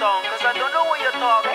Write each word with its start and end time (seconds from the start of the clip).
cause 0.00 0.44
I 0.44 0.58
don't 0.58 0.72
know 0.72 0.84
what 0.88 1.14
about. 1.14 1.50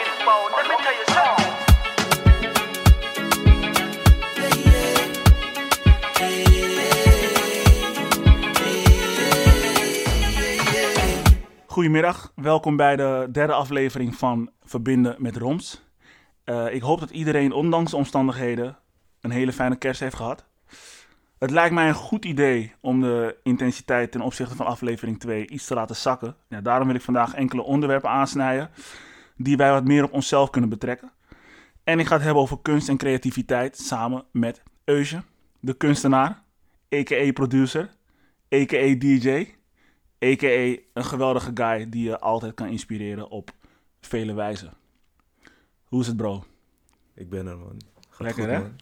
Goedemiddag, 11.65 12.31
welkom 12.36 12.76
bij 12.76 12.96
de 12.96 13.28
derde 13.31 13.54
aflevering 13.54 14.15
van 14.15 14.50
Verbinden 14.64 15.15
met 15.18 15.37
Roms. 15.37 15.83
Eh, 16.44 16.73
ik 16.73 16.82
hoop 16.82 17.00
dat 17.00 17.09
iedereen, 17.09 17.52
ondanks 17.52 17.91
de 17.91 17.98
omstandigheden, 17.98 18.77
een 19.22 19.32
hele 19.32 19.54
fijne 19.54 19.76
kerst 19.76 20.00
heeft 20.00 20.16
gehad. 20.16 20.46
Het 21.40 21.52
lijkt 21.52 21.73
mij 21.73 21.88
een 21.88 21.94
goed 21.94 22.26
idee 22.26 22.73
om 22.81 23.02
de 23.02 23.38
intensiteit 23.44 24.12
ten 24.12 24.22
opzichte 24.22 24.55
van 24.55 24.66
aflevering 24.66 25.20
2 25.20 25.48
iets 25.48 25.66
te 25.66 25.73
laten 25.73 25.96
zakken. 25.96 26.36
Ja, 26.48 26.62
daarom 26.62 26.88
wil 26.88 26.96
ik 26.96 27.02
vandaag 27.02 27.34
enkele 27.34 27.64
onderwerpen 27.64 28.09
aansnijden 28.09 28.70
die 29.38 29.58
wij 29.58 29.72
wat 29.72 29.84
meer 29.84 30.04
op 30.04 30.14
onszelf 30.14 30.50
kunnen 30.50 30.70
betrekken. 30.70 31.12
En 31.84 32.00
ik 32.00 32.06
ga 32.06 32.14
het 32.16 32.23
hebben 32.23 32.42
over 32.42 32.59
kunst 32.62 32.90
en 32.90 32.98
creativiteit 32.98 33.78
samen 33.78 34.26
met 34.32 34.64
Eusje, 34.84 35.23
de 35.59 35.73
kunstenaar, 35.73 36.44
a.k.a. 36.95 37.32
producer, 37.32 37.90
a.k.a. 38.54 38.95
DJ, 38.98 39.30
a.k.a. 40.23 40.81
een 40.94 41.06
geweldige 41.06 41.52
guy 41.54 41.90
die 41.90 42.04
je 42.04 42.20
altijd 42.20 42.54
kan 42.54 42.67
inspireren 42.67 43.30
op 43.30 43.52
vele 44.00 44.34
wijzen. 44.34 44.73
Hoe 45.84 46.02
is 46.02 46.08
het 46.08 46.17
bro? 46.17 46.44
Ik 47.14 47.30
ben 47.30 47.48
er, 47.48 47.58
man. 47.58 47.81
Gaat 48.09 48.20
Lekker, 48.20 48.44
goed, 48.44 48.52
hè? 48.52 48.59
man. 48.59 48.76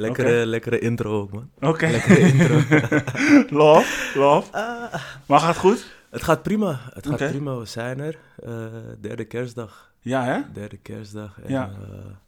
Lekkere, 0.00 0.46
lekkere 0.46 0.78
intro 0.78 1.20
ook, 1.20 1.32
man. 1.32 1.50
Oké, 1.60 1.86
Lekkere 1.86 2.18
intro. 2.20 2.54
love, 3.58 4.18
love. 4.18 4.52
Ah, 4.52 4.94
Maar 5.26 5.38
gaat 5.40 5.48
het 5.48 5.56
goed? 5.58 5.86
het 6.10 6.22
gaat 6.22 6.42
prima. 6.42 6.80
Het 6.92 7.06
gaat 7.06 7.16
prima. 7.30 7.56
We 7.56 7.64
zijn 7.64 8.00
er. 8.00 8.18
Eh, 8.44 8.66
derde 9.00 9.24
kerstdag. 9.24 9.92
Ja 10.00 10.24
hè? 10.24 10.40
Derde 10.52 10.76
kerstdag. 10.76 11.40
En, 11.42 11.50
Ja. 11.52 11.60
ja. 11.62 12.18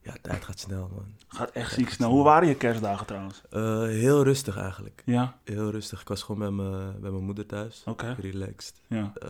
ja, 0.00 0.14
tijd 0.22 0.44
gaat 0.44 0.58
snel, 0.60 0.90
man. 0.94 1.14
Gaat 1.28 1.50
echt 1.50 1.72
ziek 1.72 1.90
snel. 1.90 2.10
Hoe 2.10 2.24
waren 2.24 2.48
je 2.48 2.54
kerstdagen 2.54 3.06
trouwens? 3.06 3.42
Eh, 3.50 3.82
heel 3.82 4.22
rustig 4.24 4.56
eigenlijk. 4.58 5.02
Ja, 5.04 5.38
Heel 5.44 5.70
rustig. 5.70 6.00
Ik 6.00 6.08
was 6.08 6.22
gewoon 6.22 6.40
bij 6.40 6.50
mijn, 6.64 7.00
bij 7.00 7.10
mijn 7.10 7.24
moeder 7.24 7.46
thuis. 7.46 7.82
oké. 7.86 8.16
Relaxed. 8.20 8.80
Ja. 8.86 9.12
Eh, 9.14 9.28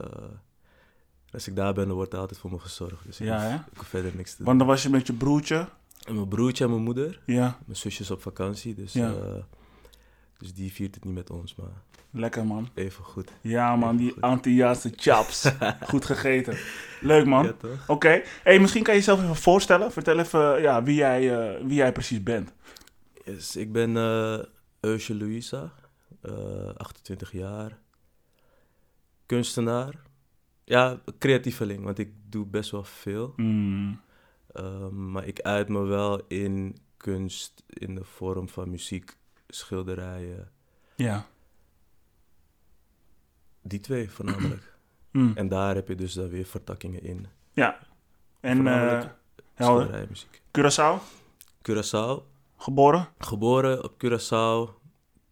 als 1.33 1.49
ik 1.49 1.57
daar 1.57 1.75
ben, 1.75 1.87
dan 1.87 1.97
wordt 1.97 2.13
er 2.13 2.19
altijd 2.19 2.41
voor 2.41 2.51
me 2.51 2.59
gezorgd. 2.59 3.05
Dus 3.05 3.21
ik, 3.21 3.27
Ja, 3.27 3.41
hoef, 3.51 3.61
ik 3.73 3.77
hoef 3.79 3.87
verder 3.87 4.13
niks 4.15 4.31
te 4.31 4.37
doen. 4.37 4.47
Want 4.47 4.59
dan 4.59 4.69
was 4.69 4.83
je 4.83 4.91
met 4.91 5.07
je 5.07 5.13
broertje. 5.13 5.67
En 6.07 6.15
mijn 6.15 6.29
broertje 6.29 6.65
en 6.65 6.71
mijn 6.71 6.83
moeder. 6.83 7.21
Ja, 7.27 7.59
Mijn 7.67 7.77
zusje 7.79 8.03
is 8.03 8.11
op 8.11 8.23
vakantie. 8.23 8.75
Dus, 8.75 8.93
Ja. 8.93 9.11
eh, 9.13 9.43
dus 10.39 10.55
die 10.55 10.73
viert 10.73 10.95
het 10.95 11.05
niet 11.05 11.15
met 11.15 11.31
ons, 11.31 11.55
maar 11.55 11.83
lekker 12.11 12.47
man. 12.47 12.69
even 12.75 13.05
goed. 13.05 13.33
Ja 13.41 13.77
man, 13.77 13.97
die 13.97 14.11
Goed. 14.13 14.21
Antilliaanse 14.23 14.93
chaps. 14.97 15.51
goed 15.91 16.05
gegeten. 16.05 16.57
Leuk 17.01 17.27
man. 17.27 17.45
Ja? 17.45 17.55
Oké. 17.87 18.23
Hey, 18.43 18.59
misschien 18.61 18.83
kan 18.83 18.95
je 18.95 18.99
jezelf 19.01 19.23
even 19.23 19.37
voorstellen. 19.37 19.93
Vertel 19.93 20.19
even 20.19 20.61
ja, 20.63 20.83
wie, 20.83 20.95
jij, 20.95 21.39
eh, 21.57 21.65
wie 21.67 21.75
jij 21.75 21.93
precies 21.93 22.23
bent. 22.23 22.53
Yes, 23.25 23.57
ik 23.57 23.73
ben 23.73 23.97
eh 23.97 24.39
Eusje 24.81 25.15
Louisa, 25.17 25.73
eh, 26.23 26.69
28 26.77 27.33
jaar, 27.33 27.79
kunstenaar. 29.27 29.95
Ja, 30.65 31.01
creatieveling, 31.19 31.85
want 31.85 31.99
ik 31.99 32.11
doe 32.29 32.47
best 32.47 32.71
wel 32.71 32.85
veel. 32.85 33.33
Mm, 33.37 34.01
Ehm, 34.57 35.11
maar 35.11 35.27
ik 35.27 35.41
uit 35.41 35.69
me 35.69 35.81
wel 35.81 36.21
in 36.29 36.77
kunst 36.97 37.63
in 37.69 37.95
de 37.95 38.05
vorm 38.05 38.49
van 38.49 38.71
muziek, 38.71 39.17
schilderijen. 39.49 40.51
ja. 40.97 41.27
Die 43.63 43.81
twee 43.81 44.11
voornamelijk. 44.11 44.63
Mm, 45.11 45.33
en 45.35 45.49
daar 45.49 45.75
heb 45.75 45.89
je 45.89 45.95
dus 45.95 46.13
dan 46.13 46.29
weer 46.29 46.45
vertakkingen 46.45 47.03
in. 47.03 47.27
ja. 47.53 47.79
En 48.41 48.67
eh 48.67 49.05
helder. 49.55 49.85
Schilderijen, 49.85 50.09
muziek. 50.09 50.41
Curaçao, 50.59 51.03
Curaçao, 51.63 52.23
geboren? 52.57 53.09
geboren 53.19 53.85
op 53.85 53.93
Curaçao, 54.05 54.81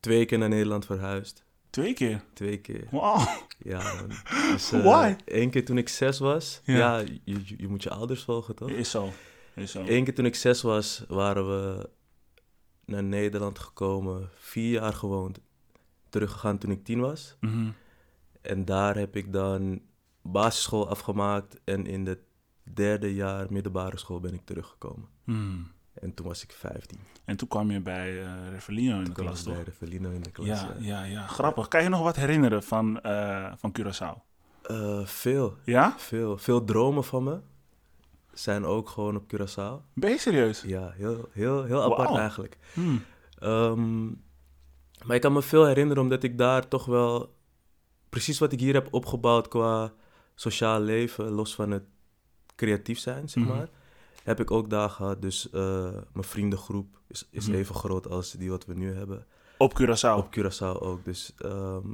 twee 0.01 0.25
keer 0.25 0.39
naar 0.39 0.49
Nederland 0.49 0.87
verhuisd. 0.87 1.44
Twee 1.75 1.95
keer. 1.95 2.25
Twee 2.33 2.61
keer. 2.61 2.87
Wow. 2.91 3.29
Ja, 3.59 3.95
man. 3.95 4.09
Dus, 4.53 4.73
eh, 4.73 4.83
Why? 4.83 5.17
Eén 5.25 5.51
keer 5.51 5.65
toen 5.65 5.79
ik 5.79 5.89
zes 5.89 6.19
was. 6.19 6.61
Ja. 6.65 6.77
Ja, 6.77 6.99
je, 7.25 7.57
je, 7.57 7.69
moet 7.69 7.83
je 7.83 7.91
ouders 7.91 8.23
volgen, 8.23 8.55
toch? 8.55 8.69
Is 8.71 8.91
zo. 8.91 9.13
Is 9.55 9.71
zo. 9.71 9.85
Eén 9.87 10.05
keer 10.05 10.15
toen 10.15 10.25
ik 10.25 10.35
zes 10.35 10.63
was, 10.63 11.05
waren 11.09 11.47
we 11.47 11.91
naar 12.85 13.03
Nederland 13.03 13.59
gekomen. 13.59 14.31
Vier 14.39 14.71
jaar 14.71 14.93
gewoond. 14.93 15.41
Teruggegaan 16.09 16.59
toen 16.59 16.71
ik 16.71 16.85
tien 16.85 17.01
was. 17.01 17.37
Mhm. 17.41 17.71
En 18.41 18.65
daar 18.65 18.97
heb 18.97 19.17
ik 19.17 19.33
dan 19.33 19.83
basisschool 20.23 20.89
afgemaakt. 20.89 21.61
En 21.65 21.87
in 21.87 22.07
het 22.07 22.21
derde 22.63 23.15
jaar 23.15 23.47
middelbare 23.53 23.99
school 23.99 24.21
ben 24.21 24.35
ik 24.35 24.45
teruggekomen. 24.45 25.09
Mm. 25.25 25.71
En 26.01 26.15
toen 26.15 26.27
was 26.27 26.43
ik 26.43 26.53
vijftien. 26.53 26.99
En 27.25 27.37
toen 27.37 27.49
kwam 27.49 27.71
je 27.71 27.81
bij 27.81 28.23
eh 28.23 28.31
Revelino 28.51 28.93
in 28.93 28.99
de 28.99 29.05
Toen 29.05 29.15
kwam 29.15 29.27
klas, 29.27 29.43
toch? 29.43 29.55
bij 29.55 29.63
Revelino 29.63 30.11
in 30.11 30.23
de 30.23 30.31
klas. 30.31 30.47
Ja, 30.47 30.55
Ja, 30.55 30.75
ja, 30.79 31.05
ja. 31.05 31.27
Grappig. 31.27 31.69
Kan 31.69 31.83
je 31.83 31.89
nog 31.89 32.03
wat 32.03 32.17
herinneren 32.17 32.63
van, 32.63 33.01
eh, 33.01 33.53
van 33.57 33.73
Curaçao? 33.81 34.19
Eh, 34.63 35.05
veel, 35.07 35.57
Ja? 35.65 35.95
veel. 35.99 36.39
Veel 36.39 36.65
dromen 36.65 37.05
van 37.05 37.23
me 37.23 37.41
zijn 38.33 38.65
ook 38.65 38.89
gewoon 38.89 39.17
op 39.17 39.23
Curaçao. 39.35 39.93
Ben 39.95 40.11
je 40.11 40.19
serieus? 40.19 40.63
Ja, 40.63 40.91
heel, 40.91 41.29
heel, 41.33 41.65
heel 41.65 41.83
apart 41.83 42.17
eigenlijk. 42.19 42.59
Hmm. 42.73 43.03
Ehm, 43.39 44.05
maar 45.05 45.17
ik 45.17 45.21
kan 45.21 45.33
me 45.33 45.43
veel 45.43 45.65
herinneren 45.67 46.03
omdat 46.03 46.23
ik 46.23 46.39
daar 46.39 46.69
toch 46.69 46.85
wel 46.85 47.35
precies 48.09 48.39
wat 48.39 48.53
ik 48.53 48.61
hier 48.61 48.75
heb 48.75 48.89
opgebouwd 48.95 49.49
qua 49.49 49.93
sociaal 50.35 50.81
leven, 50.81 51.31
los 51.31 51.55
van 51.55 51.71
het 51.71 51.83
creatief 52.57 52.99
zijn, 52.99 53.29
zeg 53.29 53.45
Mhm. 53.45 53.53
maar, 53.57 53.69
heb 54.25 54.41
ik 54.41 54.51
ook 54.51 54.71
daar 54.71 54.91
gehad. 54.91 55.23
Dus 55.23 55.51
eh, 55.51 55.83
mijn 56.13 56.25
vriendengroep 56.27 57.01
is, 57.07 57.29
is 57.31 57.47
Mhm. 57.49 57.57
even 57.57 57.75
groot 57.75 58.09
als 58.09 58.33
die 58.33 58.51
wat 58.51 58.65
we 58.67 58.75
nu 58.75 58.95
hebben. 58.95 59.27
Op 59.59 59.81
Curaçao. 59.83 60.17
Op 60.17 60.37
Curaçao 60.39 60.81
ook. 60.83 61.05
Dus 61.05 61.35
ehm 61.39 61.87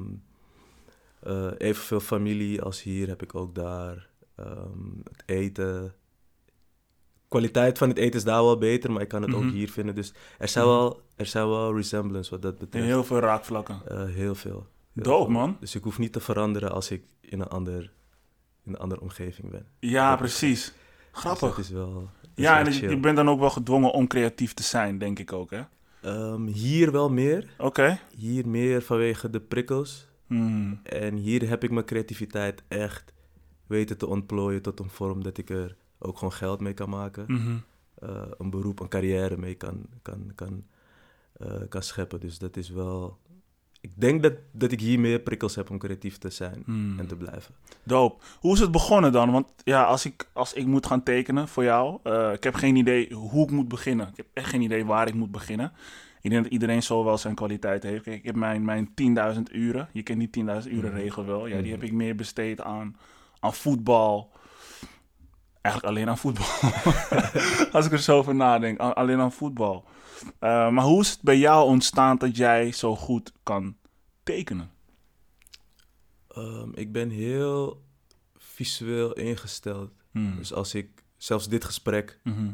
eh, 1.20 1.50
evenveel 1.58 2.00
familie 2.00 2.62
als 2.62 2.82
hier 2.82 3.08
heb 3.08 3.22
ik 3.22 3.34
ook 3.34 3.54
daar. 3.54 4.08
Ehm, 4.36 4.88
het 5.04 5.22
eten. 5.26 5.94
Kwaliteit 7.28 7.78
van 7.78 7.88
het 7.88 7.98
eten 7.98 8.18
is 8.18 8.24
daar 8.24 8.42
wel 8.44 8.58
beter, 8.58 8.92
maar 8.92 9.02
ik 9.02 9.08
kan 9.08 9.22
het 9.22 9.30
Mhm. 9.30 9.46
ook 9.46 9.52
hier 9.52 9.70
vinden. 9.70 9.94
Dus 9.94 10.12
er 10.38 10.48
zijn, 10.48 10.64
Mhm. 10.66 10.74
wel, 10.74 11.02
er 11.16 11.26
zijn 11.26 11.48
wel 11.48 11.76
resemblance 11.76 12.30
wat 12.30 12.42
dat 12.42 12.58
betreft. 12.58 12.86
Heel 12.86 13.04
veel 13.04 13.18
raakvlakken. 13.18 13.80
Eh, 13.88 14.04
heel 14.04 14.34
veel. 14.34 14.66
Heel 14.92 15.04
veel. 15.04 15.28
man. 15.28 15.56
Dus 15.60 15.74
ik 15.74 15.82
hoef 15.82 15.98
niet 15.98 16.12
te 16.12 16.20
veranderen 16.20 16.72
als 16.72 16.90
ik 16.90 17.02
in 17.20 17.40
een, 17.40 17.48
ander, 17.48 17.92
in 18.64 18.72
een 18.72 18.78
andere 18.78 19.00
omgeving 19.00 19.50
ben. 19.50 19.66
Ja, 19.80 20.08
Dat- 20.10 20.18
precies. 20.18 20.72
Grappig. 21.12 21.48
dat 21.48 21.58
is 21.58 21.70
wel. 21.70 21.92
dat 21.92 22.30
Ja, 22.34 22.64
en 22.64 22.72
je 22.72 23.00
bent 23.00 23.16
dan 23.16 23.28
ook 23.28 23.40
wel 23.40 23.50
gedwongen 23.50 23.92
om 23.92 24.06
creatief 24.06 24.54
te 24.54 24.62
zijn, 24.62 24.98
denk 24.98 25.18
ik 25.18 25.32
ook, 25.32 25.50
hè? 25.50 25.62
Ehm, 26.02 26.46
hier 26.46 26.92
wel 26.92 27.10
meer. 27.10 27.54
Oké. 27.58 27.98
Hier 28.16 28.48
meer 28.48 28.82
vanwege 28.82 29.30
de 29.30 29.40
prikkels. 29.40 30.08
Hmm. 30.26 30.80
En 30.82 31.14
hier 31.14 31.48
heb 31.48 31.64
ik 31.64 31.70
mijn 31.70 31.84
creativiteit 31.84 32.62
echt 32.68 33.12
weten 33.66 33.98
te 33.98 34.06
ontplooien 34.06 34.62
tot 34.62 34.80
een 34.80 34.90
vorm 34.90 35.22
dat 35.22 35.38
ik 35.38 35.50
er 35.50 35.76
ook 35.98 36.18
gewoon 36.18 36.32
geld 36.32 36.60
mee 36.60 36.74
kan 36.74 36.88
maken. 36.88 37.24
Mhm. 37.26 37.56
Eh, 37.94 38.22
een 38.38 38.50
beroep, 38.50 38.80
een 38.80 38.88
carrière 38.88 39.36
mee 39.36 39.54
kan, 39.54 39.86
kan, 40.02 40.32
kan, 40.34 40.64
eh, 41.32 41.60
kan 41.68 41.82
scheppen. 41.82 42.20
Dus 42.20 42.38
dat 42.38 42.56
is 42.56 42.70
wel... 42.70 43.18
Ik 43.82 43.90
denk 43.94 44.22
dat, 44.22 44.32
dat 44.52 44.72
ik 44.72 44.80
hier 44.80 45.00
meer 45.00 45.18
prikkels 45.20 45.54
heb 45.54 45.70
om 45.70 45.78
creatief 45.78 46.18
te 46.18 46.30
zijn 46.30 46.62
Hmm. 46.64 46.98
en 46.98 47.06
te 47.06 47.16
blijven. 47.16 47.54
Dope. 47.82 48.22
Hoe 48.40 48.52
is 48.54 48.60
het 48.60 48.70
begonnen 48.70 49.12
dan? 49.12 49.30
Want 49.30 49.52
ja, 49.64 49.84
als 49.84 50.04
ik, 50.04 50.28
als 50.32 50.52
ik 50.52 50.66
moet 50.66 50.86
gaan 50.86 51.02
tekenen 51.02 51.48
voor 51.48 51.64
jou, 51.64 51.98
eh, 52.02 52.32
ik 52.32 52.42
heb 52.44 52.54
geen 52.54 52.76
idee 52.76 53.14
hoe 53.14 53.44
ik 53.44 53.50
moet 53.50 53.68
beginnen. 53.68 54.08
Ik 54.08 54.16
heb 54.16 54.26
echt 54.32 54.48
geen 54.50 54.60
idee 54.62 54.84
waar 54.84 55.08
ik 55.08 55.14
moet 55.14 55.30
beginnen. 55.30 55.72
Ik 56.20 56.30
denk 56.30 56.42
dat 56.42 56.52
iedereen 56.52 56.82
zo 56.82 57.04
wel 57.04 57.18
zijn 57.18 57.34
kwaliteit 57.34 57.82
heeft. 57.82 58.02
Kijk, 58.02 58.16
ik 58.18 58.24
heb 58.24 58.34
mijn, 58.34 58.64
mijn 58.64 58.90
10.000 58.94 59.42
uren. 59.52 59.88
Je 59.92 60.02
kent 60.02 60.18
die 60.18 60.30
10.000 60.30 60.72
uren 60.72 60.90
Mhm. 60.92 61.00
regel 61.00 61.24
wel. 61.24 61.46
Ja, 61.46 61.54
die 61.56 61.62
Mhm. 61.62 61.70
heb 61.70 61.82
ik 61.82 61.92
meer 61.92 62.14
besteed 62.14 62.60
aan, 62.60 62.96
aan 63.40 63.54
voetbal. 63.54 64.30
Eigenlijk 65.60 65.94
alleen 65.94 66.08
aan 66.08 66.18
voetbal. 66.18 66.46
als 67.72 67.86
ik 67.86 67.92
er 67.92 67.98
zo 67.98 68.18
over 68.18 68.34
nadenk. 68.34 68.78
Alleen 68.78 69.20
aan 69.20 69.32
voetbal. 69.32 69.84
Eh, 70.38 70.70
maar 70.70 70.84
hoe 70.84 71.00
is 71.00 71.10
het 71.10 71.22
bij 71.22 71.38
jou 71.38 71.66
ontstaan 71.68 72.16
dat 72.18 72.36
jij 72.36 72.72
zo 72.72 72.96
goed 72.96 73.32
kan 73.42 73.76
tekenen? 74.22 74.70
Ehm, 76.28 76.68
ik 76.74 76.92
ben 76.92 77.10
heel 77.10 77.82
visueel 78.36 79.12
ingesteld. 79.12 79.90
Hmm. 80.10 80.36
Dus 80.36 80.52
als 80.52 80.74
ik... 80.74 80.88
Zelfs 81.16 81.48
dit 81.48 81.64
gesprek 81.64 82.20
Mhm. 82.24 82.50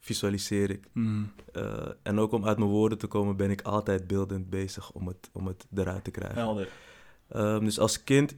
visualiseer 0.00 0.70
ik. 0.70 0.88
Mhm. 0.92 1.22
Eh, 1.52 1.88
en 2.02 2.18
ook 2.18 2.32
om 2.32 2.46
uit 2.46 2.58
mijn 2.58 2.70
woorden 2.70 2.98
te 2.98 3.06
komen 3.06 3.36
ben 3.36 3.50
ik 3.50 3.62
altijd 3.62 4.06
beeldend 4.06 4.50
bezig 4.50 4.92
om 4.92 5.06
het, 5.06 5.30
om 5.32 5.46
het 5.46 5.66
eruit 5.74 6.04
te 6.04 6.10
krijgen. 6.10 6.38
Helder. 6.38 6.68
Ehm, 7.28 7.64
dus 7.64 7.78
als 7.78 8.04
kind 8.04 8.34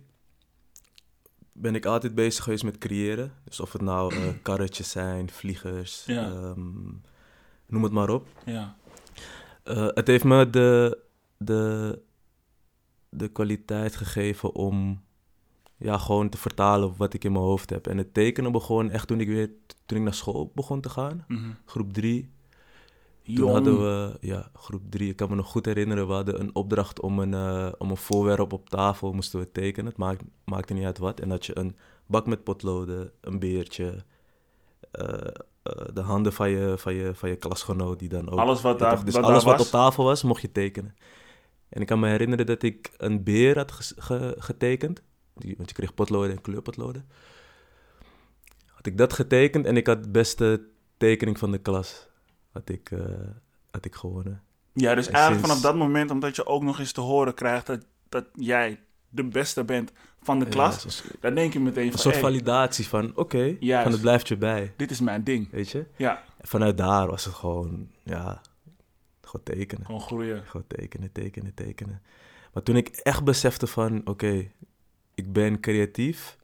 ben 1.61 1.75
ik 1.75 1.87
altijd 1.87 2.15
bezig 2.15 2.45
geweest 2.45 2.65
met 2.65 2.79
creëren. 2.79 3.33
Dus 3.45 3.61
of 3.61 3.73
het 3.73 3.83
nou 3.83 4.15
eh, 4.15 4.29
karretjes 4.43 4.91
zijn, 4.91 5.31
vliegers, 5.31 6.05
Ja. 6.07 6.25
ehm, 6.31 6.71
noem 7.67 7.83
het 7.83 7.93
maar 7.93 8.11
op. 8.11 8.27
Ja. 8.45 8.77
Eh, 9.63 9.87
het 9.95 10.07
heeft 10.07 10.25
me 10.25 10.51
de, 10.51 10.99
de, 11.37 11.99
de 13.09 13.29
kwaliteit 13.29 13.97
gegeven 13.97 14.55
om 14.55 15.03
ja, 15.77 15.99
gewoon 15.99 16.29
te 16.29 16.39
vertalen 16.39 16.95
wat 16.97 17.15
ik 17.15 17.25
in 17.25 17.33
mijn 17.33 17.45
hoofd 17.45 17.71
heb. 17.71 17.87
En 17.87 17.99
het 17.99 18.15
tekenen 18.15 18.53
begon 18.53 18.91
echt 18.91 19.07
toen 19.07 19.21
ik 19.21 19.29
weer 19.29 19.51
toen 19.87 19.99
ik 19.99 20.05
naar 20.05 20.15
school 20.15 20.53
begon 20.55 20.81
te 20.81 20.89
gaan. 20.89 21.25
Mhm. 21.29 21.51
Groep 21.65 21.95
Toen 23.35 23.51
hadden 23.51 23.81
we, 23.81 24.17
ja, 24.21 24.51
groep 24.55 24.83
drie. 24.91 25.11
Ik 25.11 25.17
kan 25.17 25.29
me 25.29 25.35
nog 25.35 25.47
goed 25.51 25.67
herinneren, 25.67 26.07
we 26.07 26.13
hadden 26.13 26.41
een 26.41 26.55
opdracht 26.55 27.01
om 27.01 27.19
een, 27.19 27.35
eh, 27.35 27.73
om 27.79 27.91
een 27.91 27.97
voorwerp 27.97 28.53
op 28.53 28.69
tafel 28.71 29.13
moesten 29.13 29.41
we 29.41 29.53
tekenen. 29.53 29.87
Het 29.89 29.97
maakt, 29.99 30.23
maakte 30.45 30.75
niet 30.75 30.85
uit 30.85 30.99
wat. 30.99 31.21
En 31.21 31.29
dat 31.29 31.47
je 31.47 31.59
een 31.59 31.77
bak 32.07 32.27
met 32.27 32.45
potloden, 32.45 33.11
een 33.21 33.39
beertje, 33.39 34.05
eh, 34.91 35.05
eh, 35.63 35.87
de 35.93 36.01
handen 36.01 36.33
van 36.33 36.51
je, 36.51 36.75
van, 36.79 36.95
je, 36.95 37.15
van 37.15 37.29
je 37.29 37.37
klasgenoot 37.37 37.99
die 37.99 38.09
dan 38.09 38.31
ook... 38.31 38.39
Alles 38.39 38.61
wat 38.63 38.79
daar, 38.79 39.05
dus 39.05 39.15
wat 39.15 39.25
alles 39.25 39.43
daar 39.43 39.51
wat 39.51 39.59
was. 39.59 39.67
op 39.67 39.73
tafel 39.73 40.05
was, 40.05 40.23
mocht 40.23 40.43
je 40.43 40.53
tekenen. 40.53 40.95
En 41.69 41.81
ik 41.81 41.87
kan 41.87 42.01
me 42.01 42.09
herinneren 42.09 42.47
dat 42.47 42.63
ik 42.63 42.91
een 42.97 43.23
beer 43.25 43.57
had 43.57 43.73
ge- 43.97 44.35
getekend. 44.39 45.03
Die, 45.35 45.55
want 45.57 45.69
je 45.69 45.75
kreeg 45.75 45.95
potloden 45.95 46.31
en 46.31 46.41
kleurpotloden. 46.41 47.09
Had 48.67 48.87
ik 48.87 48.99
dat 48.99 49.13
getekend 49.13 49.67
en 49.67 49.77
ik 49.77 49.87
had 49.87 50.03
de 50.05 50.11
beste 50.11 50.67
tekening 50.97 51.39
van 51.39 51.51
de 51.51 51.59
klas. 51.59 52.09
Had 52.59 52.69
ik, 52.69 52.91
eh, 52.91 52.99
had 53.71 53.85
ik 53.85 53.95
gewonnen. 53.95 54.43
Ja, 54.73 54.95
dus 54.95 55.07
En 55.07 55.13
eigenlijk 55.13 55.47
sinds- 55.47 55.61
vanaf 55.61 55.61
dat 55.73 55.87
moment, 55.87 56.11
omdat 56.11 56.37
je 56.37 56.47
ook 56.47 56.63
nog 56.63 56.79
eens 56.79 56.93
te 56.93 57.01
horen 57.01 57.35
krijgt 57.35 57.67
dat, 57.67 57.85
dat 58.09 58.25
jij 58.35 58.81
de 59.09 59.25
beste 59.25 59.65
bent 59.65 59.93
van 60.23 60.39
de 60.39 60.45
Ja, 60.45 60.51
klas, 60.51 60.87
zo'n- 60.87 61.11
dan 61.21 61.35
denk 61.35 61.53
je 61.53 61.61
meteen 61.61 61.85
een 61.85 61.91
van, 61.91 61.99
soort 62.01 62.15
hey, 62.15 62.23
validatie 62.23 62.87
van, 62.89 63.17
oké, 63.17 63.57
van 63.61 63.93
het 63.93 64.01
blijft 64.01 64.29
je 64.29 64.37
bij. 64.37 64.73
dit 64.77 64.91
is 64.91 65.01
mijn 65.01 65.25
ding. 65.25 65.51
Weet 65.51 65.71
je? 65.71 65.87
Ja, 65.97 66.25
En 66.39 66.49
vanuit 66.49 66.77
daar 66.79 67.07
was 67.07 67.25
het 67.25 67.35
gewoon, 67.35 67.91
ja, 68.03 68.41
gewoon 69.23 69.43
tekenen. 69.45 69.87
gewoon 69.87 70.01
groeien. 70.01 70.43
Gewoon 70.47 70.67
tekenen, 70.67 71.13
tekenen, 71.13 71.55
tekenen. 71.55 72.03
Maar 72.53 72.63
toen 72.63 72.77
ik 72.77 72.89
echt 72.89 73.25
besefte 73.25 73.67
van, 73.67 74.01
oké, 74.07 74.51
ik 75.15 75.33
ben 75.33 75.61
creatief, 75.61 76.39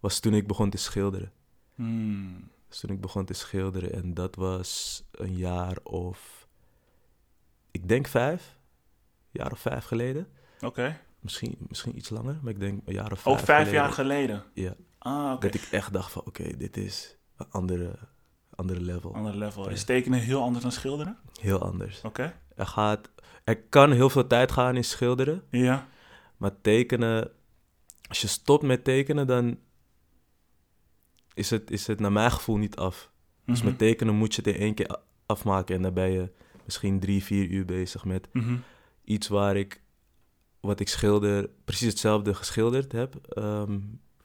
was 0.00 0.20
toen 0.20 0.34
ik 0.34 0.46
begon 0.46 0.70
te 0.70 0.76
schilderen. 0.78 1.32
Hmm. 1.74 2.48
Dus 2.74 2.82
toen 2.82 2.94
ik 2.96 3.00
begon 3.00 3.24
te 3.24 3.32
schilderen 3.34 3.92
en 3.92 4.14
dat 4.14 4.34
was 4.36 5.02
een 5.10 5.36
jaar 5.36 5.76
of, 5.82 6.48
ik 7.70 7.88
denk 7.88 8.06
vijf, 8.06 8.56
een 9.32 9.40
jaar 9.42 9.52
of 9.52 9.58
vijf 9.60 9.84
geleden. 9.84 10.26
Oké. 10.60 11.00
Misschien, 11.20 11.56
misschien 11.68 11.96
iets 11.96 12.08
langer, 12.10 12.38
maar 12.42 12.52
ik 12.52 12.60
denk 12.60 12.82
een 12.84 12.92
jaar 12.94 13.12
of 13.12 13.20
vijf 13.20 13.34
Ook 13.34 13.40
Oh, 13.40 13.46
vijf 13.46 13.58
geleden. 13.58 13.82
jaar 13.84 13.92
geleden. 13.92 14.44
Ja, 14.54 14.74
Ah, 14.98 15.40
dat 15.40 15.54
ik 15.54 15.68
echt 15.70 15.92
dacht 15.92 16.12
van, 16.12 16.22
oké, 16.24 16.56
dit 16.56 16.76
is 16.76 17.16
een 17.36 17.46
andere, 17.50 17.98
andere 18.54 18.80
level. 18.80 19.14
Ander 19.14 19.36
level. 19.36 19.64
Ja. 19.64 19.70
Is 19.70 19.84
tekenen 19.84 20.18
heel 20.20 20.42
anders 20.42 20.62
dan 20.62 20.72
schilderen? 20.72 21.18
Heel 21.40 21.58
anders. 21.62 22.00
Oké. 22.02 22.40
Er, 22.56 22.66
gaat, 22.66 23.10
er 23.44 23.62
kan 23.62 23.92
heel 23.92 24.10
veel 24.10 24.26
tijd 24.26 24.52
gaan 24.52 24.76
in 24.76 24.84
schilderen, 24.84 25.42
Ja. 25.50 25.88
maar 26.36 26.60
tekenen, 26.60 27.30
als 28.08 28.20
je 28.20 28.26
stopt 28.26 28.62
met 28.62 28.84
tekenen, 28.84 29.26
dan 29.26 29.58
is 31.34 31.50
het, 31.50 31.70
is 31.70 31.86
het 31.86 32.00
naar 32.00 32.12
mijn 32.12 32.30
gevoel 32.30 32.56
niet 32.56 32.76
af. 32.76 33.10
Dus 33.46 33.58
Mhm. 33.58 33.68
met 33.68 33.78
tekenen 33.78 34.14
moet 34.14 34.34
je 34.34 34.42
het 34.44 34.54
in 34.54 34.60
één 34.60 34.74
keer 34.74 34.96
afmaken 35.26 35.76
en 35.76 35.82
dan 35.82 35.94
ben 35.94 36.10
je 36.10 36.30
misschien 36.64 37.00
drie, 37.00 37.24
vier 37.24 37.48
uur 37.50 37.64
bezig 37.64 38.04
met 38.04 38.28
Mhm. 38.32 38.56
iets 39.04 39.28
waar 39.28 39.56
ik, 39.56 39.82
wat 40.60 40.80
ik 40.80 40.88
schilder, 40.88 41.50
precies 41.64 41.88
hetzelfde 41.88 42.34
geschilderd 42.34 42.92
heb, 42.92 43.14
ehm, 43.28 43.80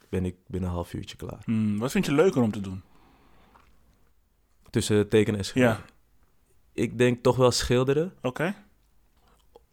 ben 0.10 0.26
ik 0.26 0.36
binnen 0.48 0.70
een 0.70 0.76
half 0.76 0.94
uurtje 0.94 1.16
klaar. 1.18 1.42
Hmm, 1.44 1.78
Wat 1.78 1.92
vind 1.92 2.06
je 2.06 2.12
leuker 2.14 2.42
om 2.42 2.52
te 2.52 2.62
doen? 2.62 2.82
Tussen 4.70 5.10
tekenen 5.10 5.40
en 5.40 5.46
schilderen. 5.46 5.78
Ja. 5.78 6.82
Ik 6.84 6.98
denk 6.98 7.24
toch 7.24 7.36
wel 7.36 7.52
schilderen, 7.52 8.14
Oké. 8.22 8.56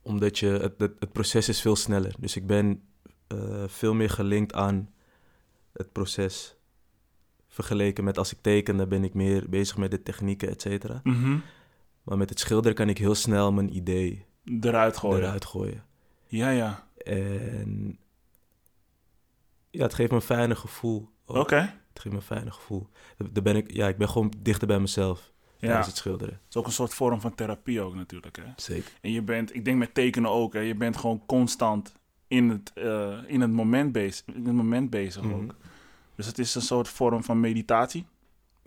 omdat 0.02 0.38
je, 0.38 0.46
het, 0.46 0.74
het, 0.78 0.92
het 0.98 1.12
proces 1.12 1.48
is 1.48 1.60
veel 1.60 1.76
sneller. 1.76 2.14
Dus 2.18 2.36
ik 2.36 2.46
ben 2.46 2.82
eh, 3.26 3.64
veel 3.66 3.94
meer 3.94 4.10
gelinkt 4.10 4.52
aan 4.54 4.90
het 5.72 5.92
proces. 5.92 6.55
Vergeleken 7.56 8.04
met 8.04 8.18
als 8.18 8.32
ik 8.32 8.38
teken, 8.40 8.76
dan 8.76 8.88
ben 8.88 9.04
ik 9.04 9.14
meer 9.14 9.48
bezig 9.48 9.76
met 9.76 9.90
de 9.90 10.02
technieken, 10.02 10.48
et 10.48 10.60
cetera. 10.60 11.00
Mhm. 11.02 11.36
Maar 12.02 12.16
met 12.18 12.28
het 12.30 12.40
schilderen 12.40 12.74
kan 12.76 12.88
ik 12.88 12.98
heel 12.98 13.14
snel 13.14 13.52
mijn 13.52 13.76
idee 13.76 14.24
Eruit 14.60 14.96
gooien. 14.96 15.22
eruit 15.22 15.44
gooien. 15.44 15.84
Ja, 16.26 16.50
ja. 16.50 16.88
En 17.04 17.98
ja, 19.70 19.82
het 19.82 19.94
geeft 19.94 20.10
me 20.10 20.16
een 20.16 20.22
fijner 20.22 20.56
gevoel. 20.56 21.08
Oké. 21.26 21.56
Het 21.88 22.00
geeft 22.00 22.08
me 22.14 22.16
een 22.20 22.26
fijner 22.26 22.52
gevoel. 22.52 22.88
Daar 23.32 23.42
ben 23.42 23.56
ik, 23.56 23.72
ja, 23.72 23.88
ik 23.88 23.96
ben 23.96 24.08
gewoon 24.08 24.32
dichter 24.38 24.66
bij 24.66 24.80
mezelf 24.80 25.32
Ja. 25.42 25.56
tijdens 25.58 25.78
Het 25.78 25.86
het 25.86 25.96
schilderen. 25.96 26.40
is 26.48 26.56
ook 26.56 26.66
een 26.66 26.72
soort 26.72 26.94
vorm 26.94 27.20
van 27.20 27.34
therapie 27.34 27.80
ook 27.80 27.94
natuurlijk, 27.94 28.36
hè? 28.36 28.42
Zeker. 28.56 28.92
En 29.00 29.12
je 29.12 29.22
bent, 29.22 29.54
ik 29.54 29.64
denk 29.64 29.78
met 29.78 29.94
tekenen 29.94 30.30
ook, 30.30 30.52
hè? 30.52 30.60
Je 30.60 30.74
bent 30.74 30.96
gewoon 30.96 31.22
constant 31.26 31.94
in 32.28 32.48
het, 32.48 32.72
eh, 32.74 33.18
in 33.26 33.40
het, 33.40 33.50
moment, 33.50 33.92
bezig, 33.92 34.26
in 34.26 34.44
het 34.46 34.54
moment 34.54 34.90
bezig 34.90 35.22
Mhm. 35.22 35.34
ook. 35.34 35.54
Dus 36.16 36.26
het 36.26 36.38
is 36.38 36.54
een 36.54 36.62
soort 36.62 36.88
vorm 36.88 37.24
van 37.24 37.40
meditatie. 37.40 38.06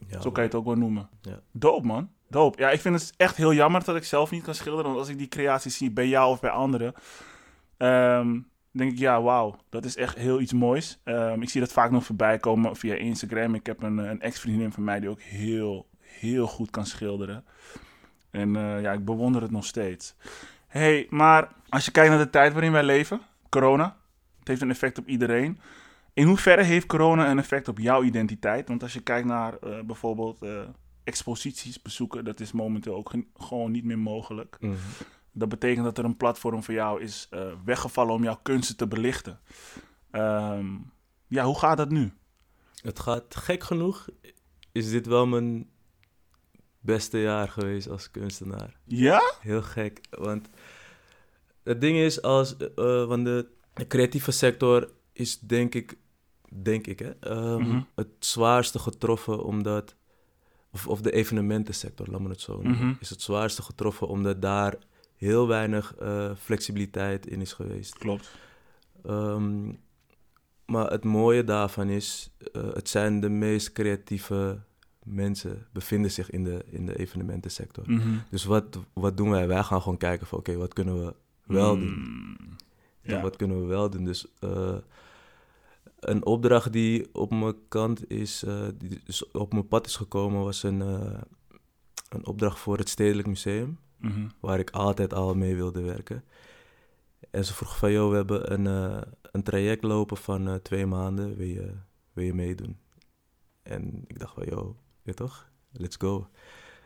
Ja, 0.07 0.21
Zo 0.21 0.31
kan 0.31 0.43
je 0.43 0.49
het 0.49 0.57
ook 0.57 0.65
wel 0.65 0.75
noemen. 0.75 1.09
Ja. 1.21 1.39
Doop, 1.51 1.83
man. 1.83 2.09
Doop. 2.27 2.59
Ja, 2.59 2.69
ik 2.69 2.79
vind 2.79 3.01
het 3.01 3.13
echt 3.17 3.35
heel 3.35 3.53
jammer 3.53 3.83
dat 3.83 3.95
ik 3.95 4.03
zelf 4.03 4.31
niet 4.31 4.43
kan 4.43 4.55
schilderen. 4.55 4.85
Want 4.85 4.97
als 4.97 5.09
ik 5.09 5.17
die 5.17 5.27
creaties 5.27 5.77
zie 5.77 5.91
bij 5.91 6.07
jou 6.07 6.31
of 6.31 6.39
bij 6.39 6.49
anderen... 6.49 6.93
ehm, 7.77 8.39
denk 8.71 8.91
ik, 8.91 8.97
ja, 8.97 9.21
wauw. 9.21 9.55
Dat 9.69 9.85
is 9.85 9.95
echt 9.95 10.15
heel 10.15 10.41
iets 10.41 10.53
moois. 10.53 10.99
Ehm, 11.03 11.41
ik 11.41 11.49
zie 11.49 11.61
dat 11.61 11.71
vaak 11.71 11.91
nog 11.91 12.05
voorbij 12.05 12.37
komen 12.37 12.75
via 12.75 12.95
Instagram. 12.95 13.55
Ik 13.55 13.65
heb 13.65 13.83
een, 13.83 13.97
een 13.97 14.21
ex-vriendin 14.21 14.71
van 14.71 14.83
mij 14.83 14.99
die 14.99 15.09
ook 15.09 15.21
heel, 15.21 15.87
heel 15.99 16.47
goed 16.47 16.69
kan 16.69 16.85
schilderen. 16.85 17.45
En 18.31 18.55
eh, 18.55 18.81
ja, 18.81 18.91
ik 18.91 19.05
bewonder 19.05 19.41
het 19.41 19.51
nog 19.51 19.65
steeds. 19.65 20.15
hey, 20.67 21.07
maar 21.09 21.51
als 21.69 21.85
je 21.85 21.91
kijkt 21.91 22.09
naar 22.09 22.23
de 22.23 22.29
tijd 22.29 22.53
waarin 22.53 22.71
wij 22.71 22.83
leven... 22.83 23.21
Corona. 23.49 23.97
Het 24.39 24.47
heeft 24.47 24.61
een 24.61 24.69
effect 24.69 24.97
op 24.97 25.07
iedereen. 25.07 25.59
In 26.19 26.27
hoeverre 26.27 26.63
heeft 26.63 26.85
corona 26.85 27.31
een 27.31 27.39
effect 27.39 27.67
op 27.67 27.79
jouw 27.79 28.03
identiteit? 28.03 28.67
Want 28.67 28.83
als 28.83 28.93
je 28.93 29.01
kijkt 29.01 29.27
naar 29.27 29.57
eh, 29.57 29.81
bijvoorbeeld 29.81 30.43
eh, 30.43 30.61
exposities 31.03 31.81
bezoeken, 31.81 32.25
dat 32.25 32.39
is 32.39 32.51
momenteel 32.51 32.95
ook 32.95 33.13
gewoon 33.37 33.71
niet 33.71 33.83
meer 33.83 33.99
mogelijk. 33.99 34.57
Mhm. 34.59 34.73
Dat 35.31 35.49
betekent 35.49 35.85
dat 35.85 35.97
er 35.97 36.05
een 36.05 36.17
platform 36.17 36.63
voor 36.63 36.73
jou 36.73 37.01
is 37.01 37.27
eh, 37.29 37.51
weggevallen 37.65 38.13
om 38.13 38.23
jouw 38.23 38.39
kunsten 38.41 38.77
te 38.77 38.87
belichten. 38.87 39.39
Ehm, 40.11 40.65
ja, 41.27 41.43
hoe 41.43 41.59
gaat 41.59 41.77
dat 41.77 41.89
nu? 41.89 42.11
Het 42.81 42.99
gaat 42.99 43.35
gek 43.35 43.63
genoeg. 43.63 44.09
Is 44.71 44.89
dit 44.89 45.05
wel 45.05 45.27
mijn 45.27 45.69
beste 46.79 47.17
jaar 47.19 47.49
geweest 47.49 47.89
als 47.89 48.11
kunstenaar? 48.11 48.79
Ja? 48.83 49.21
Heel 49.41 49.61
gek. 49.61 50.01
Want 50.09 50.49
het 51.63 51.81
ding 51.81 51.97
is, 51.97 52.21
als, 52.21 52.55
want 52.75 53.25
de, 53.25 53.47
de 53.73 53.87
creatieve 53.87 54.31
sector 54.31 54.89
is 55.13 55.39
denk 55.39 55.75
ik, 55.75 55.97
denk 56.53 56.87
ik 56.87 56.99
hè, 56.99 57.09
ehm, 57.19 57.61
Mhm. 57.61 57.81
het 57.95 58.07
zwaarste 58.19 58.79
getroffen 58.79 59.43
omdat, 59.43 59.95
of, 60.71 60.87
of 60.87 61.01
de 61.01 61.11
evenementensector, 61.11 62.07
laat 62.09 62.21
me 62.21 62.29
het 62.29 62.41
zo 62.41 62.53
noemen, 62.61 62.85
Mhm. 62.87 62.93
is 62.99 63.09
het 63.09 63.21
zwaarste 63.21 63.61
getroffen 63.61 64.07
omdat 64.07 64.41
daar 64.41 64.75
heel 65.15 65.47
weinig 65.47 65.95
eh, 65.95 66.31
flexibiliteit 66.35 67.27
in 67.27 67.41
is 67.41 67.53
geweest. 67.53 67.97
Klopt. 67.97 68.31
Ehm, 69.05 69.71
maar 70.65 70.91
het 70.91 71.03
mooie 71.03 71.43
daarvan 71.43 71.89
is, 71.89 72.29
eh, 72.53 72.73
het 72.73 72.89
zijn 72.89 73.19
de 73.19 73.29
meest 73.29 73.71
creatieve 73.73 74.59
mensen 75.03 75.67
bevinden 75.73 76.11
zich 76.11 76.29
in 76.29 76.43
de, 76.43 76.63
in 76.69 76.85
de 76.85 76.97
evenementensector. 76.99 77.83
Mhm. 77.91 78.09
Dus 78.29 78.43
wat, 78.43 78.79
wat 78.93 79.17
doen 79.17 79.29
wij? 79.29 79.47
Wij 79.47 79.63
gaan 79.63 79.81
gewoon 79.81 79.97
kijken 79.97 80.27
van 80.27 80.39
oké, 80.39 80.55
wat 80.55 80.73
kunnen 80.73 81.05
we 81.05 81.13
wel 81.45 81.77
doen? 81.79 81.93
Mm, 81.99 82.37
Ja, 83.01 83.15
Ja. 83.15 83.21
Wat 83.21 83.35
kunnen 83.35 83.61
we 83.61 83.65
wel 83.67 83.89
doen? 83.89 84.05
Dus 84.05 84.25
eh, 84.39 84.75
een 85.99 86.25
opdracht 86.25 86.73
die 86.73 87.13
op 87.13 87.31
mijn 87.31 87.55
kant 87.67 88.09
is, 88.11 88.43
eh, 88.43 88.67
die 88.77 89.01
dus 89.03 89.31
op 89.31 89.53
mijn 89.53 89.67
pad 89.67 89.85
is 89.85 89.95
gekomen, 89.95 90.43
was 90.43 90.63
een, 90.63 90.81
eh, 90.81 91.21
een 92.09 92.25
opdracht 92.25 92.59
voor 92.59 92.77
het 92.77 92.89
Stedelijk 92.89 93.27
Museum, 93.27 93.79
Mhm. 93.97 94.27
waar 94.39 94.59
ik 94.59 94.69
altijd 94.69 95.13
al 95.13 95.35
mee 95.35 95.55
wilde 95.55 95.81
werken. 95.81 96.23
En 97.31 97.45
ze 97.45 97.53
vroeg 97.53 97.77
van, 97.77 97.91
joh, 97.91 98.09
we 98.09 98.15
hebben 98.15 98.53
een, 98.53 98.67
eh, 98.67 99.01
een 99.31 99.43
traject 99.43 99.83
lopen 99.83 100.17
van 100.17 100.59
twee 100.61 100.85
maanden, 100.85 101.35
wil 101.35 101.47
je, 101.47 101.73
wil 102.13 102.25
je 102.25 102.33
meedoen? 102.33 102.77
En 103.63 104.03
ik 104.07 104.19
dacht 104.19 104.33
van, 104.33 104.45
joh, 104.45 104.77
je 105.03 105.13
toch, 105.13 105.49
let's 105.71 105.95
go. 105.95 106.27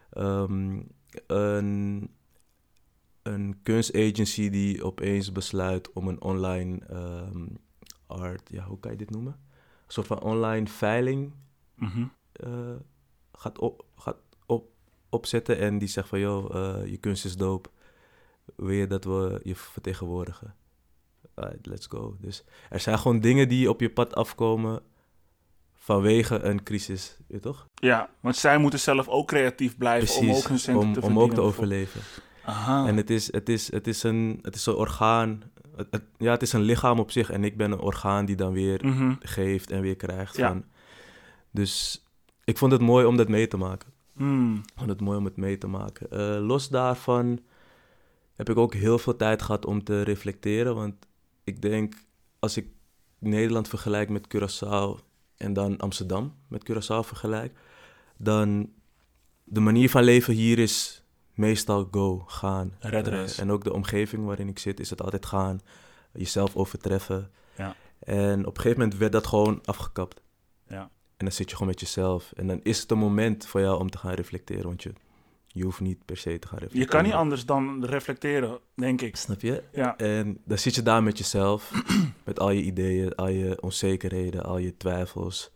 Ehm, 0.09 0.81
een, 1.27 2.09
een 3.23 3.59
kunstagency 3.63 4.49
die 4.49 4.83
opeens 4.83 5.31
besluit 5.31 5.93
om 5.93 6.07
een 6.07 6.21
online 6.21 6.79
ehm, 6.85 7.45
art, 8.19 8.49
ja, 8.51 8.63
hoe 8.63 8.79
kan 8.79 8.91
je 8.91 8.97
dit 8.97 9.09
noemen? 9.09 9.31
Een 9.85 9.91
soort 9.93 10.07
van 10.07 10.21
online 10.21 10.67
veiling 10.67 11.33
Mhm. 11.75 12.05
eh, 12.31 12.49
gaat, 13.33 13.59
op, 13.59 13.85
gaat 13.95 14.17
op, 14.45 14.69
opzetten 15.09 15.57
en 15.59 15.77
die 15.77 15.87
zegt 15.87 16.07
van, 16.07 16.19
joh, 16.19 16.55
eh, 16.55 16.85
je 16.91 16.97
kunst 16.97 17.25
is 17.25 17.35
dope. 17.37 17.69
Wil 18.55 18.71
je 18.71 18.87
dat 18.87 19.03
we 19.03 19.39
je 19.43 19.55
vertegenwoordigen? 19.55 20.55
Alright, 21.33 21.65
let's 21.65 21.87
go. 21.87 22.17
Dus 22.19 22.43
er 22.69 22.79
zijn 22.79 22.99
gewoon 22.99 23.19
dingen 23.19 23.47
die 23.49 23.69
op 23.69 23.79
je 23.79 23.89
pad 23.89 24.15
afkomen 24.15 24.81
vanwege 25.73 26.39
een 26.39 26.63
crisis, 26.63 27.17
weet 27.17 27.27
je 27.27 27.39
toch? 27.39 27.67
Ja, 27.73 28.09
want 28.19 28.35
zij 28.35 28.57
moeten 28.57 28.79
zelf 28.79 29.07
ook 29.07 29.27
creatief 29.27 29.77
blijven 29.77 30.15
om 30.19 30.29
ook 30.31 30.43
hun 30.47 30.59
centen 30.59 30.83
om, 30.87 30.93
te 30.93 31.01
om 31.01 31.19
ook 31.19 31.33
te 31.33 31.41
overleven. 31.41 32.01
Aha. 32.45 32.87
En 32.87 32.97
het 32.97 33.09
is, 33.09 33.31
het, 33.31 33.49
is, 33.49 33.71
het, 33.71 33.87
is 33.87 34.03
een, 34.03 34.39
het 34.41 34.55
is 34.55 34.65
een 34.65 34.73
orgaan 34.75 35.43
het, 35.75 35.87
het- 35.91 36.03
ja, 36.17 36.31
het 36.31 36.41
is 36.41 36.53
een 36.53 36.61
lichaam 36.61 36.99
op 36.99 37.11
zich 37.11 37.29
en 37.29 37.43
ik 37.43 37.57
ben 37.57 37.71
een 37.71 37.79
orgaan 37.79 38.25
die 38.25 38.35
dan 38.35 38.53
weer 38.53 38.85
Mhm. 38.85 39.13
geeft 39.19 39.71
en 39.71 39.81
weer 39.81 39.95
krijgt. 39.95 40.37
Ja. 40.37 40.47
Van. 40.47 40.63
Dus 41.51 42.03
ik 42.43 42.57
vond 42.57 42.71
het 42.71 42.81
mooi 42.81 43.05
om 43.05 43.17
dat 43.17 43.27
mee 43.27 43.47
te 43.47 43.57
maken. 43.57 43.91
Hmm. 44.15 44.55
Ik 44.55 44.71
vond 44.75 44.89
het 44.89 45.01
mooi 45.01 45.17
om 45.17 45.25
het 45.25 45.37
mee 45.37 45.57
te 45.57 45.67
maken. 45.67 46.09
Eh, 46.11 46.45
los 46.47 46.69
daarvan 46.69 47.39
heb 48.35 48.49
ik 48.49 48.57
ook 48.57 48.73
heel 48.73 48.99
veel 48.99 49.15
tijd 49.15 49.41
gehad 49.41 49.65
om 49.65 49.83
te 49.83 50.01
reflecteren. 50.01 50.75
Want 50.75 50.95
ik 51.43 51.61
denk, 51.61 51.93
als 52.39 52.57
ik 52.57 52.67
Nederland 53.19 53.67
vergelijk 53.67 54.09
met 54.09 54.27
Curaçao 54.35 55.03
en 55.37 55.53
dan 55.53 55.77
Amsterdam 55.77 56.33
met 56.47 56.69
Curaçao 56.71 56.99
vergelijk, 57.07 57.57
dan 58.17 58.69
de 59.43 59.59
manier 59.59 59.89
van 59.89 60.03
leven 60.03 60.33
hier 60.33 60.59
is 60.59 61.02
meestal 61.33 61.87
go, 61.91 62.23
gaan. 62.27 62.73
Red 62.79 63.07
Eh, 63.07 63.39
en 63.39 63.51
ook 63.51 63.63
de 63.63 63.73
omgeving 63.73 64.25
waarin 64.25 64.47
ik 64.47 64.59
zit 64.59 64.79
is 64.79 64.89
het 64.89 65.01
altijd 65.01 65.25
gaan, 65.25 65.59
jezelf 66.11 66.55
overtreffen. 66.55 67.31
Ja. 67.57 67.75
En 67.99 68.39
op 68.45 68.55
een 68.55 68.61
gegeven 68.61 68.79
moment 68.81 68.97
werd 68.99 69.11
dat 69.11 69.27
gewoon 69.27 69.61
afgekapt. 69.65 70.21
Ja. 70.67 70.89
En 71.17 71.25
dan 71.29 71.31
zit 71.31 71.49
je 71.49 71.55
gewoon 71.55 71.71
met 71.71 71.79
jezelf. 71.79 72.31
En 72.35 72.47
dan 72.47 72.59
is 72.63 72.79
het 72.79 72.91
een 72.91 72.97
moment 72.97 73.45
voor 73.45 73.61
jou 73.61 73.79
om 73.79 73.89
te 73.89 73.97
gaan 73.97 74.13
reflecteren. 74.13 74.63
Want 74.63 74.83
je, 74.83 74.93
je 75.47 75.63
hoeft 75.63 75.79
niet 75.79 76.05
per 76.05 76.17
se 76.17 76.39
te 76.39 76.47
gaan 76.47 76.57
reflecteren. 76.59 76.79
Je 76.79 76.85
kan 76.87 77.03
niet 77.03 77.13
anders 77.13 77.45
dan 77.45 77.85
reflecteren, 77.85 78.59
denk 78.75 79.01
ik. 79.01 79.15
Snap 79.15 79.41
je? 79.41 79.63
Ja. 79.71 79.97
En 79.97 80.37
dan 80.45 80.57
zit 80.57 80.75
je 80.75 80.81
daar 80.83 81.03
met 81.03 81.17
jezelf. 81.17 81.71
met 82.25 82.39
al 82.39 82.49
je 82.49 82.61
ideeën, 82.61 83.15
al 83.15 83.27
je 83.27 83.61
onzekerheden, 83.61 84.43
al 84.43 84.57
je 84.57 84.77
twijfels. 84.77 85.51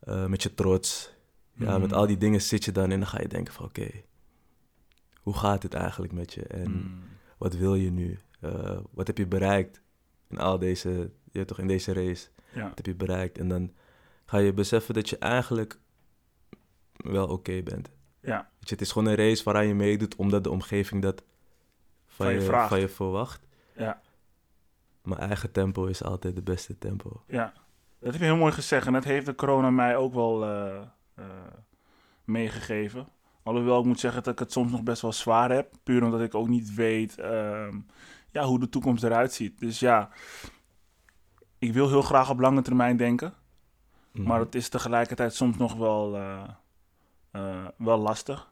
eh, 0.00 0.26
met 0.26 0.42
je 0.42 0.54
trots. 0.54 1.10
Ja, 1.54 1.70
Mhm. 1.70 1.80
met 1.80 1.92
al 1.92 2.06
die 2.06 2.16
dingen 2.18 2.42
zit 2.42 2.64
je 2.64 2.72
dan 2.72 2.90
en 2.90 2.98
dan 2.98 3.08
ga 3.08 3.20
je 3.20 3.28
denken 3.28 3.54
van... 3.54 3.64
Oké, 3.64 3.88
hoe 5.22 5.34
gaat 5.34 5.62
het 5.62 5.74
eigenlijk 5.74 6.12
met 6.12 6.32
je? 6.32 6.42
En 6.46 6.64
Hmm. 6.64 7.02
wat 7.38 7.54
wil 7.54 7.74
je 7.74 7.90
nu? 7.90 8.18
Eh, 8.40 8.78
wat 8.90 9.06
heb 9.06 9.18
je 9.18 9.26
bereikt 9.26 9.82
in 10.28 10.38
al 10.38 10.58
deze... 10.58 11.10
Toch, 11.46 11.58
in 11.58 11.66
deze 11.66 11.92
race. 11.92 12.28
Ja. 12.54 12.62
Wat 12.68 12.76
heb 12.76 12.86
je 12.86 12.94
bereikt? 12.94 13.38
En 13.38 13.48
dan 13.48 13.72
ga 14.24 14.38
je 14.38 14.52
beseffen 14.52 14.94
dat 14.94 15.08
je 15.08 15.18
eigenlijk 15.18 15.78
wel 16.96 17.26
oké 17.28 17.62
bent. 17.62 17.90
Ja. 18.20 18.36
Weet 18.36 18.68
je, 18.68 18.74
het 18.74 18.80
is 18.80 18.92
gewoon 18.92 19.08
een 19.08 19.14
race 19.16 19.44
waaraan 19.44 19.66
je 19.66 19.74
meedoet 19.74 20.16
omdat 20.16 20.44
de 20.44 20.50
omgeving 20.50 21.02
dat 21.02 21.22
van, 22.06 22.26
Van 22.26 22.34
je 22.34 22.40
van 22.68 22.80
je 22.80 22.88
verwacht. 22.88 23.46
Ja. 23.76 24.00
Mijn 25.02 25.20
eigen 25.20 25.52
tempo 25.52 25.84
is 25.84 26.02
altijd 26.04 26.34
de 26.34 26.42
beste 26.42 26.78
tempo. 26.78 27.22
Ja, 27.26 27.52
dat 27.98 28.12
heb 28.12 28.20
je 28.20 28.26
heel 28.26 28.36
mooi 28.36 28.52
gezegd. 28.52 28.86
En 28.86 28.92
dat 28.92 29.04
heeft 29.04 29.26
de 29.26 29.34
corona 29.34 29.70
mij 29.70 29.96
ook 29.96 30.14
wel 30.14 30.44
eh, 30.44 30.82
eh, 31.14 31.24
meegegeven. 32.24 33.08
Alhoewel 33.42 33.78
ik 33.78 33.84
moet 33.84 34.00
zeggen 34.00 34.22
dat 34.22 34.32
ik 34.32 34.38
het 34.38 34.52
soms 34.52 34.72
nog 34.72 34.82
best 34.82 35.02
wel 35.02 35.12
zwaar 35.12 35.50
heb. 35.50 35.72
Puur 35.82 36.04
omdat 36.04 36.20
ik 36.20 36.34
ook 36.34 36.48
niet 36.48 36.74
weet 36.74 37.18
ehm, 37.18 37.78
ja, 38.30 38.44
hoe 38.44 38.60
de 38.60 38.68
toekomst 38.68 39.04
eruit 39.04 39.32
ziet. 39.32 39.58
Dus 39.58 39.78
ja, 39.78 40.10
ik 41.58 41.72
wil 41.72 41.88
heel 41.88 42.02
graag 42.02 42.30
op 42.30 42.40
lange 42.40 42.62
termijn 42.62 42.96
denken. 42.96 43.34
Mhm. 44.12 44.26
Maar 44.26 44.40
het 44.40 44.54
is 44.54 44.68
tegelijkertijd 44.68 45.34
soms 45.34 45.56
nog 45.56 45.74
wel, 45.74 46.16
eh, 46.16 46.48
eh, 47.30 47.66
wel 47.76 47.98
lastig. 47.98 48.50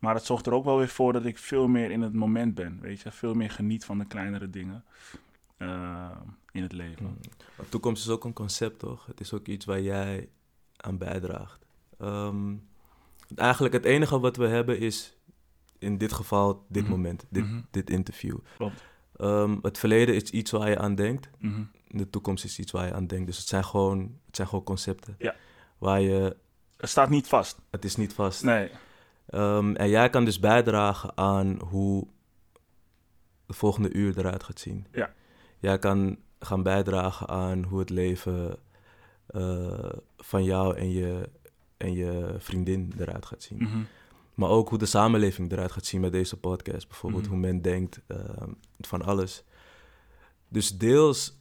Maar 0.00 0.14
het 0.14 0.24
zorgt 0.24 0.46
er 0.46 0.52
ook 0.52 0.64
wel 0.64 0.78
weer 0.78 0.88
voor 0.88 1.12
dat 1.12 1.24
ik 1.24 1.38
veel 1.38 1.68
meer 1.68 1.90
in 1.90 2.02
het 2.02 2.12
moment 2.12 2.54
ben. 2.54 2.78
Weet 2.80 3.00
je, 3.00 3.10
veel 3.10 3.34
meer 3.34 3.50
geniet 3.50 3.84
van 3.84 3.98
de 3.98 4.06
kleinere 4.06 4.50
dingen 4.50 4.84
eh, 5.56 6.10
in 6.52 6.62
het 6.62 6.72
leven. 6.72 7.06
Mm. 7.06 7.18
Maar 7.56 7.68
toekomst 7.68 8.04
is 8.04 8.10
ook 8.10 8.24
een 8.24 8.32
concept, 8.32 8.78
toch? 8.78 9.06
Het 9.06 9.20
is 9.20 9.32
ook 9.32 9.46
iets 9.46 9.64
waar 9.64 9.80
jij 9.80 10.28
aan 10.76 10.98
bijdraagt. 10.98 11.66
Ehm, 11.98 12.54
eigenlijk 13.34 13.74
het 13.74 13.84
enige 13.84 14.20
wat 14.20 14.36
we 14.36 14.46
hebben 14.46 14.78
is 14.78 15.16
in 15.78 15.98
dit 15.98 16.12
geval 16.12 16.64
dit 16.68 16.82
Mhm. 16.82 16.90
moment, 16.92 17.24
dit, 17.30 17.44
Mhm. 17.44 17.60
dit 17.70 17.90
interview. 17.90 18.38
Klopt. 18.56 18.82
Ehm, 19.16 19.56
het 19.62 19.78
verleden 19.78 20.14
is 20.14 20.30
iets 20.30 20.50
waar 20.50 20.70
je 20.70 20.78
aan 20.78 20.94
denkt. 20.94 21.30
Mhm. 21.38 21.62
De 21.88 22.10
toekomst 22.10 22.44
is 22.44 22.58
iets 22.58 22.72
waar 22.72 22.86
je 22.86 22.92
aan 22.94 23.06
denkt. 23.06 23.26
Dus 23.26 23.38
het 23.38 23.46
zijn 23.48 23.64
gewoon, 23.64 24.18
het 24.26 24.36
zijn 24.36 24.48
gewoon 24.48 24.64
concepten. 24.64 25.14
Ja. 25.18 25.34
Waar 25.78 26.00
je, 26.00 26.36
Het 26.76 26.90
staat 26.90 27.08
niet 27.10 27.26
vast. 27.28 27.58
het 27.70 27.84
is 27.84 27.96
niet 27.96 28.12
vast. 28.14 28.42
Nee. 28.42 28.70
Ehm, 29.26 29.74
en 29.74 29.88
jij 29.88 30.10
kan 30.10 30.24
dus 30.24 30.40
bijdragen 30.40 31.16
aan 31.16 31.60
hoe 31.60 32.06
de 33.46 33.52
volgende 33.54 33.92
uur 33.92 34.18
eruit 34.18 34.42
gaat 34.44 34.60
zien. 34.60 34.86
Ja. 34.92 35.12
Jij 35.58 35.78
kan 35.78 36.18
gaan 36.38 36.62
bijdragen 36.62 37.28
aan 37.28 37.62
hoe 37.64 37.78
het 37.78 37.90
leven 37.90 38.56
eh, 39.26 39.90
van 40.16 40.44
jou 40.44 40.76
en 40.76 40.90
je, 40.90 41.28
en 41.84 41.92
je 41.94 42.34
vriendin 42.38 42.92
eruit 42.98 43.26
gaat 43.26 43.42
zien. 43.42 43.58
Mhm. 43.62 43.78
Maar 44.34 44.48
ook 44.48 44.68
hoe 44.68 44.78
de 44.78 44.86
samenleving 44.86 45.52
eruit 45.52 45.72
gaat 45.72 45.84
zien 45.86 46.00
met 46.00 46.12
deze 46.12 46.36
podcast. 46.36 46.88
Bijvoorbeeld 46.88 47.22
Mhm. 47.22 47.30
hoe 47.32 47.40
men 47.40 47.62
denkt 47.62 48.00
ehm, 48.06 48.50
van 48.80 49.02
alles. 49.02 49.44
Dus 50.48 50.78
deels, 50.78 51.38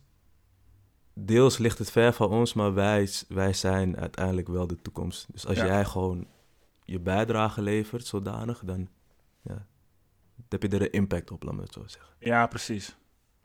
deels 1.13 1.57
ligt 1.57 1.77
het 1.77 1.91
ver 1.91 2.13
van 2.13 2.29
ons, 2.29 2.53
maar 2.53 2.73
wij, 2.73 3.09
wij 3.27 3.53
zijn 3.53 3.97
uiteindelijk 3.97 4.47
wel 4.47 4.67
de 4.67 4.81
toekomst. 4.81 5.25
Dus 5.31 5.47
als 5.47 5.57
Ja. 5.57 5.65
jij 5.65 5.85
gewoon 5.85 6.27
je 6.83 6.99
bijdrage 6.99 7.61
levert 7.61 8.05
zodanig, 8.07 8.61
dan 8.65 8.87
ja, 9.41 9.53
dan 10.35 10.45
heb 10.49 10.61
je 10.63 10.69
er 10.69 10.81
een 10.81 10.91
impact 10.91 11.31
op, 11.31 11.43
laat 11.43 11.53
me 11.55 11.61
het 11.61 11.73
zo 11.73 11.83
zeggen. 11.85 12.13
Ja, 12.19 12.47
precies. 12.47 12.95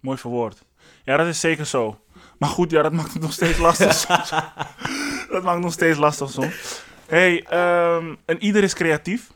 Mooi 0.01 0.19
verwoord. 0.19 0.65
Ja, 1.05 1.17
dat 1.17 1.27
is 1.27 1.41
zeker 1.41 1.67
zo. 1.67 2.01
Maar 2.39 2.49
goed, 2.49 2.71
ja, 2.71 2.83
dat 2.83 2.93
maakt 2.93 3.13
het 3.13 3.23
nog 3.23 3.33
steeds 3.33 3.59
lastig 3.59 3.93
soms. 4.07 4.31
dat 4.31 5.43
maakt 5.43 5.55
het 5.55 5.59
nog 5.65 5.73
steeds 5.73 5.99
lastig 5.99 6.31
soms. 6.31 6.83
Hey, 7.09 7.43
ehm, 7.43 8.15
en 8.25 8.43
ieder 8.43 8.63
is 8.63 8.75
creatief. 8.75 9.31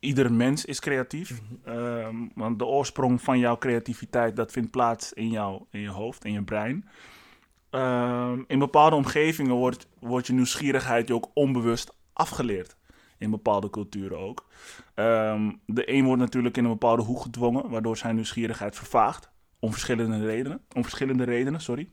Ieder 0.00 0.32
mens 0.32 0.64
is 0.64 0.80
creatief. 0.80 1.40
Ehm, 1.64 2.16
want 2.34 2.58
de 2.58 2.64
oorsprong 2.64 3.22
van 3.22 3.38
jouw 3.38 3.58
creativiteit, 3.58 4.36
dat 4.36 4.52
vindt 4.52 4.70
plaats 4.70 5.12
in, 5.12 5.30
jou, 5.30 5.62
in 5.70 5.80
je 5.80 5.88
hoofd, 5.88 6.24
in 6.24 6.32
je 6.32 6.42
brein. 6.42 6.88
Ehm, 7.70 8.42
in 8.46 8.58
bepaalde 8.58 8.96
omgevingen 8.96 9.54
wordt, 9.54 9.86
wordt 9.98 10.26
je 10.26 10.32
nieuwsgierigheid 10.32 11.08
je 11.08 11.14
ook 11.14 11.30
onbewust 11.34 11.92
afgeleerd. 12.12 12.76
In 13.18 13.30
bepaalde 13.30 13.70
culturen 13.70 14.18
ook. 14.18 14.46
De 15.66 15.92
een 15.92 16.04
wordt 16.04 16.20
natuurlijk 16.20 16.56
in 16.56 16.64
een 16.64 16.70
bepaalde 16.70 17.02
hoek 17.02 17.20
gedwongen, 17.20 17.70
waardoor 17.70 17.96
zijn 17.96 18.14
nieuwsgierigheid 18.14 18.76
vervaagt. 18.76 19.30
Om 19.58 19.72
verschillende 19.72 20.26
redenen. 20.26 20.60
Om 20.74 20.82
verschillende 20.82 21.24
redenen, 21.24 21.60
sorry. 21.60 21.88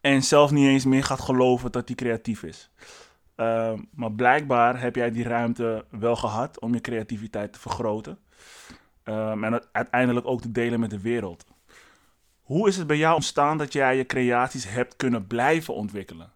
En 0.00 0.22
zelf 0.22 0.50
niet 0.50 0.66
eens 0.66 0.84
meer 0.84 1.04
gaat 1.04 1.20
geloven 1.20 1.72
dat 1.72 1.86
hij 1.86 1.96
creatief 1.96 2.42
is. 2.42 2.70
Ehm, 3.34 3.82
maar 3.90 4.12
blijkbaar 4.12 4.80
heb 4.80 4.94
jij 4.94 5.10
die 5.10 5.24
ruimte 5.24 5.84
wel 5.90 6.16
gehad 6.16 6.60
om 6.60 6.74
je 6.74 6.80
creativiteit 6.80 7.52
te 7.52 7.58
vergroten. 7.58 8.18
Ehm, 9.02 9.44
en 9.44 9.64
uiteindelijk 9.72 10.26
ook 10.26 10.40
te 10.40 10.52
delen 10.52 10.80
met 10.80 10.90
de 10.90 11.00
wereld. 11.00 11.44
Hoe 12.42 12.68
is 12.68 12.76
het 12.76 12.86
bij 12.86 12.96
jou 12.96 13.14
ontstaan 13.14 13.58
dat 13.58 13.72
jij 13.72 13.96
je 13.96 14.06
creaties 14.06 14.68
hebt 14.68 14.96
kunnen 14.96 15.26
blijven 15.26 15.74
ontwikkelen? 15.74 16.32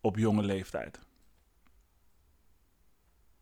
Op 0.00 0.16
jonge 0.16 0.42
leeftijd. 0.42 0.98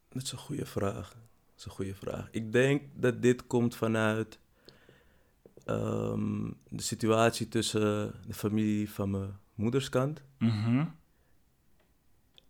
Dat 0.08 0.22
is 0.22 0.32
een 0.32 0.38
goede 0.38 0.66
vraag. 0.66 1.08
Dat 1.08 1.56
is 1.56 1.64
een 1.64 1.70
goede 1.70 1.94
vraag. 1.94 2.28
Ik 2.30 2.52
denk 2.52 2.82
dat 2.94 3.22
dit 3.22 3.46
komt 3.46 3.76
vanuit 3.76 4.38
ehm, 5.64 6.50
de 6.68 6.82
situatie 6.82 7.48
tussen 7.48 8.14
de 8.26 8.34
familie 8.34 8.90
van 8.90 9.10
mijn 9.10 9.38
moederskant 9.54 10.22
Mhm. 10.38 10.84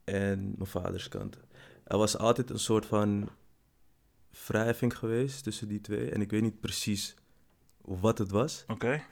en 0.05 0.41
mijn 0.57 0.67
vaderskant. 0.71 1.39
Er 1.85 1.99
was 1.99 2.17
altijd 2.19 2.51
een 2.51 2.59
soort 2.59 2.87
van 2.87 3.29
wrijving 4.47 4.97
geweest 4.99 5.43
tussen 5.43 5.69
die 5.69 5.81
twee. 5.81 6.11
En 6.11 6.21
ik 6.21 6.31
weet 6.31 6.43
niet 6.43 6.61
precies 6.61 7.15
wat 7.81 8.19
het 8.19 8.31
was. 8.31 8.65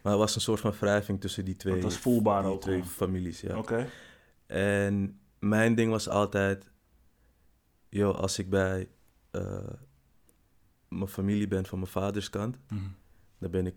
Maar 0.02 0.12
er 0.12 0.18
was 0.18 0.34
een 0.34 0.40
soort 0.40 0.60
van 0.60 0.72
wrijving 0.72 1.20
tussen 1.20 1.44
die 1.44 1.56
twee, 1.56 1.74
Dat 1.74 1.82
was 1.82 1.96
voelbaar 1.98 2.42
die 2.42 2.50
ook 2.50 2.60
twee 2.60 2.84
families. 2.84 3.40
Ja. 3.40 3.58
Oké. 3.58 3.88
En 4.46 5.20
mijn 5.38 5.74
ding 5.74 5.90
was 5.90 6.08
altijd, 6.08 6.70
joh, 7.88 8.16
als 8.18 8.38
ik 8.38 8.50
bij 8.50 8.88
eh, 9.30 9.68
mijn 10.88 11.08
familie 11.08 11.48
ben 11.48 11.66
van 11.66 11.78
mijn 11.78 11.90
vaders 11.90 12.30
kant, 12.30 12.56
Mhm. 12.68 12.80
dan 13.38 13.50
ben 13.50 13.66
ik, 13.66 13.74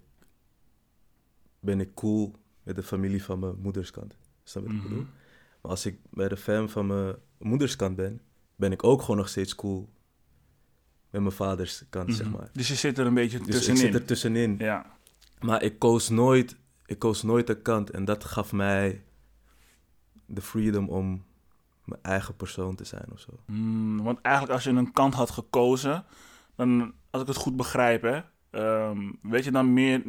ben 1.63 1.79
ik 1.79 1.93
cool 1.93 2.35
met 2.63 2.75
de 2.75 2.83
familie 2.83 3.23
van 3.23 3.39
mijn 3.39 3.55
moeders 3.61 3.91
kant. 3.91 4.17
Snap 4.43 4.63
je 4.63 4.69
wat 4.69 4.77
ik 4.77 4.83
Mhm. 4.83 4.89
bedoel? 4.93 5.07
Maar 5.61 5.71
als 5.71 5.85
ik 5.85 5.97
bij 6.09 6.27
de 6.27 6.37
fam 6.37 6.69
van 6.69 6.87
mijn 6.87 7.15
moeders 7.39 7.75
kant 7.75 7.95
ben, 7.95 8.21
ben 8.55 8.71
ik 8.71 8.83
ook 8.83 9.01
gewoon 9.01 9.17
nog 9.17 9.29
steeds 9.29 9.55
cool 9.55 9.89
met 11.09 11.21
mijn 11.21 11.33
vaders 11.33 11.83
kant, 11.89 12.13
zeg 12.15 12.27
Mhm. 12.27 12.35
maar. 12.37 12.49
Dus 12.53 12.67
je 12.67 12.75
zit 12.75 12.97
er 12.97 13.05
een 13.05 13.13
beetje 13.13 13.37
Dus 13.37 13.47
ik 13.47 13.53
tussenin. 13.53 13.77
zit 13.81 13.93
er 13.93 14.05
tussenin. 14.05 14.55
Ja. 14.57 14.85
Maar 15.39 15.63
ik 15.63 15.79
koos 15.79 16.09
nooit, 16.09 16.55
ik 16.85 16.99
koos 16.99 17.21
nooit 17.23 17.49
een 17.49 17.61
kant. 17.61 17.89
En 17.89 18.05
dat 18.05 18.23
gaf 18.23 18.51
mij 18.53 19.03
de 20.25 20.41
freedom 20.41 20.89
om 20.89 21.23
mijn 21.85 22.01
eigen 22.03 22.35
persoon 22.35 22.75
te 22.75 22.83
zijn 22.83 23.11
of 23.11 23.19
zo. 23.19 23.29
Mm, 23.45 24.03
want 24.03 24.21
eigenlijk 24.21 24.55
als 24.55 24.63
je 24.63 24.69
een 24.69 24.91
kant 24.91 25.13
had 25.13 25.31
gekozen, 25.31 26.05
dan, 26.55 26.93
als 27.09 27.21
ik 27.21 27.27
het 27.27 27.37
goed 27.37 27.55
begrijp, 27.55 28.01
hè, 28.01 28.21
ehm, 28.53 29.11
werd 29.21 29.43
je 29.43 29.51
dan 29.51 29.73
meer 29.73 30.03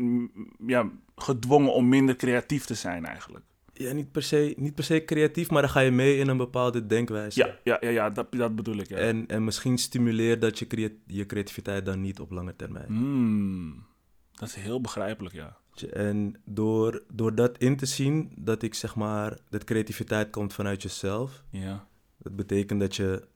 ja, 0.66 0.90
gedwongen 1.16 1.72
om 1.72 1.88
minder 1.88 2.16
creatief 2.16 2.64
te 2.64 2.74
zijn 2.74 3.04
eigenlijk. 3.04 3.44
Ja, 3.72 3.92
niet 3.92 4.12
per, 4.12 4.22
se, 4.22 4.54
niet 4.56 4.74
per 4.74 4.84
se 4.84 5.04
creatief, 5.04 5.50
maar 5.50 5.62
dan 5.62 5.70
ga 5.70 5.80
je 5.80 5.90
mee 5.90 6.16
in 6.18 6.28
een 6.28 6.36
bepaalde 6.36 6.86
denkwijze. 6.86 7.38
Ja, 7.38 7.58
ja, 7.64 7.76
ja, 7.80 7.88
ja 7.88 8.10
dat, 8.10 8.32
dat 8.32 8.56
bedoel 8.56 8.76
ik. 8.76 8.88
Ja. 8.88 8.96
En, 8.96 9.26
en 9.26 9.44
misschien 9.44 9.78
stimuleert 9.78 10.40
dat 10.40 10.58
je, 10.58 10.96
je 11.06 11.26
creativiteit 11.26 11.84
dan 11.84 12.00
niet 12.00 12.20
op 12.20 12.30
lange 12.30 12.56
termijn. 12.56 12.92
Mm, 12.92 13.84
Dat 14.32 14.48
is 14.48 14.54
heel 14.54 14.80
begrijpelijk, 14.80 15.34
ja. 15.34 15.56
Weet 15.74 15.92
En 15.92 16.34
door, 16.44 17.02
door 17.12 17.34
dat 17.34 17.58
in 17.58 17.76
te 17.76 17.86
zien, 17.86 18.32
dat 18.36 18.62
ik 18.62 18.74
zeg 18.74 18.94
maar, 18.94 19.38
dat 19.48 19.64
creativiteit 19.64 20.30
komt 20.30 20.52
vanuit 20.52 20.82
jezelf. 20.82 21.44
Ja, 21.50 21.86
Dat 22.18 22.36
betekent 22.36 22.80
dat 22.80 22.96
je 22.96 23.28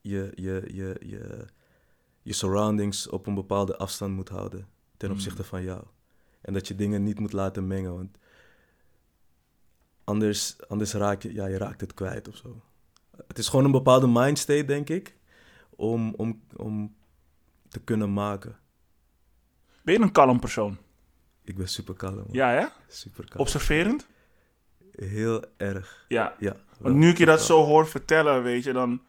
je, 0.00 0.32
je, 0.34 0.62
je, 0.66 0.96
je, 1.06 1.46
je 2.22 2.32
surroundings 2.32 3.08
op 3.08 3.26
een 3.26 3.34
bepaalde 3.34 3.76
afstand 3.76 4.14
moet 4.14 4.28
houden 4.28 4.66
ten 4.96 5.08
Mm. 5.08 5.14
opzichte 5.14 5.44
van 5.44 5.62
jou. 5.62 5.84
En 6.40 6.52
dat 6.52 6.68
je 6.68 6.74
dingen 6.74 7.02
niet 7.02 7.18
moet 7.18 7.32
laten 7.32 7.66
mengen, 7.66 7.94
want 7.94 8.18
anders, 10.04 10.56
anders 10.68 10.92
raak 10.92 11.22
je, 11.22 11.32
ja, 11.32 11.46
je 11.46 11.56
raakt 11.58 11.80
het 11.80 11.94
kwijt 11.94 12.28
of 12.28 12.36
zo. 12.36 12.62
Het 13.26 13.38
is 13.38 13.48
gewoon 13.48 13.64
een 13.64 13.70
bepaalde 13.70 14.06
mindstate, 14.08 14.64
denk 14.64 14.88
ik, 14.88 15.16
om, 15.70 16.14
om, 16.14 16.42
om 16.56 16.94
te 17.68 17.80
kunnen 17.80 18.12
maken. 18.12 18.58
Ben 19.82 19.94
je 19.94 20.00
een 20.00 20.12
kalm 20.12 20.40
persoon? 20.40 20.78
Ik 21.44 21.56
ben 21.56 21.68
super 21.68 21.94
kalm. 21.94 22.14
man. 22.14 22.26
Ja, 22.30 22.48
hè? 22.50 22.66
Super 22.88 23.24
kalm. 23.28 23.40
Observerend? 23.40 24.06
Heel 24.92 25.44
erg, 25.56 26.04
Ja. 26.08 26.34
ja. 26.38 26.56
Want 26.78 26.94
nu 26.96 27.08
ik 27.08 27.18
je 27.18 27.24
dat 27.26 27.42
zo 27.42 27.64
hoor 27.64 27.86
vertellen, 27.88 28.42
weet 28.42 28.64
je, 28.64 28.72
dan 28.72 29.02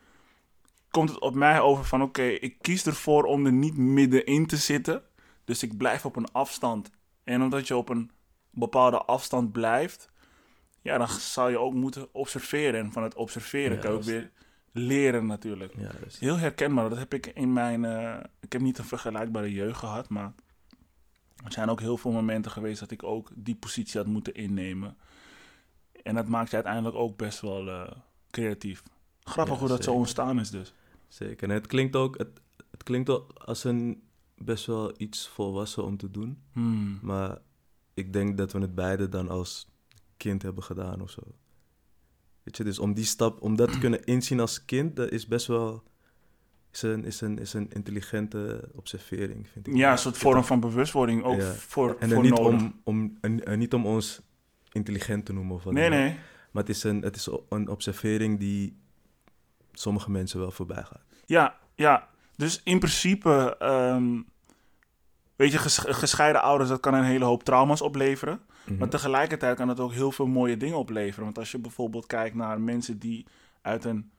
komt 0.92 1.10
het 1.10 1.20
op 1.20 1.36
mij 1.36 1.60
over 1.60 1.86
van 1.86 2.02
oké, 2.02 2.24
ik 2.24 2.58
kies 2.62 2.86
ervoor 2.86 3.24
om 3.24 3.46
er 3.46 3.52
niet 3.52 3.78
middenin 3.78 4.46
te 4.46 4.58
zitten. 4.58 5.04
Dus 5.46 5.64
ik 5.64 5.78
blijf 5.78 6.06
op 6.06 6.16
een 6.16 6.32
afstand. 6.32 6.90
En 7.24 7.42
omdat 7.42 7.68
je 7.68 7.76
op 7.76 7.90
een 7.90 8.12
bepaalde 8.50 8.98
afstand 8.98 9.52
blijft, 9.52 10.10
ja, 10.82 10.98
dan 10.98 11.08
zal 11.08 11.50
je 11.50 11.58
ook 11.60 11.74
moeten 11.74 12.14
observeren. 12.14 12.80
En 12.80 12.92
van 12.92 13.04
het 13.04 13.16
observeren 13.16 13.76
Ja, 13.76 13.82
kan 13.82 13.92
je 13.92 13.98
ook 13.98 14.04
weer 14.04 14.32
leren 14.72 15.26
natuurlijk. 15.26 15.74
Ja, 15.78 15.92
Heel 16.20 16.38
herkenbaar. 16.38 16.90
Dat 16.90 16.98
heb 16.98 17.14
ik 17.14 17.26
in 17.26 17.54
mijn. 17.54 17.86
eh, 17.86 18.18
ik 18.40 18.52
heb 18.52 18.62
niet 18.62 18.78
een 18.78 18.86
vergelijkbare 18.86 19.52
jeugd 19.52 19.80
gehad, 19.80 20.10
maar 20.10 20.34
er 21.46 21.52
zijn 21.52 21.70
ook 21.70 21.80
heel 21.80 21.98
veel 21.98 22.12
momenten 22.12 22.52
geweest 22.52 22.80
dat 22.80 22.92
ik 22.92 23.04
ook 23.04 23.30
die 23.36 23.56
positie 23.56 24.00
had 24.00 24.10
moeten 24.10 24.34
innemen. 24.34 24.98
En 26.04 26.16
dat 26.16 26.28
maakt 26.28 26.50
je 26.50 26.56
uiteindelijk 26.56 26.96
ook 26.96 27.18
best 27.18 27.40
wel 27.42 27.68
eh, 27.70 27.92
creatief. 28.30 28.84
Grappig 29.24 29.54
Ja, 29.54 29.60
hoe 29.60 29.70
dat 29.70 29.84
zo 29.84 29.94
ontstaan 29.94 30.40
is, 30.40 30.50
dus. 30.50 30.74
Zeker. 31.14 31.50
En 31.50 31.54
het 31.54 31.68
klinkt 31.68 31.96
ook, 31.96 32.18
het, 32.18 32.42
het 32.72 32.84
klinkt 32.84 33.10
ook 33.10 33.32
als 33.34 33.64
een 33.64 34.02
best 34.38 34.66
wel 34.66 34.94
iets 34.98 35.28
volwassen 35.28 35.84
om 35.84 35.98
te 35.98 36.12
doen. 36.12 36.42
Hmm. 36.54 37.00
Maar 37.02 37.38
ik 37.94 38.14
denk 38.14 38.38
dat 38.38 38.52
we 38.52 38.60
het 38.60 38.76
beide 38.76 39.10
dan 39.10 39.30
als 39.30 39.68
kind 40.18 40.42
hebben 40.42 40.64
gedaan 40.64 41.02
of 41.02 41.10
zo. 41.10 41.22
Weet 42.44 42.58
je, 42.58 42.64
dus 42.64 42.80
om 42.80 42.94
die 42.94 43.06
stap, 43.06 43.42
om 43.42 43.56
dat 43.56 43.72
te 43.72 43.80
kunnen 43.80 44.04
inzien 44.16 44.40
als 44.40 44.66
kind, 44.66 44.96
dat 44.96 45.12
is 45.12 45.28
best 45.28 45.48
wel, 45.48 45.84
is 46.72 46.82
een, 46.82 47.06
is 47.06 47.22
een, 47.22 47.40
is 47.40 47.54
een 47.54 47.70
intelligente 47.72 48.70
observering, 48.76 49.48
vind 49.50 49.68
ik. 49.68 49.76
Ja, 49.76 49.92
een 49.92 49.98
soort 49.98 50.18
vorm 50.18 50.44
van 50.44 50.60
bewustwording 50.60 51.24
ook 51.24 51.40
Ja. 51.40 51.54
voor, 51.54 51.96
En 52.00 52.10
voor 52.10 52.24
niet 52.24 52.38
nodig. 52.38 52.62
om, 52.62 52.80
om, 52.84 53.18
en, 53.22 53.46
en 53.46 53.60
niet 53.60 53.74
om 53.74 53.86
ons 53.86 54.22
intelligent 54.72 55.26
te 55.26 55.34
noemen 55.34 55.56
of 55.56 55.64
wat 55.64 55.74
Nee, 55.74 55.90
nee. 55.90 56.16
Maar 56.52 56.64
het 56.64 56.76
is, 56.76 56.84
een, 56.84 57.02
het 57.02 57.16
is 57.16 57.30
een 57.50 57.68
observering 57.68 58.40
die 58.40 58.80
sommige 59.74 60.12
mensen 60.12 60.40
wel 60.40 60.52
voorbij 60.52 60.84
gaat. 60.84 61.02
Ja, 61.26 61.56
ja. 61.76 62.08
Dus 62.36 62.62
in 62.64 62.80
principe, 62.80 63.56
ehm, 63.60 64.22
weet 65.36 65.52
je, 65.52 65.58
ges- 65.58 65.78
gescheiden 65.88 66.42
ouders, 66.42 66.70
dat 66.70 66.80
kan 66.80 66.94
een 66.94 67.04
hele 67.04 67.26
hoop 67.26 67.44
trauma's 67.44 67.82
opleveren. 67.82 68.42
Mhm. 68.66 68.78
Maar 68.78 68.90
tegelijkertijd 68.90 69.58
kan 69.58 69.70
het 69.70 69.80
ook 69.80 69.92
heel 69.94 70.12
veel 70.12 70.28
mooie 70.28 70.58
dingen 70.58 70.78
opleveren. 70.78 71.24
Want 71.24 71.38
als 71.38 71.52
je 71.52 71.58
bijvoorbeeld 71.60 72.06
kijkt 72.06 72.36
naar 72.36 72.62
mensen 72.62 73.00
die 73.00 73.26
uit 73.62 73.86
een, 73.86 74.12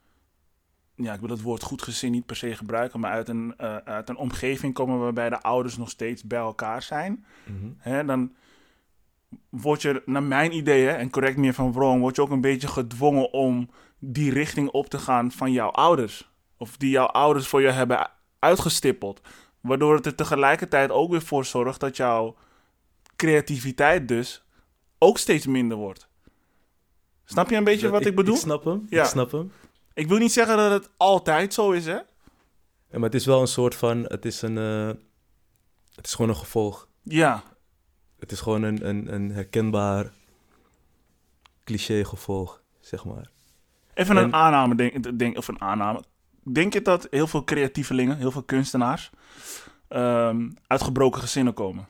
ja, 0.94 1.14
ik 1.14 1.20
wil 1.20 1.28
het 1.30 1.42
woord 1.42 1.62
goed 1.62 1.82
gezin 1.82 2.10
niet 2.12 2.26
per 2.26 2.36
se 2.36 2.56
gebruiken, 2.56 3.00
maar 3.00 3.10
uit 3.10 3.28
een, 3.28 3.54
eh, 3.56 3.76
uit 3.76 4.08
een 4.08 4.16
omgeving 4.16 4.74
komen 4.74 4.98
waarbij 4.98 5.28
de 5.28 5.40
ouders 5.42 5.76
nog 5.76 5.90
steeds 5.90 6.22
bij 6.24 6.38
elkaar 6.38 6.82
zijn, 6.82 7.24
Mhm. 7.46 7.70
hè, 7.78 8.04
dan 8.04 8.32
word 9.48 9.82
je, 9.82 10.02
naar 10.06 10.22
mijn 10.22 10.56
idee, 10.56 10.86
hè, 10.86 10.92
en 10.92 11.10
correct 11.10 11.36
me 11.36 11.46
I'm 11.58 11.72
wrong, 11.72 12.00
word 12.00 12.16
je 12.16 12.22
ook 12.22 12.30
een 12.30 12.40
beetje 12.40 12.68
gedwongen 12.68 13.32
om 13.32 13.70
die 14.04 14.32
richting 14.32 14.68
op 14.70 14.86
te 14.88 14.98
gaan 14.98 15.32
van 15.32 15.52
jouw 15.52 15.70
ouders. 15.70 16.30
Of 16.56 16.76
die 16.76 16.90
jouw 16.90 17.06
ouders 17.06 17.46
voor 17.48 17.62
je 17.62 17.70
hebben 17.70 18.10
uitgestippeld. 18.38 19.20
Waardoor 19.60 19.94
het 19.94 20.06
er 20.06 20.14
tegelijkertijd 20.14 20.90
ook 20.90 21.10
weer 21.10 21.22
voor 21.22 21.44
zorgt 21.44 21.80
dat 21.80 21.96
jouw 21.96 22.36
creativiteit 23.16 24.08
dus 24.08 24.42
ook 24.98 25.18
steeds 25.18 25.46
minder 25.46 25.76
wordt. 25.76 26.08
Snap 27.24 27.50
je 27.50 27.56
een 27.56 27.64
beetje 27.64 27.88
wat 27.88 28.06
ik, 28.06 28.14
bedoel? 28.14 28.34
Ik 28.34 28.40
snap 28.40 28.64
hem, 28.64 28.86
Ja. 28.90 29.02
ik 29.02 29.08
snap 29.08 29.30
hem. 29.32 29.52
Ik 29.94 30.08
wil 30.08 30.18
niet 30.18 30.32
zeggen 30.32 30.56
dat 30.56 30.70
het 30.70 30.88
altijd 30.96 31.54
zo 31.54 31.70
is, 31.70 31.84
hè? 31.86 31.92
Ja, 31.94 32.04
maar 32.98 33.02
het 33.02 33.14
is 33.14 33.26
wel 33.26 33.40
een 33.40 33.46
soort 33.46 33.74
van, 33.74 34.02
het 34.08 34.24
is 34.24 34.42
een, 34.42 34.58
eh, 34.58 34.86
het 35.94 36.06
is 36.06 36.14
gewoon 36.14 36.30
een 36.30 36.36
gevolg. 36.36 36.88
Ja, 37.02 37.42
Het 38.18 38.32
is 38.32 38.40
gewoon 38.40 38.62
een, 38.62 38.88
een, 38.88 39.14
een 39.14 39.30
herkenbaar 39.30 40.12
cliché 41.64 42.04
gevolg, 42.04 42.62
zeg 42.80 43.04
maar. 43.04 43.30
Even 43.94 44.16
een 44.16 44.24
En- 44.24 44.34
aanname, 44.34 44.74
denk, 44.74 45.18
denk, 45.18 45.36
of 45.36 45.48
een 45.48 45.60
aanname. 45.60 46.02
Denk 46.52 46.72
je 46.72 46.82
dat 46.82 47.06
heel 47.10 47.26
veel 47.26 47.44
creatievelingen, 47.44 48.16
heel 48.16 48.30
veel 48.30 48.42
kunstenaars, 48.42 49.10
ehm, 49.88 50.50
uit 50.66 50.82
gebroken 50.82 51.20
gezinnen 51.20 51.54
komen? 51.54 51.88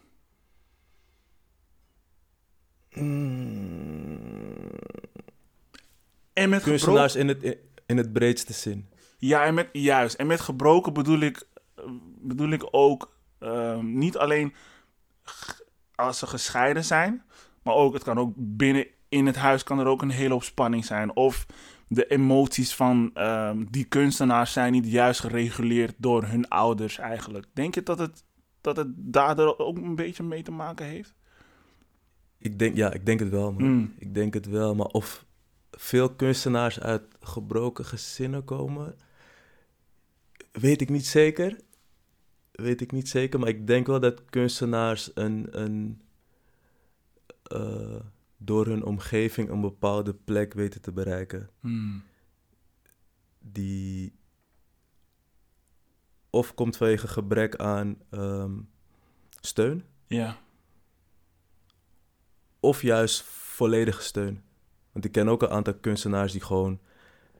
En 6.33 6.49
met 6.49 6.62
gebroken... 6.62 6.62
Kunstenaars 6.62 7.17
in 7.17 7.29
het, 7.29 7.59
in 7.87 7.97
het 7.97 8.12
breedste 8.12 8.53
zin. 8.53 8.88
Ja, 9.19 9.45
en 9.45 9.55
met, 9.55 9.69
juist. 9.73 10.15
En 10.15 10.27
met 10.27 10.41
gebroken 10.41 10.93
bedoel 10.93 11.21
ik, 11.21 11.47
bedoel 12.21 12.51
ik 12.51 12.69
ook 12.71 13.17
ehm, 13.38 13.99
niet 13.99 14.17
alleen 14.17 14.55
als 15.95 16.19
ze 16.19 16.27
gescheiden 16.27 16.85
zijn, 16.85 17.23
maar 17.62 17.75
ook, 17.75 17.95
het 17.95 18.03
kan 18.03 18.19
ook 18.19 18.33
binnen 18.37 18.87
in 19.09 19.27
het 19.27 19.37
huis 19.37 19.62
kan 19.62 19.79
er 19.79 19.87
ook 19.87 20.03
een 20.03 20.11
hele 20.11 20.33
hoop 20.33 20.43
spanning 20.43 20.85
zijn. 20.85 21.17
Of 21.17 21.47
de 21.94 22.07
emoties 22.07 22.74
van 22.74 23.11
ehm, 23.14 23.64
die 23.70 23.85
kunstenaars 23.85 24.52
zijn 24.52 24.72
niet 24.72 24.87
juist 24.87 25.20
gereguleerd 25.20 25.94
door 25.96 26.24
hun 26.24 26.48
ouders 26.48 26.98
eigenlijk. 26.98 27.46
Denk 27.52 27.74
je 27.74 27.83
dat 27.83 27.98
het, 27.98 28.24
dat 28.61 28.76
het 28.76 28.88
daar 28.96 29.59
ook 29.59 29.76
een 29.76 29.96
beetje 29.96 30.22
mee 30.22 30.42
te 30.42 30.50
maken 30.50 30.87
heeft? 30.87 31.14
Ik 32.38 32.59
denk, 32.59 32.76
ja, 32.76 32.92
ik 32.92 33.07
denk 33.07 33.20
het 33.20 33.28
wel, 33.28 33.52
man. 33.52 33.70
Mm. 33.70 33.94
Ik 33.98 34.14
denk 34.14 34.35
het 34.35 34.46
wel, 34.46 34.74
maar 34.74 34.87
of 34.87 35.26
veel 35.70 36.14
kunstenaars 36.14 36.81
uit 36.81 37.02
gebroken 37.20 37.85
gezinnen 37.85 38.44
komen, 38.44 38.94
weet 40.52 40.81
ik 40.81 40.88
niet 40.88 41.07
zeker. 41.07 41.57
Weet 42.52 42.81
ik 42.81 42.92
niet 42.92 43.09
zeker, 43.09 43.38
maar 43.38 43.48
ik 43.48 43.66
denk 43.66 43.87
wel 43.87 44.00
dat 44.00 44.24
kunstenaars 44.24 45.11
een, 45.14 45.46
een, 45.50 46.02
eh, 47.42 48.00
door 48.44 48.66
hun 48.66 48.85
omgeving 48.85 49.48
een 49.48 49.61
bepaalde 49.61 50.14
plek 50.14 50.52
weten 50.55 50.81
te 50.81 50.92
bereiken. 50.92 51.50
Hmm. 51.61 52.02
Die 53.38 54.14
of 56.31 56.55
komt 56.55 56.76
vanwege 56.76 57.09
gebrek 57.09 57.57
aan 57.57 57.96
ehm, 58.11 58.59
steun, 59.40 59.85
Ja. 60.07 60.38
of 62.61 62.83
juist 62.83 63.22
volledige 63.22 64.02
steun. 64.02 64.42
Want 64.92 65.05
ik 65.05 65.12
ken 65.12 65.28
ook 65.28 65.42
een 65.42 65.48
aantal 65.50 65.74
kunstenaars 65.74 66.33
die 66.33 66.40
gewoon 66.40 66.81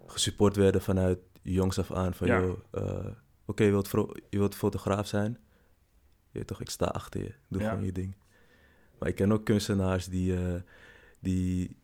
gesupport 0.07 0.57
werden 0.57 0.83
vanuit 0.83 1.19
jongs 1.43 1.79
af 1.79 1.93
aan. 1.93 2.15
Van, 2.15 2.27
Ja. 2.27 2.41
joh, 2.41 2.59
eh, 2.71 3.07
oké, 3.45 3.65
je, 3.65 3.71
wilt 3.71 3.91
je 4.31 4.39
wilt 4.39 4.55
fotograaf 4.55 5.07
zijn? 5.07 5.33
Je 6.31 6.39
weet 6.39 6.47
toch, 6.47 6.61
ik 6.61 6.71
sta 6.71 6.85
achter 6.87 7.23
je. 7.23 7.35
Doe 7.49 7.61
Ja. 7.63 7.69
gewoon 7.69 7.85
je 7.85 7.93
ding. 7.93 8.15
Maar 8.99 9.09
ik 9.09 9.15
ken 9.15 9.33
ook 9.33 9.45
kunstenaars 9.45 10.07
die, 10.07 10.37
eh, 10.37 10.61
die, 11.23 11.77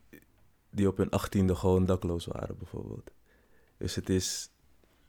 die 0.70 0.88
op 0.88 0.96
hun 0.96 1.11
achttiende 1.11 1.55
gewoon 1.55 1.87
dakloos 1.87 2.27
waren, 2.27 2.59
bijvoorbeeld. 2.59 3.11
Dus 3.79 3.94
het 3.94 4.09
is... 4.09 4.51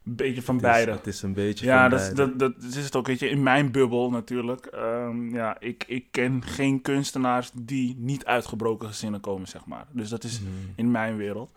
Een 0.05 0.15
beetje 0.15 0.41
van 0.41 0.55
het 0.55 0.63
is- 0.65 0.71
beide. 0.71 0.91
Het 0.91 1.07
is 1.07 1.21
een 1.21 1.33
beetje 1.33 1.65
Ja, 1.65 1.81
van 1.81 1.89
dat, 1.89 1.99
is- 1.99 2.13
beide. 2.13 2.35
dat, 2.35 2.61
dat 2.61 2.71
is 2.75 2.83
het 2.83 2.95
ook, 2.95 3.07
weet 3.07 3.19
je, 3.19 3.29
in 3.29 3.43
mijn 3.43 3.71
bubbel 3.71 4.09
natuurlijk. 4.09 4.65
Ehm, 4.65 5.35
ja, 5.35 5.59
ik, 5.59 5.83
ik 5.87 6.05
ken 6.11 6.43
geen 6.43 6.81
kunstenaars 6.81 7.51
die 7.53 7.95
niet 7.97 8.25
uit 8.25 8.45
gebroken 8.45 8.87
gezinnen 8.87 9.19
komen, 9.19 9.47
zeg 9.47 9.65
maar. 9.65 9.87
Dus 9.91 10.09
dat 10.09 10.23
is 10.23 10.39
Mhm. 10.41 10.49
in 10.75 10.91
mijn 10.91 11.15
wereld. 11.17 11.51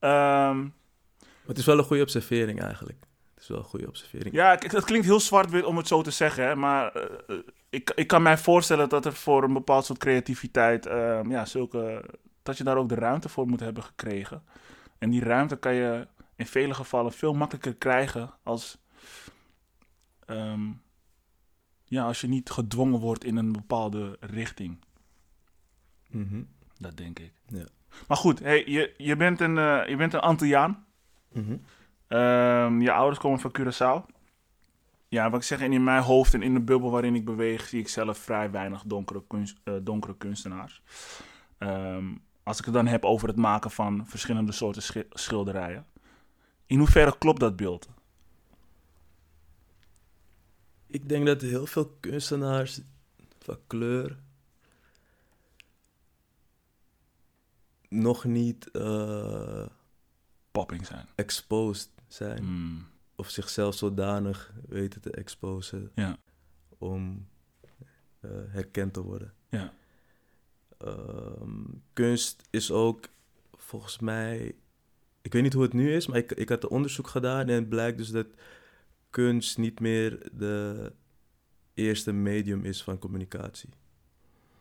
Maar 0.00 0.56
het 1.46 1.58
is 1.58 1.66
wel 1.66 1.78
een 1.78 1.84
goede 1.84 2.02
observering 2.02 2.60
eigenlijk. 2.62 2.98
Het 3.34 3.42
is 3.42 3.48
wel 3.48 3.58
een 3.58 3.64
goede 3.64 3.88
observering. 3.88 4.34
ja, 4.34 4.56
k- 4.56 4.70
dat 4.70 4.84
klinkt 4.84 5.06
heel 5.06 5.20
zwart-wit 5.20 5.64
om 5.64 5.76
het 5.76 5.86
zo 5.88 6.02
te 6.02 6.10
zeggen, 6.10 6.44
hè, 6.46 6.54
maar 6.56 6.92
eh, 6.94 7.02
eh, 7.28 7.42
ik, 7.72 7.90
ik 7.90 8.06
kan 8.06 8.22
mij 8.22 8.38
voorstellen 8.38 8.88
dat 8.88 9.04
er 9.04 9.12
voor 9.12 9.42
een 9.42 9.52
bepaald 9.52 9.84
soort 9.84 9.98
creativiteit, 9.98 10.86
ehm, 10.86 11.30
ja, 11.30 11.44
zulke, 11.44 12.04
dat 12.42 12.58
je 12.58 12.64
daar 12.64 12.76
ook 12.76 12.88
de 12.88 12.94
ruimte 12.94 13.28
voor 13.28 13.48
moet 13.48 13.60
hebben 13.60 13.82
gekregen. 13.82 14.42
En 14.98 15.10
die 15.10 15.24
ruimte 15.24 15.56
kan 15.56 15.74
je 15.74 16.08
in 16.36 16.46
vele 16.46 16.74
gevallen 16.74 17.12
veel 17.12 17.34
makkelijker 17.34 17.74
krijgen 17.74 18.30
als, 18.42 18.78
ehm, 20.26 20.70
ja, 21.84 22.04
als 22.04 22.20
je 22.20 22.28
niet 22.28 22.50
gedwongen 22.50 23.00
wordt 23.00 23.24
in 23.24 23.36
een 23.36 23.52
bepaalde 23.52 24.16
richting. 24.20 24.78
Mhm. 26.10 26.42
Dat 26.78 26.96
denk 26.96 27.18
ik. 27.18 27.32
Ja. 27.46 27.64
Maar 28.08 28.16
goed, 28.16 28.38
hey, 28.38 28.66
je, 28.66 28.94
je, 28.96 29.16
bent 29.16 29.40
een, 29.40 29.58
eh, 29.58 29.88
je 29.88 29.96
bent 29.96 30.12
een 30.12 30.20
Antilliaan. 30.20 30.86
Mhm. 31.32 31.56
Ehm, 32.06 32.80
je 32.80 32.92
ouders 32.92 33.18
komen 33.18 33.40
van 33.40 33.56
Curaçao. 33.58 34.11
Ja, 35.12 35.30
wat 35.30 35.40
ik 35.40 35.46
zeg, 35.46 35.60
en 35.60 35.72
in 35.72 35.84
mijn 35.84 36.02
hoofd 36.02 36.34
en 36.34 36.42
in 36.42 36.54
de 36.54 36.60
bubbel 36.60 36.90
waarin 36.90 37.14
ik 37.14 37.24
beweeg, 37.24 37.68
zie 37.68 37.80
ik 37.80 37.88
zelf 37.88 38.18
vrij 38.18 38.50
weinig 38.50 38.82
donkere, 38.86 39.24
kunst, 39.26 39.58
eh, 39.64 39.74
donkere 39.82 40.16
kunstenaars. 40.16 40.82
Ehm, 41.58 42.14
als 42.42 42.58
ik 42.58 42.64
het 42.64 42.74
dan 42.74 42.86
heb 42.86 43.04
over 43.04 43.28
het 43.28 43.36
maken 43.36 43.70
van 43.70 44.06
verschillende 44.06 44.52
soorten 44.52 44.82
schi- 44.82 45.08
schilderijen. 45.10 45.86
In 46.66 46.78
hoeverre 46.78 47.18
klopt 47.18 47.40
dat 47.40 47.56
beeld? 47.56 47.88
Ik 50.86 51.08
denk 51.08 51.26
dat 51.26 51.40
heel 51.40 51.66
veel 51.66 51.96
kunstenaars 52.00 52.80
van 53.38 53.58
kleur 53.66 54.18
nog 57.88 58.24
niet 58.24 58.70
eh, 58.70 59.66
Popping 60.50 60.86
zijn. 60.86 61.06
exposed 61.14 61.88
zijn. 62.08 62.38
Hmm, 62.38 62.86
Of 63.16 63.30
zichzelf 63.30 63.74
zodanig 63.74 64.52
weten 64.68 65.00
te 65.00 65.10
exposen 65.10 65.90
Ja. 65.94 66.16
om 66.78 67.26
eh, 68.20 68.30
herkend 68.48 68.92
te 68.92 69.02
worden. 69.02 69.32
Ja. 69.48 69.72
Ehm, 70.78 71.62
kunst 71.92 72.42
is 72.50 72.70
ook 72.70 73.08
volgens 73.52 73.98
mij. 73.98 74.54
Ik 75.22 75.32
weet 75.32 75.42
niet 75.42 75.52
hoe 75.52 75.62
het 75.62 75.72
nu 75.72 75.94
is, 75.94 76.06
maar 76.06 76.18
ik, 76.18 76.32
ik 76.32 76.48
had 76.48 76.62
een 76.62 76.68
onderzoek 76.70 77.06
gedaan 77.08 77.48
en 77.48 77.54
het 77.54 77.68
blijkt 77.68 77.98
dus 77.98 78.10
dat 78.10 78.26
kunst 79.10 79.58
niet 79.58 79.80
meer 79.80 80.28
de 80.32 80.92
eerste 81.74 82.12
medium 82.12 82.64
is 82.64 82.82
van 82.82 82.98
communicatie. 82.98 83.68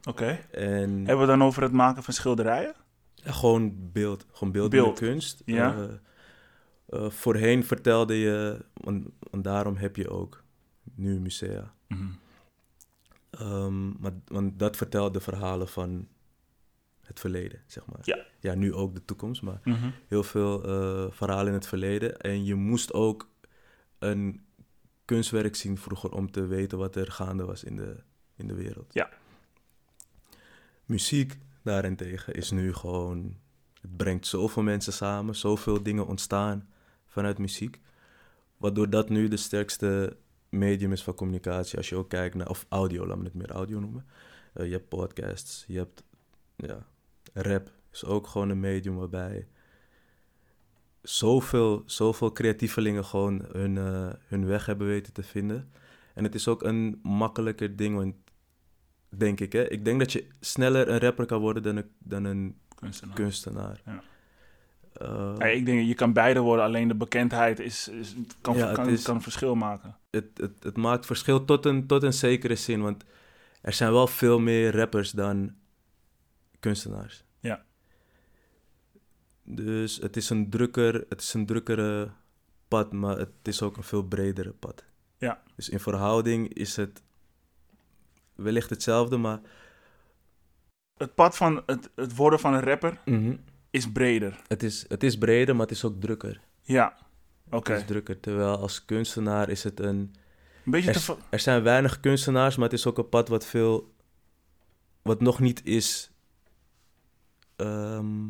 Oké. 0.03 0.39
En 0.51 0.89
Hebben 0.95 1.19
we 1.19 1.25
dan 1.25 1.43
over 1.43 1.61
het 1.63 1.71
maken 1.71 2.03
van 2.03 2.13
schilderijen? 2.13 2.75
ja, 3.13 3.31
gewoon 3.31 3.91
beeld, 3.91 4.25
gewoon 4.31 4.51
beeldende 4.53 4.83
Beeld, 4.83 4.99
kunst. 4.99 5.41
ja. 5.45 5.75
Eh, 5.75 5.93
eh, 6.91 7.10
voorheen 7.10 7.63
vertelde 7.63 8.13
je, 8.13 8.65
want, 8.73 9.08
want 9.32 9.43
daarom 9.43 9.75
heb 9.75 9.95
je 9.95 10.10
ook 10.10 10.43
nu 10.95 11.19
musea. 11.19 11.73
Mhm. 11.88 12.08
Ehm, 13.30 14.01
maar, 14.01 14.12
want 14.27 14.60
dat 14.60 14.77
vertelt 14.77 15.13
de 15.13 15.19
verhalen 15.19 15.67
van 15.67 16.08
het 17.01 17.19
verleden, 17.19 17.62
zeg 17.67 17.86
maar. 17.86 17.99
Ja. 18.04 18.25
Ja, 18.39 18.54
nu 18.56 18.73
ook 18.73 18.93
de 18.93 19.06
toekomst, 19.06 19.41
maar 19.41 19.60
Mhm. 19.63 19.89
heel 20.08 20.23
veel 20.23 20.63
eh, 20.63 21.12
verhalen 21.12 21.47
in 21.47 21.54
het 21.54 21.67
verleden. 21.67 22.19
En 22.19 22.45
je 22.45 22.56
moest 22.56 22.93
ook 22.93 23.30
een 23.99 24.41
kunstwerk 25.06 25.56
zien 25.56 25.77
vroeger 25.77 26.12
om 26.12 26.32
te 26.32 26.45
weten 26.45 26.77
wat 26.77 26.95
er 26.95 27.12
gaande 27.12 27.45
was 27.45 27.63
in 27.63 27.75
de, 27.75 27.95
in 28.36 28.47
de 28.47 28.54
wereld. 28.54 28.93
Ja. 28.93 29.10
Muziek 30.86 31.38
daarentegen 31.63 32.34
is 32.34 32.51
nu 32.51 32.73
gewoon... 32.73 33.36
Het 33.82 33.97
brengt 33.97 34.27
zoveel 34.27 34.63
mensen 34.63 34.93
samen, 34.93 35.36
zoveel 35.36 35.84
dingen 35.84 36.08
ontstaan 36.08 36.69
vanuit 37.12 37.38
muziek. 37.38 37.80
Waardoor 38.58 38.89
dat 38.89 39.10
nu 39.10 39.28
de 39.28 39.38
sterkste 39.38 40.17
medium 40.50 40.91
is 40.91 41.04
van 41.04 41.13
communicatie. 41.13 41.78
Als 41.78 41.89
je 41.89 41.95
ook 41.95 42.10
kijkt 42.10 42.36
naar, 42.36 42.50
of 42.50 42.65
audio, 42.69 43.08
laat 43.08 43.17
me 43.17 43.24
het 43.24 43.34
meer 43.34 43.52
audio 43.52 43.80
noemen. 43.80 44.06
Eh, 44.54 44.65
je 44.65 44.71
hebt 44.71 44.89
podcasts, 44.89 45.63
je 45.67 45.78
hebt 45.78 46.04
ja, 46.56 46.86
rap 47.34 47.71
is 47.91 48.06
ook 48.06 48.28
gewoon 48.28 48.50
een 48.50 48.60
medium 48.60 48.95
waarbij 48.95 49.47
zoveel, 51.02 51.84
zoveel 51.86 52.32
creatievelingen 52.32 53.06
gewoon 53.06 53.45
hun, 53.52 53.78
eh, 53.78 54.10
hun 54.28 54.45
weg 54.45 54.65
hebben 54.65 54.88
weten 54.88 55.13
te 55.13 55.24
vinden. 55.24 55.71
En 56.13 56.24
het 56.24 56.36
is 56.36 56.47
ook 56.47 56.63
een 56.63 57.00
makkelijker 57.04 57.76
ding, 57.76 57.95
want 57.95 58.15
denk 59.10 59.39
ik, 59.39 59.54
hè. 59.54 59.69
Ik 59.69 59.86
denk 59.86 60.00
dat 60.00 60.12
je 60.12 60.28
sneller 60.39 60.89
een 60.89 61.00
rapper 61.00 61.26
kan 61.26 61.41
worden 61.41 61.63
dan 61.63 61.76
een, 61.76 61.91
dan 61.97 62.24
een 62.24 62.60
Kunstenaar. 62.76 63.15
kunstenaar. 63.15 63.82
Ja. 63.86 64.04
Eh, 65.01 65.33
Ja, 65.37 65.45
ik 65.45 65.65
denk, 65.65 65.87
je 65.87 65.93
kan 65.93 66.13
beide 66.13 66.39
worden, 66.39 66.65
alleen 66.65 66.87
de 66.87 66.95
bekendheid 66.95 67.59
is, 67.59 67.87
is, 67.87 68.15
kan, 68.41 68.55
Ja, 68.55 68.71
kan, 68.73 68.89
is- 68.89 69.03
kan 69.03 69.15
een 69.15 69.21
verschil 69.21 69.55
maken. 69.55 69.97
het, 70.09 70.25
het, 70.33 70.63
het 70.63 70.77
maakt 70.77 71.05
verschil 71.05 71.45
tot 71.45 71.65
een, 71.65 71.87
tot 71.87 72.03
een 72.03 72.13
zekere 72.13 72.55
zin, 72.55 72.81
want 72.81 73.03
er 73.61 73.73
zijn 73.73 73.91
wel 73.91 74.07
veel 74.07 74.39
meer 74.39 74.75
rappers 74.75 75.11
dan 75.11 75.55
kunstenaars. 76.59 77.23
Ja. 77.39 77.63
Dus 79.43 79.97
het 79.97 80.15
is 80.17 80.29
een 80.29 80.49
drukker, 80.49 81.05
het 81.09 81.21
is 81.21 81.33
een 81.33 81.45
drukkere 81.45 82.09
pad, 82.67 82.91
maar 82.91 83.17
het 83.17 83.29
is 83.43 83.61
ook 83.61 83.77
een 83.77 83.83
veel 83.83 84.03
bredere 84.03 84.51
pad. 84.51 84.83
Ja. 85.17 85.41
Dus 85.55 85.69
in 85.69 85.79
verhouding 85.79 86.53
is 86.53 86.75
het 86.75 87.01
wellicht 88.35 88.69
hetzelfde, 88.69 89.17
maar 89.17 89.39
Het 90.97 91.15
pad 91.15 91.37
van 91.37 91.63
het, 91.65 91.89
het 91.95 92.15
worden 92.15 92.39
van 92.39 92.53
een 92.53 92.61
rapper 92.63 92.99
is 93.71 93.91
breder. 93.91 94.41
het, 94.47 94.63
is, 94.63 94.86
het 94.88 95.03
is 95.03 95.17
breder, 95.17 95.55
maar 95.55 95.65
het 95.67 95.75
is 95.75 95.84
ook 95.86 96.01
drukker. 96.01 96.41
Ja, 96.62 96.97
oké. 97.49 97.71
Het 97.71 97.81
is 97.81 97.88
drukker, 97.88 98.19
terwijl 98.19 98.57
als 98.57 98.86
kunstenaar 98.86 99.49
is 99.49 99.63
het 99.63 99.79
een... 99.79 100.15
Een 100.65 100.71
beetje 100.71 100.91
Er, 100.91 101.03
te... 101.05 101.15
er 101.29 101.39
zijn 101.39 101.63
weinig 101.63 101.99
kunstenaars, 101.99 102.55
maar 102.55 102.69
het 102.69 102.79
is 102.79 102.86
ook 102.86 102.97
een 102.97 103.10
pad 103.10 103.27
wat 103.27 103.45
veel. 103.45 103.93
wat 105.01 105.21
nog 105.21 105.39
niet 105.39 105.65
is. 105.65 106.12
ehm, 107.55 108.27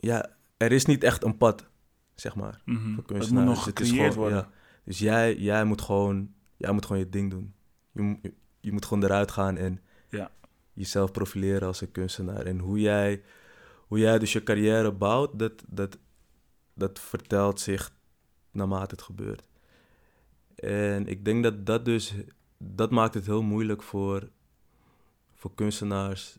ja, 0.00 0.30
er 0.56 0.72
is 0.72 0.84
niet 0.84 1.04
echt 1.04 1.24
een 1.24 1.36
pad, 1.36 1.66
zeg 2.14 2.34
maar. 2.34 2.60
Mhm. 2.64 2.76
Voor 2.78 2.86
Het 2.86 2.96
moet 2.96 3.06
kunstenaars. 3.06 3.46
nog 3.46 3.58
is 3.58 3.62
gecreëerd 3.64 3.92
gewoon- 4.12 4.14
worden. 4.14 4.38
ja. 4.38 4.50
Dus 4.84 4.98
jij, 4.98 5.36
jij, 5.36 5.64
moet 5.64 5.80
gewoon, 5.82 6.34
jij 6.56 6.72
moet 6.72 6.86
gewoon 6.86 7.02
je 7.02 7.08
ding 7.08 7.30
doen. 7.30 7.54
Je, 7.92 8.02
moet- 8.02 8.18
je, 8.22 8.32
je 8.60 8.72
moet 8.72 8.84
gewoon 8.86 9.04
eruit 9.04 9.30
gaan 9.30 9.56
en 9.56 9.80
Ja. 10.08 10.30
Jezelf 10.72 11.12
profileren 11.12 11.66
als 11.66 11.80
een 11.80 11.92
kunstenaar. 11.92 12.46
En 12.46 12.58
hoe 12.58 12.80
jij, 12.80 13.22
hoe 13.86 13.98
jij 13.98 14.18
dus 14.18 14.32
je 14.32 14.42
carrière 14.42 14.92
bouwt, 14.92 15.38
dat, 15.38 15.52
dat, 15.68 15.98
dat 16.74 17.00
vertelt 17.00 17.60
zich 17.60 17.92
naarmate 18.50 18.94
het 18.94 19.02
gebeurt. 19.02 19.48
En 20.54 21.06
ik 21.06 21.24
denk 21.24 21.42
dat 21.42 21.66
dat 21.66 21.84
dus, 21.84 22.14
dat 22.58 22.90
maakt 22.90 23.14
het 23.14 23.26
heel 23.26 23.42
moeilijk 23.42 23.82
voor, 23.82 24.28
voor 25.34 25.54
kunstenaars 25.54 26.38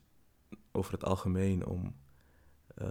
over 0.72 0.94
het 0.94 1.04
algemeen 1.04 1.66
om, 1.66 1.96
eh, 2.76 2.88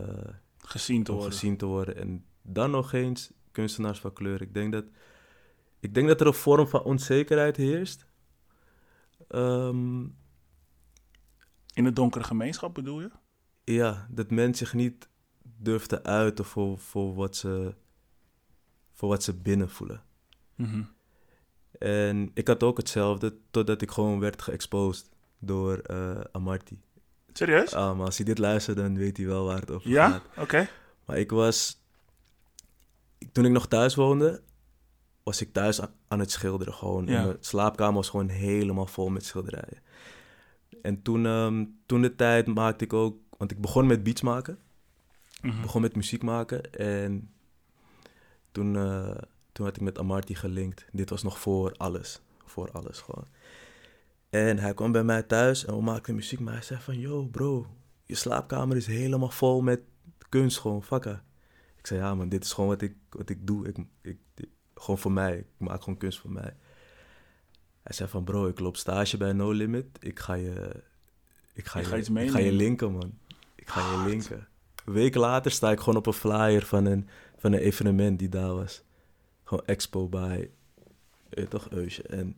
gezien 0.59 1.02
te 1.02 1.11
om 1.11 1.16
worden. 1.16 1.38
gezien 1.38 1.57
te 1.57 1.66
worden. 1.66 1.96
En 1.96 2.24
dan 2.42 2.70
nog 2.70 2.92
eens 2.92 3.33
kunstenaars 3.50 4.00
van 4.00 4.12
kleur. 4.12 4.42
Ik 4.42 4.55
denk 4.55 4.72
dat, 4.72 4.85
ik 5.81 5.94
denk 5.94 6.09
dat 6.09 6.20
er 6.20 6.26
een 6.26 6.35
vorm 6.35 6.66
van 6.66 6.83
onzekerheid 6.83 7.57
heerst. 7.57 8.07
Ehm, 9.28 10.05
In 11.72 11.85
de 11.85 11.92
donkere 11.92 12.24
gemeenschap 12.24 12.74
bedoel 12.74 13.00
je? 13.00 13.11
ja, 13.64 14.06
dat 14.11 14.30
men 14.30 14.54
zich 14.54 14.74
niet 14.74 15.08
durft 15.42 15.88
te 15.88 16.02
uiten 16.02 16.44
voor, 16.44 16.78
voor, 16.78 17.14
wat, 17.14 17.37
ze, 17.37 17.74
voor 18.92 19.08
wat 19.08 19.22
ze 19.22 19.35
binnen 19.35 19.70
voelen. 19.70 20.02
Mhm. 20.54 20.82
En 21.78 22.30
ik 22.35 22.48
had 22.48 22.62
ook 22.62 22.76
hetzelfde, 22.76 23.37
totdat 23.50 23.82
ik 23.82 23.90
gewoon 23.90 24.20
werd 24.20 24.42
geëxposed 24.42 25.08
door 25.38 25.78
eh 25.78 26.20
Amarty. 26.32 26.76
Serieus? 27.32 27.74
Ah, 27.74 27.96
maar 27.96 28.06
als 28.06 28.16
hij 28.16 28.26
dit 28.26 28.38
luistert, 28.38 28.76
dan 28.76 28.96
weet 28.96 29.16
hij 29.16 29.26
wel 29.26 29.44
waar 29.44 29.61
het 29.61 29.70
over 29.70 29.90
ja? 29.90 30.11
gaat. 30.11 30.22
Oké. 30.37 30.68
Maar 31.04 31.18
ik 31.18 31.30
was... 31.30 31.80
Toen 33.32 33.44
ik 33.44 33.50
nog 33.52 33.68
thuis 33.68 33.94
woonde, 33.94 34.42
was 35.22 35.40
ik 35.40 35.52
thuis 35.52 35.80
aan, 35.80 35.94
aan 36.08 36.18
het 36.18 36.30
schilderen. 36.30 36.74
Gewoon. 36.74 37.06
Ja. 37.06 37.18
En 37.18 37.24
Mijn 37.26 37.37
slaapkamer 37.40 37.94
was 37.94 38.08
gewoon 38.08 38.28
helemaal 38.28 38.87
vol 38.87 39.08
met 39.08 39.24
schilderijen. 39.24 39.82
En 40.82 41.02
toen, 41.02 41.26
ehm, 41.26 41.64
toen 41.87 42.02
de 42.02 42.16
tijd 42.16 42.46
maakte 42.46 42.85
ik 42.85 42.92
ook... 42.92 43.16
Want 43.38 43.50
ik 43.50 43.61
begon 43.61 43.87
met 43.87 44.02
beats 44.02 44.20
maken. 44.22 44.58
Mhm. 45.42 45.61
Begon 45.62 45.80
met 45.80 45.96
muziek 45.96 46.22
maken. 46.22 46.72
En 46.72 47.30
toen, 48.52 48.76
eh, 48.76 49.16
toen 49.52 49.66
had 49.66 49.76
ik 49.76 49.82
met 49.82 49.98
Amarty 49.98 50.35
gelinkt. 50.35 50.85
Dit 50.92 51.11
was 51.11 51.22
nog 51.22 51.38
voor 51.40 51.72
alles. 51.76 52.20
Voor 52.44 52.70
alles 52.72 52.98
gewoon. 53.00 53.26
En 54.30 54.58
hij 54.58 54.74
kwam 54.74 54.92
bij 54.92 55.04
mij 55.04 55.22
thuis 55.22 55.64
en 55.64 55.76
we 55.76 55.82
maakten 55.82 56.14
muziek. 56.14 56.40
Maar 56.40 56.52
hij 56.54 56.62
zei 56.62 56.80
van, 56.80 56.98
yo 56.98 57.24
bro, 57.26 57.66
je 58.06 58.14
slaapkamer 58.14 58.76
is 58.76 58.87
helemaal 58.87 59.30
vol 59.30 59.61
met 59.61 59.80
kunst 60.28 60.58
gewoon, 60.58 60.82
fakka. 60.82 61.24
Ik 61.76 61.87
zei, 61.87 62.00
ja 62.00 62.14
man, 62.14 62.28
dit 62.28 62.44
is 62.44 62.52
gewoon 62.52 62.70
wat 62.70 62.82
ik, 62.82 62.94
wat 63.11 63.28
ik 63.30 63.46
doe. 63.46 63.66
Ik, 63.68 63.76
ik, 64.02 64.18
ik- 64.35 64.48
gewoon 64.74 64.98
voor 64.98 65.12
mij. 65.12 65.38
Ik 65.38 65.46
maak 65.58 65.82
gewoon 65.82 65.98
kunst 65.98 66.18
voor 66.18 66.30
mij. 66.32 66.56
Hij 67.83 67.92
zei 67.95 68.09
van, 68.09 68.25
bro, 68.25 68.47
ik 68.47 68.59
loop 68.59 68.77
stage 68.77 69.16
bij 69.16 69.33
No 69.33 69.51
Limit. 69.51 69.87
Ik 70.01 70.18
ga 70.18 70.35
je... 70.35 70.83
Ik 71.55 71.66
ga, 71.66 71.79
Je 71.79 71.97
ik 72.23 72.31
ga 72.31 72.38
je 72.38 72.53
linken, 72.53 72.92
man. 72.92 73.18
Ik 73.55 73.68
ga 73.68 73.92
je 73.92 74.09
linken. 74.09 74.49
Een 74.85 74.92
week 74.92 75.14
later 75.14 75.51
sta 75.51 75.71
ik 75.71 75.79
gewoon 75.79 75.97
op 75.97 76.07
een 76.07 76.12
flyer 76.12 76.66
van 76.66 76.85
een, 76.85 77.09
van 77.37 77.53
een 77.53 77.59
evenement 77.59 78.18
die 78.18 78.29
daar 78.29 78.55
was. 78.55 78.83
Gewoon 79.45 79.64
expo 79.66 80.09
bij, 80.09 80.51
eh, 81.29 81.45
toch, 81.45 81.68
Eusje. 81.71 82.03
En 82.03 82.37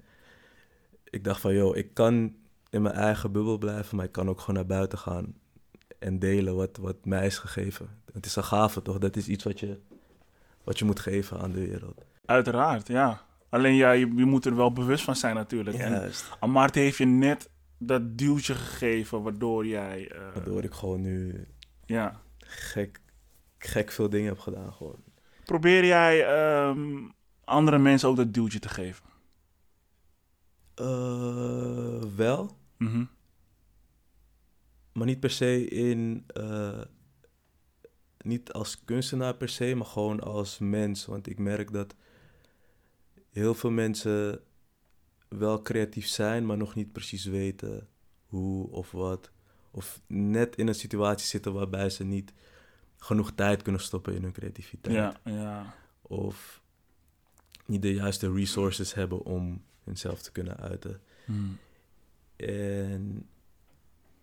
ik 1.11 1.25
dacht 1.25 1.41
van, 1.41 1.55
joh, 1.55 1.77
ik 1.77 1.95
kan 1.95 2.37
in 2.71 2.83
mijn 2.83 2.95
eigen 2.95 3.33
bubbel 3.33 3.59
blijven, 3.59 3.97
maar 3.97 4.05
ik 4.05 4.13
kan 4.13 4.29
ook 4.29 4.41
gewoon 4.41 4.55
naar 4.55 4.67
buiten 4.67 4.99
gaan 4.99 5.35
en 5.99 6.19
delen 6.19 6.57
wat, 6.57 6.77
wat 6.77 7.05
mij 7.05 7.27
is 7.27 7.39
gegeven. 7.39 7.89
Het 8.13 8.27
is 8.27 8.37
een 8.37 8.45
gave, 8.45 8.83
toch? 8.83 8.99
Dat 8.99 9.17
is 9.17 9.29
iets 9.29 9.45
wat 9.45 9.61
je, 9.61 9.79
wat 10.65 10.79
je 10.79 10.85
moet 10.85 11.01
geven 11.01 11.41
aan 11.41 11.53
de 11.53 11.67
wereld. 11.67 12.05
Uiteraard, 12.25 12.89
ja. 12.89 13.27
Alleen 13.55 13.75
ja, 13.75 13.91
je, 13.93 14.13
je 14.17 14.25
moet 14.25 14.45
er 14.45 14.57
wel 14.57 14.73
bewust 14.73 15.05
van 15.05 15.17
zijn 15.17 15.35
natuurlijk. 15.35 15.77
En 15.77 15.91
Juist. 15.93 16.31
Amart 16.41 16.75
heeft 16.75 16.97
je 16.97 17.05
net 17.07 17.51
dat 17.79 18.19
duwtje 18.19 18.55
gegeven 18.55 19.23
waardoor 19.23 19.67
jij... 19.67 20.11
eh, 20.11 20.33
Waardoor 20.35 20.65
ik 20.65 20.73
gewoon 20.73 21.01
nu 21.01 21.47
ja. 21.85 22.21
gek, 22.39 23.01
gek 23.59 23.91
veel 23.93 24.09
dingen 24.11 24.29
heb 24.29 24.39
gedaan, 24.39 24.73
gewoon. 24.73 25.03
Probeer 25.45 25.85
jij 25.85 26.27
ehm, 26.27 27.09
andere 27.45 27.79
mensen 27.79 28.09
ook 28.09 28.17
dat 28.17 28.35
duwtje 28.35 28.59
te 28.59 28.69
geven? 28.69 29.05
Eh, 30.75 32.03
wel, 32.17 32.57
Mhm. 32.79 33.05
maar 34.93 35.07
niet 35.07 35.21
per 35.21 35.31
se 35.31 35.69
in... 35.69 36.25
eh, 36.27 36.81
niet 38.19 38.53
als 38.53 38.85
kunstenaar 38.85 39.35
per 39.35 39.49
se, 39.49 39.75
maar 39.75 39.87
gewoon 39.87 40.21
als 40.21 40.59
mens. 40.59 41.07
Want 41.07 41.27
ik 41.29 41.39
merk 41.39 41.73
dat 41.73 41.95
heel 43.35 43.55
veel 43.55 43.71
mensen 43.71 44.41
wel 45.29 45.63
creatief 45.63 46.07
zijn, 46.07 46.47
maar 46.47 46.57
nog 46.57 46.75
niet 46.75 46.93
precies 46.93 47.25
weten 47.25 47.89
hoe 48.27 48.71
of 48.71 48.91
wat. 48.91 49.31
Of 49.71 50.01
net 50.07 50.57
in 50.57 50.69
een 50.69 50.75
situatie 50.75 51.27
zitten 51.27 51.53
waarbij 51.53 51.91
ze 51.91 52.05
niet 52.05 52.33
genoeg 52.97 53.33
tijd 53.33 53.63
kunnen 53.63 53.81
stoppen 53.81 54.15
in 54.15 54.23
hun 54.23 54.33
creativiteit. 54.33 54.97
Ja, 54.97 55.21
ja. 55.25 55.75
Of 56.03 56.63
niet 57.67 57.83
de 57.83 57.95
juiste 57.95 58.33
resources 58.33 58.95
hebben 58.95 59.25
om 59.25 59.65
hunzelf 59.85 60.23
te 60.23 60.33
kunnen 60.33 60.57
uiten. 60.57 61.01
Hmm. 61.25 61.59
En 62.37 63.29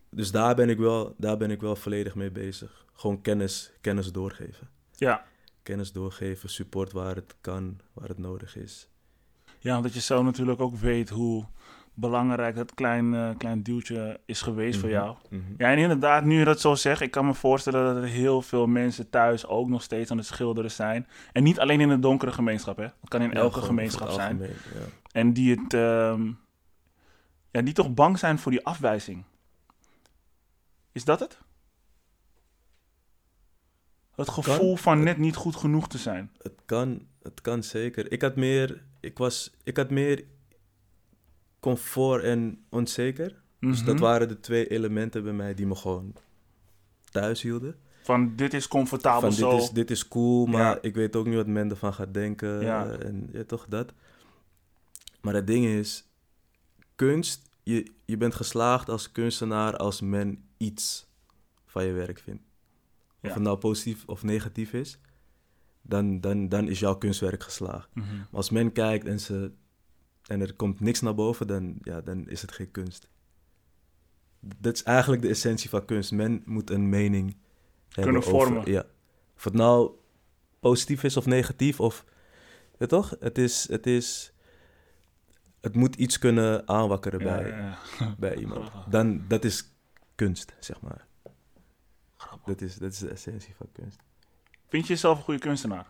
dus 0.10 0.32
daar 0.32 0.56
ben 0.56 0.70
ik 0.70 0.78
wel, 0.78 1.16
daar 1.18 1.38
ben 1.38 1.52
ik 1.52 1.62
wel 1.62 1.76
volledig 1.76 2.16
mee 2.16 2.32
bezig. 2.32 2.86
Gewoon 2.94 3.22
kennis, 3.22 3.72
kennis 3.82 4.12
doorgeven. 4.12 4.70
Ja. 4.96 5.26
Kennis 5.64 5.92
doorgeven, 5.92 6.50
support 6.50 6.92
waar 6.92 7.16
het 7.16 7.36
kan, 7.42 7.80
waar 7.94 8.08
het 8.08 8.18
nodig 8.18 8.56
is. 8.56 8.90
Ja, 9.62 9.78
omdat 9.78 9.94
je 9.94 10.00
zelf 10.00 10.24
natuurlijk 10.24 10.62
ook 10.62 10.76
weet 10.76 11.10
hoe 11.10 11.46
belangrijk 11.94 12.56
dat 12.56 12.74
klein, 12.74 13.14
eh, 13.14 13.30
klein 13.38 13.64
duwtje 13.64 14.20
is 14.26 14.42
geweest 14.42 14.80
voor 14.80 14.90
Mhm, 14.90 14.98
jou. 14.98 15.16
mhm. 15.30 15.42
Ja, 15.58 15.72
en 15.72 15.78
inderdaad, 15.78 16.24
nu 16.24 16.40
je 16.40 16.46
dat 16.46 16.60
zo 16.62 16.76
zegt, 16.76 17.02
ik 17.02 17.12
kan 17.12 17.26
me 17.26 17.34
voorstellen 17.34 17.86
dat 17.94 18.04
er 18.04 18.10
heel 18.10 18.42
veel 18.42 18.68
mensen 18.68 19.10
thuis 19.10 19.46
ook 19.46 19.68
nog 19.70 19.82
steeds 19.84 20.12
aan 20.12 20.18
het 20.18 20.26
schilderen 20.26 20.72
zijn. 20.72 21.08
En 21.32 21.44
niet 21.44 21.60
alleen 21.60 21.82
in 21.82 21.90
de 21.90 22.00
donkere 22.00 22.32
gemeenschap, 22.32 22.78
hè. 22.78 22.84
Het 22.84 23.10
kan 23.10 23.22
in 23.22 23.30
Ja, 23.30 23.36
elke 23.36 23.62
gemeenschap 23.62 24.10
zijn. 24.10 24.32
algemeen, 24.38 24.56
ja. 24.74 24.86
En 25.12 25.34
die 25.34 25.56
het, 25.60 25.74
ehm, 25.74 26.32
ja, 27.52 27.62
die 27.62 27.74
toch 27.74 27.94
bang 27.94 28.20
zijn 28.20 28.40
voor 28.40 28.52
die 28.52 28.66
afwijzing. 28.66 29.24
Is 30.92 31.04
dat 31.06 31.20
het? 31.20 31.40
Het 34.16 34.30
gevoel 34.30 34.76
van 34.76 35.04
net 35.04 35.18
niet 35.18 35.36
goed 35.36 35.56
genoeg 35.56 35.88
te 35.88 35.98
zijn. 35.98 36.32
Het 36.38 36.62
kan, 36.66 37.08
het 37.24 37.42
kan 37.42 37.64
zeker. 37.64 38.12
Ik 38.12 38.22
had 38.22 38.36
meer, 38.36 38.84
ik 39.02 39.18
was, 39.18 39.52
ik 39.64 39.78
had 39.78 39.90
meer 39.90 40.24
comfort 41.60 42.24
en 42.24 42.64
onzeker. 42.70 43.42
Dus 43.60 43.84
dat 43.84 43.96
Mhm. 43.96 44.04
waren 44.04 44.28
de 44.28 44.40
twee 44.40 44.68
elementen 44.68 45.24
bij 45.24 45.34
mij 45.34 45.54
die 45.54 45.66
me 45.66 45.76
gewoon 45.76 46.14
thuis 47.10 47.42
hielden. 47.42 47.76
Van 48.04 48.36
dit 48.36 48.54
is 48.54 48.68
comfortabel 48.68 49.22
Van 49.22 49.32
zo. 49.32 49.52
dit 49.52 49.62
is, 49.62 49.70
dit 49.70 49.92
is 49.92 50.08
cool, 50.08 50.46
maar 50.46 50.62
Ja. 50.62 50.78
ik 50.82 50.96
weet 50.96 51.16
ook 51.16 51.26
niet 51.26 51.36
wat 51.36 51.48
men 51.48 51.70
ervan 51.70 51.94
gaat 51.94 52.14
denken. 52.14 52.62
Ja. 52.62 52.90
En 52.92 53.30
ja, 53.32 53.44
toch 53.44 53.66
dat. 53.70 53.94
Maar 55.22 55.34
het 55.34 55.48
ding 55.48 55.66
is, 55.66 56.08
kunst, 56.96 57.50
je, 57.64 57.92
je 58.06 58.18
bent 58.18 58.36
geslaagd 58.36 58.90
als 58.90 59.12
kunstenaar 59.12 59.78
als 59.78 60.02
men 60.02 60.44
iets 60.58 61.08
van 61.66 61.86
je 61.86 61.92
werk 61.92 62.20
vindt. 62.20 62.44
Of 63.22 63.28
Ja. 63.30 63.34
het 63.34 63.44
nou 63.44 63.58
positief 63.58 64.04
of 64.06 64.24
negatief 64.24 64.74
is, 64.74 64.98
dan, 65.82 66.22
dan, 66.22 66.50
dan 66.50 66.68
is 66.68 66.80
jouw 66.80 66.96
kunstwerk 66.96 67.44
geslaagd. 67.44 67.90
Mhm. 67.94 68.16
Maar 68.16 68.28
als 68.32 68.50
men 68.50 68.72
kijkt 68.72 69.06
en, 69.06 69.20
ze, 69.20 69.52
en 70.26 70.42
er 70.42 70.54
komt 70.54 70.80
niks 70.80 71.02
naar 71.02 71.16
boven, 71.16 71.48
dan, 71.48 71.78
ja, 71.82 72.02
dan 72.02 72.30
is 72.30 72.42
het 72.42 72.52
geen 72.52 72.72
kunst. 72.72 73.10
Dat 74.40 74.76
is 74.76 74.84
eigenlijk 74.84 75.22
de 75.22 75.28
essentie 75.28 75.70
van 75.70 75.86
kunst. 75.86 76.12
Men 76.12 76.42
moet 76.46 76.70
een 76.70 76.90
mening 76.90 77.38
Kunnen 77.88 78.24
vormen. 78.24 78.58
Over, 78.58 78.72
ja. 78.72 78.86
Of 79.36 79.44
het 79.44 79.54
nou 79.54 79.92
positief 80.60 81.04
is 81.04 81.18
of 81.18 81.26
negatief, 81.26 81.80
of... 81.80 82.06
Ja, 82.80 82.86
toch? 82.86 83.16
Het 83.20 83.38
is... 83.38 83.68
Het, 83.70 83.88
is, 83.88 84.34
het 85.62 85.76
moet 85.76 85.96
iets 85.96 86.20
kunnen 86.20 86.68
aanwakkeren 86.68 87.20
Ja, 87.20 87.38
bij, 87.38 87.48
ja, 87.48 88.16
bij 88.20 88.36
iemand. 88.36 88.72
Dan, 88.90 89.26
dat 89.28 89.44
is 89.44 89.74
kunst, 90.16 90.54
zeg 90.60 90.82
maar. 90.82 91.08
Grappig. 92.18 92.46
Dat 92.46 92.62
is, 92.62 92.76
dat 92.76 92.92
is 92.92 93.00
de 93.00 93.10
essentie 93.10 93.56
van 93.56 93.68
kunst. 93.72 94.00
Vind 94.72 94.88
je 94.88 94.94
jezelf 94.94 95.18
een 95.18 95.24
goede 95.24 95.40
kunstenaar? 95.40 95.90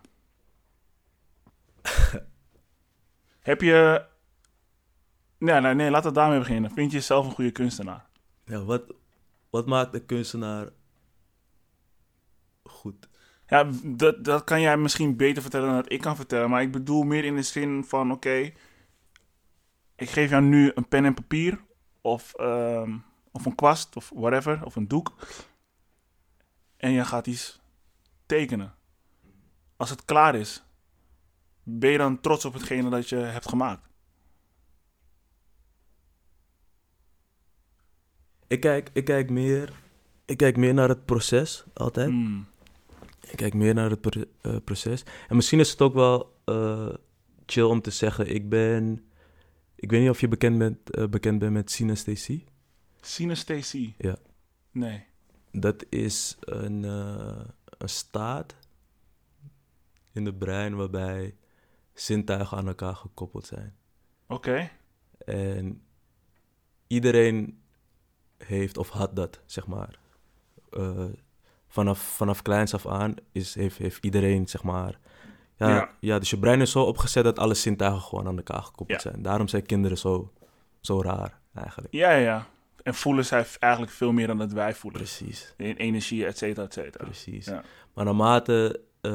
Heb 3.40 3.60
je... 3.60 4.06
Nee, 5.38 5.60
nee, 5.60 5.74
nee, 5.74 5.90
laten 5.90 6.08
we 6.08 6.16
daarmee 6.16 6.38
beginnen. 6.38 6.70
Vind 6.70 6.90
je 6.90 6.96
jezelf 6.96 7.26
een 7.26 7.32
goede 7.32 7.50
kunstenaar? 7.50 8.06
Ja, 8.44 8.64
wat, 8.64 8.94
wat 9.50 9.66
maakt 9.66 9.94
een 9.94 10.06
kunstenaar 10.06 10.68
goed? 12.62 13.08
Ja, 13.46 13.70
dat, 13.84 14.24
dat 14.24 14.44
kan 14.44 14.60
jij 14.60 14.76
misschien 14.76 15.16
beter 15.16 15.42
vertellen 15.42 15.66
dan 15.66 15.76
dat 15.76 15.92
ik 15.92 16.00
kan 16.00 16.16
vertellen. 16.16 16.50
Maar 16.50 16.62
ik 16.62 16.72
bedoel 16.72 17.02
meer 17.02 17.24
in 17.24 17.36
de 17.36 17.42
zin 17.42 17.84
van, 17.84 18.12
oké... 18.12 18.52
ik 19.96 20.10
geef 20.10 20.30
jou 20.30 20.42
nu 20.42 20.72
een 20.74 20.88
pen 20.88 21.04
en 21.04 21.14
papier. 21.14 21.64
Of, 22.00 22.34
ehm, 22.34 22.98
of 23.32 23.46
een 23.46 23.54
kwast, 23.54 23.96
of 23.96 24.10
whatever. 24.14 24.64
Of 24.64 24.76
een 24.76 24.88
doek. 24.88 25.12
En 26.76 26.90
je 26.90 27.04
gaat 27.04 27.26
iets 27.26 27.61
tekenen. 28.32 28.74
Als 29.76 29.90
het 29.90 30.04
klaar 30.04 30.34
is, 30.34 30.62
ben 31.62 31.90
je 31.90 31.98
dan 31.98 32.20
trots 32.20 32.44
op 32.44 32.52
hetgene 32.52 32.90
dat 32.90 33.08
je 33.08 33.16
hebt 33.16 33.48
gemaakt? 33.48 33.88
Ik 38.46 38.60
kijk, 38.60 38.90
ik 38.92 39.04
kijk, 39.04 39.30
meer, 39.30 39.72
ik 40.24 40.36
kijk 40.36 40.56
meer 40.56 40.74
naar 40.74 40.88
het 40.88 41.04
proces, 41.04 41.64
altijd. 41.74 42.08
Hmm. 42.08 42.46
Ik 43.20 43.36
kijk 43.36 43.54
meer 43.54 43.74
naar 43.74 43.90
het 43.90 44.00
pro- 44.00 44.24
eh, 44.40 44.56
proces. 44.64 45.04
En 45.28 45.36
misschien 45.36 45.60
is 45.60 45.70
het 45.70 45.80
ook 45.80 45.94
wel 45.94 46.40
eh, 46.44 46.94
chill 47.46 47.64
om 47.64 47.80
te 47.80 47.90
zeggen, 47.90 48.34
ik 48.34 48.48
ben... 48.48 49.04
Ik 49.74 49.90
weet 49.90 50.00
niet 50.00 50.10
of 50.10 50.20
je 50.20 50.28
bekend 50.28 50.58
bent, 50.58 50.90
eh, 50.90 51.06
bekend 51.06 51.38
bent 51.38 51.52
met 51.52 51.70
synesthesie. 51.70 52.44
Synesthesie? 53.00 53.94
Ja. 53.98 54.16
Nee. 54.70 55.04
Dat 55.50 55.84
is 55.88 56.36
een, 56.40 56.84
een 57.82 57.88
staat 57.88 58.54
in 60.12 60.26
het 60.26 60.38
brein 60.38 60.76
waarbij 60.76 61.36
zintuigen 61.94 62.56
aan 62.56 62.66
elkaar 62.68 62.96
gekoppeld 62.96 63.46
zijn. 63.46 63.76
Oké. 64.28 64.70
En 65.24 65.82
iedereen 66.86 67.62
heeft 68.38 68.78
of 68.78 68.88
had 68.88 69.16
dat, 69.16 69.40
zeg 69.46 69.66
maar. 69.66 69.98
Eh, 70.70 71.04
vanaf, 71.68 71.98
vanaf 72.00 72.42
kleins 72.42 72.74
af 72.74 72.86
aan 72.86 73.14
is, 73.32 73.54
heeft, 73.54 73.78
heeft 73.78 74.04
iedereen, 74.04 74.48
zeg 74.48 74.62
maar... 74.62 74.98
Ja, 75.56 75.68
Ja. 75.68 75.90
ja. 76.00 76.18
dus 76.18 76.30
je 76.30 76.38
brein 76.38 76.60
is 76.60 76.70
zo 76.70 76.82
opgezet 76.82 77.24
dat 77.24 77.38
alle 77.38 77.54
zintuigen 77.54 78.00
gewoon 78.02 78.26
aan 78.26 78.36
elkaar 78.36 78.62
gekoppeld 78.62 79.02
Ja. 79.02 79.10
zijn. 79.10 79.22
Daarom 79.22 79.48
zijn 79.48 79.66
kinderen 79.66 79.98
zo, 79.98 80.32
zo 80.80 81.02
raar, 81.02 81.40
eigenlijk. 81.54 81.94
Ja, 81.94 82.10
ja, 82.10 82.16
ja. 82.16 82.46
En 82.82 82.94
voelen 82.94 83.24
zij 83.24 83.46
eigenlijk 83.58 83.92
veel 83.92 84.12
meer 84.12 84.26
dan 84.26 84.38
dat 84.38 84.52
wij 84.52 84.74
voelen. 84.74 85.00
Precies, 85.00 85.54
In 85.56 85.76
energie, 85.76 86.26
et 86.26 86.38
cetera, 86.38 86.66
et 86.66 86.72
cetera. 86.72 87.04
precies. 87.04 87.44
Ja. 87.46 87.64
Maar 87.94 88.04
naarmate 88.04 88.80
eh, 89.00 89.10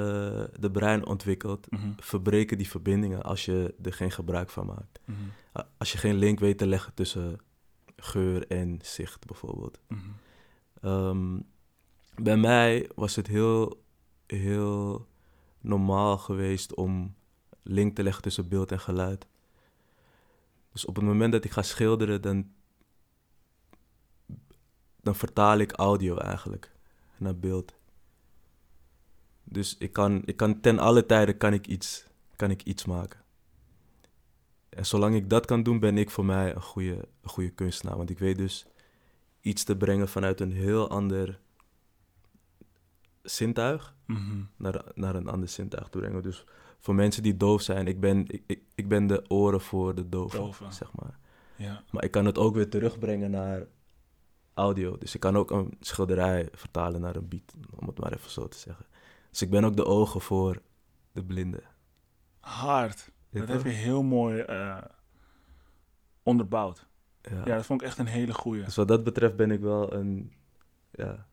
de 0.60 0.70
brein 0.72 1.06
ontwikkelt, 1.06 1.72
Mhm, 1.72 1.90
verbreken 1.98 2.58
die 2.58 2.70
verbindingen 2.70 3.24
als 3.24 3.46
je 3.46 3.76
er 3.84 3.94
geen 3.94 4.12
gebruik 4.12 4.50
van 4.50 4.66
maakt. 4.66 5.00
mhm, 5.06 5.20
Als 5.78 5.92
je 5.92 5.98
geen 5.98 6.16
link 6.16 6.40
weet 6.40 6.58
te 6.58 6.68
leggen 6.68 6.94
tussen 6.94 7.40
geur 7.96 8.48
en 8.48 8.80
zicht, 8.82 9.26
bijvoorbeeld. 9.26 9.80
mhm. 9.88 10.00
Ehm, 10.82 11.40
bij 12.22 12.38
mij 12.38 12.90
was 12.96 13.16
het 13.16 13.28
heel, 13.28 13.84
heel 14.28 15.08
normaal 15.62 16.18
geweest 16.18 16.76
om 16.76 17.16
link 17.64 17.96
te 17.96 18.04
leggen 18.04 18.22
tussen 18.24 18.48
beeld 18.48 18.72
en 18.72 18.80
geluid. 18.80 19.28
Dus 20.72 20.86
op 20.86 20.96
het 20.96 21.06
moment 21.06 21.32
dat 21.32 21.44
ik 21.46 21.52
ga 21.52 21.62
schilderen, 21.62 22.22
dan, 22.22 22.52
dan 25.08 25.16
vertaal 25.16 25.58
ik 25.58 25.72
audio 25.72 26.18
eigenlijk 26.18 26.72
naar 27.18 27.38
beeld. 27.38 27.74
Dus 29.44 29.78
ik 29.78 29.94
kan, 29.94 30.22
ik 30.26 30.38
kan 30.38 30.60
ten 30.62 30.80
alle 30.80 31.06
tijden 31.06 31.38
kan 31.38 31.54
ik 31.54 31.68
iets, 31.68 32.08
kan 32.36 32.52
ik 32.52 32.64
iets 32.64 32.86
maken. 32.86 33.20
En 34.70 34.86
zolang 34.86 35.16
ik 35.16 35.30
dat 35.30 35.46
kan 35.46 35.64
doen, 35.64 35.80
ben 35.80 35.98
ik 35.98 36.10
voor 36.10 36.26
mij 36.26 36.56
een 36.56 36.62
goede, 36.62 37.08
een 37.22 37.30
goede 37.30 37.50
kunstenaar. 37.50 37.98
Want 37.98 38.10
ik 38.10 38.20
weet 38.20 38.38
dus 38.38 38.66
iets 39.42 39.64
te 39.64 39.78
brengen 39.78 40.08
vanuit 40.08 40.40
een 40.42 40.52
heel 40.52 40.90
ander 40.90 41.40
zintuig 43.22 43.96
Mhm. 44.06 44.42
naar, 44.58 44.82
naar 44.96 45.16
een 45.16 45.28
ander 45.28 45.50
zintuig 45.50 45.90
te 45.90 45.98
brengen. 45.98 46.22
Dus 46.24 46.46
voor 46.80 46.96
mensen 46.96 47.24
die 47.24 47.38
doof 47.38 47.62
zijn, 47.62 47.88
ik 47.88 48.00
ben, 48.00 48.24
ik, 48.28 48.44
ik, 48.48 48.62
ik 48.76 48.88
ben 48.88 49.08
de 49.08 49.30
oren 49.30 49.62
voor 49.62 49.96
de 49.96 50.10
doven, 50.10 50.40
Doven. 50.40 50.74
zeg 50.74 50.92
maar. 50.94 51.20
Ja. 51.56 51.84
Maar 51.92 52.04
ik 52.04 52.12
kan 52.12 52.26
het 52.26 52.38
ook 52.38 52.56
weer 52.56 52.70
terugbrengen 52.70 53.32
naar 53.32 53.68
audio. 54.58 54.98
Dus 54.98 55.14
ik 55.16 55.20
kan 55.20 55.38
ook 55.38 55.52
een 55.52 55.74
schilderij 55.80 56.50
vertalen 56.52 57.02
naar 57.02 57.16
een 57.16 57.28
beat, 57.28 57.54
om 57.80 57.88
het 57.88 58.00
maar 58.00 58.14
even 58.14 58.32
zo 58.32 58.48
te 58.48 58.58
zeggen. 58.58 58.86
Dus 59.30 59.42
ik 59.42 59.50
ben 59.50 59.64
ook 59.64 59.76
de 59.76 59.86
ogen 59.86 60.22
voor 60.22 60.62
de 61.12 61.24
blinden. 61.24 61.64
Hard. 62.40 63.12
Ja, 63.30 63.40
Dat 63.40 63.50
heb 63.50 63.64
je 63.64 63.70
heel 63.70 64.04
mooi 64.04 64.40
eh, 64.40 64.78
onderbouwd. 66.24 66.86
Ja. 67.22 67.42
Ja, 67.46 67.56
dat 67.56 67.66
vond 67.66 67.82
ik 67.82 67.88
echt 67.88 67.98
een 67.98 68.06
hele 68.06 68.34
goeie. 68.34 68.64
Dus 68.64 68.76
wat 68.76 68.88
dat 68.88 69.04
betreft 69.04 69.36
ben 69.36 69.52
ik 69.52 69.60
wel 69.60 69.94
een, 69.94 70.34
ja, 70.92 71.26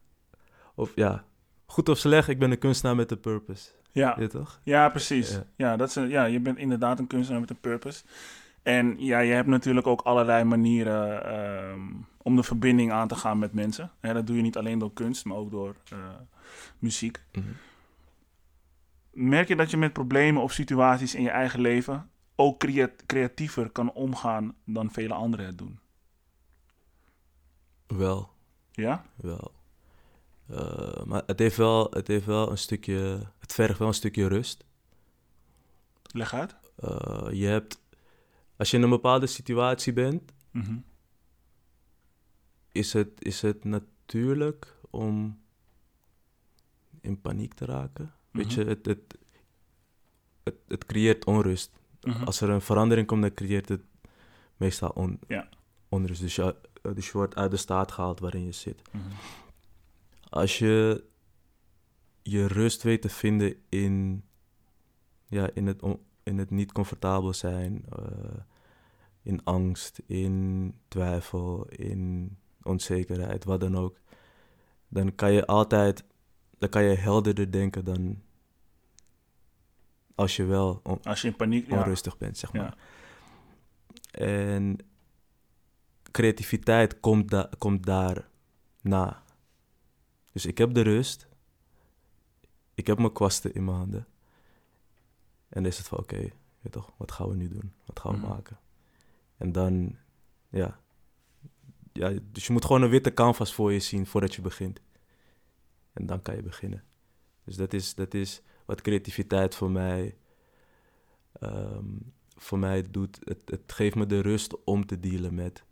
of 0.74 0.92
ja, 0.94 1.24
goed 1.66 1.88
of 1.88 1.98
slecht, 1.98 2.28
ik 2.28 2.38
ben 2.38 2.50
een 2.50 2.58
kunstenaar 2.58 2.96
met 2.96 3.10
een 3.10 3.20
purpose. 3.20 3.70
Ja, 3.92 4.16
Ja, 4.18 4.26
toch? 4.26 4.60
ja 4.64 4.88
precies. 4.88 5.30
Ja. 5.32 5.44
Ja. 5.56 5.76
dat 5.76 5.88
is 5.88 5.94
een, 5.94 6.08
ja, 6.08 6.24
je 6.24 6.40
bent 6.40 6.58
inderdaad 6.58 6.98
een 6.98 7.06
kunstenaar 7.06 7.40
met 7.40 7.50
een 7.50 7.60
purpose. 7.60 8.04
En 8.64 8.94
ja, 8.98 9.18
je 9.18 9.33
hebt 9.33 9.48
natuurlijk 9.48 9.87
ook 9.87 10.00
allerlei 10.00 10.44
manieren 10.44 11.24
ehm, 11.24 11.81
om 12.22 12.37
de 12.37 12.42
verbinding 12.42 12.92
aan 12.92 13.09
te 13.09 13.14
gaan 13.14 13.38
met 13.38 13.53
mensen. 13.53 13.90
Hè, 14.00 14.12
dat 14.12 14.27
doe 14.27 14.37
je 14.37 14.42
niet 14.42 14.57
alleen 14.57 14.79
door 14.79 14.92
kunst, 14.92 15.24
maar 15.24 15.37
ook 15.37 15.50
door 15.50 15.77
eh, 15.90 15.98
muziek. 16.79 17.22
Mhm. 17.33 17.44
Merk 19.12 19.48
je 19.48 19.57
dat 19.57 19.70
je 19.70 19.77
met 19.77 19.92
problemen 19.92 20.42
of 20.42 20.53
situaties 20.53 21.14
in 21.14 21.22
je 21.22 21.31
eigen 21.31 21.61
leven 21.61 22.11
ook 22.37 22.59
crea- 22.59 22.90
creatiever 23.07 23.70
kan 23.70 23.92
omgaan 23.92 24.55
dan 24.64 24.90
vele 24.90 25.14
anderen 25.14 25.46
het 25.46 25.59
doen? 25.59 25.79
Wel, 27.87 28.31
Ja? 28.72 29.05
wel. 29.16 29.53
Eh, 30.48 31.03
maar 31.05 31.22
het 31.27 31.38
heeft 31.38 31.57
wel, 31.57 31.87
het 31.90 32.07
heeft 32.09 32.27
wel 32.27 32.50
een 32.50 32.59
stukje, 32.59 33.20
het 33.38 33.53
vergt 33.53 33.79
wel 33.79 33.88
een 33.88 33.94
stukje 33.94 34.29
rust. 34.29 34.64
Leg 36.03 36.35
uit. 36.35 36.55
Eh, 36.77 37.27
je 37.31 37.46
hebt, 37.46 37.81
als 38.64 38.72
je 38.72 38.79
in 38.79 38.83
een 38.83 38.90
bepaalde 38.98 39.27
situatie 39.27 39.92
bent, 39.92 40.33
Mhm. 40.50 40.77
is 42.72 42.92
het, 42.92 43.09
is 43.18 43.40
het 43.42 43.64
natuurlijk 43.64 44.77
om 44.90 45.40
in 47.00 47.20
paniek 47.20 47.55
te 47.55 47.64
raken. 47.64 48.12
Weet 48.31 48.46
Mhm. 48.46 48.61
je, 48.61 48.66
het, 48.66 48.87
het, 48.87 49.18
het, 50.42 50.55
het 50.68 50.85
creëert 50.87 51.24
onrust. 51.24 51.72
Mhm. 52.03 52.22
Als 52.24 52.40
er 52.40 52.48
een 52.50 52.61
verandering 52.61 53.07
komt, 53.07 53.22
dan 53.22 53.35
creëert 53.35 53.68
het 53.68 53.83
meestal 54.57 54.88
on, 54.90 55.18
Ja. 55.29 55.48
onrust. 55.88 56.20
Dus 56.20 56.35
je, 56.35 56.57
dus 56.94 57.07
je 57.07 57.12
wordt 57.12 57.35
uit 57.37 57.50
de 57.50 57.57
staat 57.57 57.92
gehaald 57.92 58.20
waarin 58.20 58.44
je 58.44 58.53
zit. 58.53 58.83
Als 60.29 60.59
je 60.59 61.05
je 62.22 62.46
rust 62.46 62.83
weet 62.83 63.03
te 63.03 63.09
vinden 63.09 63.57
in, 63.68 64.24
ja, 65.27 65.50
in, 65.55 65.66
het, 65.66 65.83
on- 65.83 66.00
in 66.22 66.38
het 66.38 66.50
niet 66.50 66.72
comfortabel 66.72 67.33
zijn, 67.33 67.85
eh, 67.88 68.05
in 69.24 69.44
angst, 69.44 69.98
in 70.06 70.74
twijfel, 70.88 71.66
in 71.68 72.37
onzekerheid, 72.62 73.44
wat 73.44 73.60
dan 73.60 73.76
ook, 73.76 74.00
dan 74.88 75.14
kan 75.14 75.32
je 75.32 75.46
altijd, 75.46 76.04
dan 76.58 76.68
kan 76.68 76.82
je 76.84 76.94
helderder 76.94 77.50
denken 77.52 77.84
dan 77.84 78.22
als 80.14 80.37
je 80.37 80.44
wel 80.44 80.80
on- 80.82 81.02
Als 81.02 81.22
je 81.22 81.28
in 81.28 81.37
paniek... 81.37 81.68
Ja. 81.68 81.76
onrustig 81.78 82.18
bent, 82.18 82.38
zeg 82.38 82.52
maar. 82.52 82.76
Ja. 84.10 84.26
En 84.26 84.76
creativiteit 86.10 87.00
komt, 87.00 87.30
da 87.30 87.50
komt 87.58 87.87
daar 87.87 88.28
na. 88.80 89.22
Dus 90.32 90.46
ik 90.46 90.58
heb 90.58 90.74
de 90.74 90.80
rust. 90.80 91.28
Ik 92.74 92.87
heb 92.87 92.98
mijn 92.98 93.12
kwasten 93.12 93.54
in 93.54 93.64
mijn 93.64 93.76
handen. 93.76 94.06
En 95.48 95.62
dan 95.62 95.66
is 95.66 95.78
het 95.78 95.88
van, 95.88 95.98
oké, 95.98 96.16
weet 96.60 96.72
toch, 96.72 96.92
wat 96.96 97.12
gaan 97.12 97.28
we 97.28 97.34
nu 97.34 97.48
doen? 97.48 97.72
Wat 97.84 98.00
gaan 98.00 98.12
we 98.12 98.18
Mhm. 98.18 98.28
maken? 98.28 98.58
En 99.37 99.53
dan, 99.53 99.97
ja. 100.49 100.81
ja. 101.92 102.12
Dus 102.33 102.47
je 102.47 102.53
moet 102.53 102.64
gewoon 102.64 102.83
een 102.83 102.90
witte 102.90 103.14
canvas 103.14 103.55
voor 103.55 103.73
je 103.73 103.81
zien 103.81 104.07
voordat 104.07 104.35
je 104.35 104.42
begint. 104.42 104.81
En 105.92 106.07
dan 106.07 106.23
kan 106.23 106.37
je 106.37 106.42
beginnen. 106.42 106.85
Dus 107.44 107.57
dat 107.57 107.73
is, 107.73 107.94
dat 107.94 108.14
is 108.14 108.42
wat 108.64 108.81
creativiteit 108.81 109.55
voor 109.55 109.70
mij, 109.70 110.16
ehm, 111.33 111.87
voor 112.37 112.59
mij 112.59 112.90
doet. 112.90 113.18
Het, 113.25 113.38
het 113.44 113.73
geeft 113.73 113.94
me 113.94 114.07
de 114.07 114.20
rust 114.20 114.64
om 114.64 114.87
te 114.87 115.01
dealen 115.01 115.35
met, 115.35 115.44
met 115.44 115.62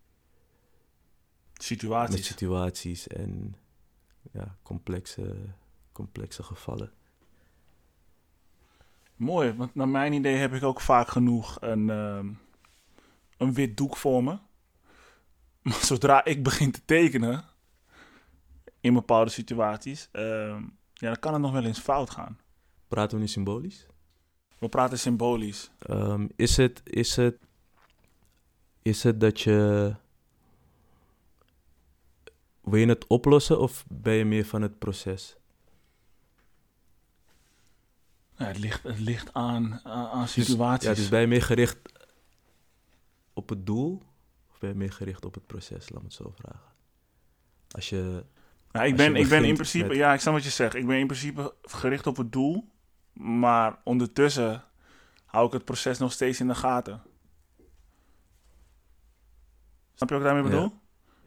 Situaties. 1.52 2.26
situaties 2.26 3.08
en 3.08 3.56
ja, 4.32 4.56
complexe, 4.62 5.36
complexe 5.92 6.42
gevallen. 6.42 6.92
Mooi, 9.16 9.52
want 9.52 9.74
naar 9.74 9.88
mijn 9.88 10.12
idee 10.12 10.36
heb 10.36 10.52
ik 10.52 10.62
ook 10.62 10.80
vaak 10.80 11.08
genoeg 11.08 11.56
een, 11.60 11.90
ehm, 11.90 12.28
een 13.36 13.54
wit 13.54 13.76
doek 13.76 13.96
voor 13.96 14.24
me. 14.24 14.38
Maar 15.62 15.84
zodra 15.84 16.24
ik 16.24 16.42
begin 16.42 16.70
te 16.70 16.84
tekenen 16.84 17.44
in 18.80 18.94
bepaalde 18.94 19.30
situaties, 19.30 20.08
ehm, 20.12 20.62
ja, 20.92 21.08
dan 21.08 21.18
kan 21.18 21.32
het 21.32 21.42
nog 21.42 21.52
wel 21.52 21.64
eens 21.64 21.78
fout 21.78 22.10
gaan. 22.10 22.38
Praten 22.88 23.16
we 23.16 23.22
nu 23.22 23.28
symbolisch? 23.28 23.86
We 24.58 24.68
praten 24.68 24.98
symbolisch. 24.98 25.70
Ehm, 25.78 26.26
is, 26.36 26.56
het, 26.56 26.80
is, 26.84 27.16
het, 27.16 27.38
is 28.82 29.02
het 29.02 29.20
dat 29.20 29.40
je. 29.40 29.94
Wil 32.60 32.78
je 32.78 32.86
het 32.86 33.06
oplossen 33.06 33.60
of 33.60 33.84
ben 33.88 34.14
je 34.14 34.24
meer 34.24 34.44
van 34.44 34.62
het 34.62 34.78
proces? 34.78 35.36
Ja, 38.36 38.46
het, 38.46 38.58
ligt, 38.58 38.82
het 38.82 38.98
ligt 38.98 39.34
aan, 39.34 39.80
aan, 39.82 40.08
aan 40.08 40.28
situaties. 40.28 40.88
Ja, 40.88 40.94
dus 40.94 41.08
ben 41.08 41.20
je 41.20 41.26
meer 41.26 41.42
gericht 41.42 41.78
op 43.32 43.48
het 43.48 43.66
doel 43.66 44.02
of 44.50 44.58
ben 44.58 44.68
je 44.70 44.76
meer 44.76 44.92
gericht 44.92 45.24
op 45.24 45.34
het 45.34 45.46
proces? 45.46 45.90
Laat 45.90 46.00
me 46.02 46.06
het 46.08 46.16
zo 46.16 46.32
vragen. 46.36 46.70
Als 47.70 47.88
je. 47.88 48.24
Ja, 48.72 48.82
ik, 48.82 48.96
ben, 48.96 49.16
ik 49.16 49.28
ben 49.28 49.44
in 49.44 49.54
principe, 49.54 49.86
met- 49.88 49.96
ja, 49.96 50.12
ik 50.14 50.20
snap 50.20 50.34
wat 50.34 50.44
je 50.44 50.50
zegt. 50.50 50.74
Ik 50.74 50.86
ben 50.86 50.98
in 50.98 51.06
principe 51.06 51.54
gericht 51.62 52.06
op 52.06 52.16
het 52.16 52.32
doel, 52.32 52.68
maar 53.12 53.78
ondertussen 53.84 54.64
hou 55.24 55.46
ik 55.46 55.52
het 55.52 55.64
proces 55.64 55.98
nog 55.98 56.12
steeds 56.12 56.40
in 56.40 56.48
de 56.48 56.54
gaten. 56.54 57.02
Snap 59.94 60.08
je 60.08 60.14
wat 60.18 60.24
ik 60.26 60.32
daarmee 60.32 60.52
Ja. 60.52 60.60
bedoel? 60.60 60.78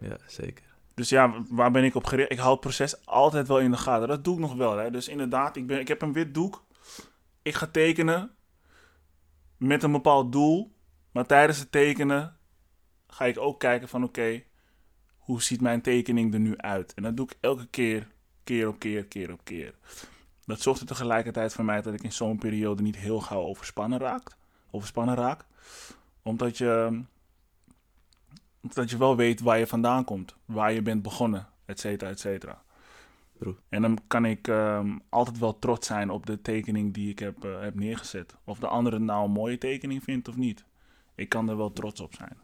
Ja, 0.10 0.18
zeker. 0.28 0.64
Dus 0.94 1.10
ja, 1.10 1.44
waar 1.50 1.72
ben 1.72 1.84
ik 1.84 1.96
op 1.96 2.06
gericht? 2.06 2.32
Ik 2.32 2.38
hou 2.38 2.52
het 2.52 2.60
proces 2.60 3.06
altijd 3.06 3.48
wel 3.48 3.60
in 3.60 3.72
de 3.72 3.78
gaten. 3.78 4.08
Dat 4.08 4.24
doe 4.24 4.34
ik 4.34 4.40
nog 4.40 4.56
wel. 4.56 4.78
Hè? 4.78 4.92
Dus 4.92 5.08
inderdaad, 5.08 5.56
ik, 5.56 5.68
ben, 5.68 5.80
ik 5.80 5.88
heb 5.88 6.02
een 6.02 6.14
wit 6.14 6.34
doek. 6.34 6.64
Ik 7.42 7.54
ga 7.56 7.68
tekenen 7.68 8.36
met 9.58 9.84
een 9.84 9.92
bepaald 9.92 10.32
doel. 10.32 10.75
Maar 11.16 11.26
tijdens 11.26 11.60
het 11.60 11.72
tekenen 11.72 12.38
ga 13.08 13.26
ik 13.26 13.40
ook 13.40 13.60
kijken 13.60 13.88
van 13.88 14.04
oké, 14.04 14.44
hoe 15.18 15.42
ziet 15.42 15.62
mijn 15.62 15.82
tekening 15.82 16.34
er 16.34 16.40
nu 16.40 16.58
uit? 16.58 16.94
En 16.94 17.04
dat 17.04 17.18
doe 17.18 17.26
ik 17.26 17.38
elke 17.40 17.68
keer, 17.68 18.08
keer 18.44 18.68
op 18.68 18.80
keer, 18.80 19.06
keer 19.06 19.32
op 19.32 19.44
keer. 19.44 19.76
Dat 20.46 20.62
zorgt 20.62 20.82
er 20.82 20.88
tegelijkertijd 20.88 21.54
voor 21.54 21.66
mij 21.66 21.82
dat 21.82 21.94
ik 21.94 22.04
in 22.04 22.12
zo'n 22.12 22.38
periode 22.38 22.82
niet 22.82 22.96
heel 22.96 23.20
gauw 23.20 23.42
overspannen 23.42 24.00
raak. 24.00 24.36
Overspannen 24.72 25.16
raak. 25.16 25.46
Omdat 26.22 26.58
je 26.58 27.02
dat 28.62 28.90
je 28.90 28.98
wel 28.98 29.16
weet 29.16 29.42
waar 29.42 29.58
je 29.58 29.68
vandaan 29.68 30.04
komt, 30.04 30.36
waar 30.46 30.74
je 30.74 30.82
bent 30.82 31.02
begonnen, 31.02 31.48
et 31.66 31.80
cetera, 31.80 32.10
et 32.10 32.20
cetera. 32.20 32.64
En 33.70 33.82
dan 33.82 33.98
kan 34.08 34.26
ik 34.26 34.48
ehm, 34.48 34.98
altijd 35.10 35.40
wel 35.40 35.60
trots 35.60 35.88
zijn 35.88 36.10
op 36.10 36.26
de 36.26 36.42
tekening 36.42 36.94
die 36.94 37.10
ik 37.10 37.20
heb, 37.20 37.44
eh, 37.44 37.60
heb 37.60 37.76
neergezet. 37.76 38.36
Of 38.44 38.60
de 38.60 38.68
andere 38.68 39.00
nou 39.00 39.26
een 39.26 39.32
mooie 39.32 39.58
tekening 39.58 40.04
vindt 40.04 40.28
of 40.28 40.36
niet. 40.36 40.66
Ik 41.16 41.30
kan 41.30 41.50
er 41.50 41.58
wel 41.58 41.74
trots 41.74 42.02
op 42.02 42.14
zijn. 42.14 42.38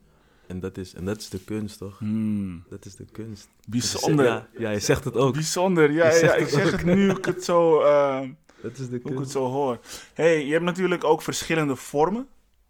En 0.47 0.59
dat 0.59 0.77
is, 0.77 0.93
en 0.93 1.05
dat 1.05 1.17
is 1.17 1.29
de 1.29 1.39
kunst, 1.43 1.77
toch? 1.77 1.99
Hmm, 1.99 2.63
Dat 2.69 2.85
is 2.85 2.95
de 2.95 3.05
kunst. 3.11 3.49
bijzonder. 3.67 4.25
Ja, 4.25 4.47
ja, 4.57 4.69
je 4.69 4.79
zegt 4.79 5.03
het 5.03 5.15
ook. 5.15 5.33
Bijzonder, 5.33 5.91
ja, 5.91 6.05
ja, 6.13 6.33
ik 6.35 6.47
zeg 6.47 6.65
ook. 6.65 6.71
het 6.71 6.83
nu 6.83 7.09
ik 7.09 7.25
het 7.25 7.43
zo, 7.43 7.81
eh, 7.81 8.21
Dat 8.61 8.71
is 8.71 8.77
de 8.77 8.85
hoe 8.87 8.95
ik 8.97 9.03
het 9.05 9.13
kunst. 9.15 9.31
zo 9.31 9.45
hoor. 9.49 9.79
hey, 10.13 10.45
je 10.45 10.51
hebt 10.51 10.63
natuurlijk 10.65 11.03
ook 11.03 11.21
verschillende 11.21 11.75
vormen 11.75 12.27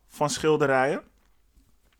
van 0.07 0.29
schilderijen. 0.29 1.01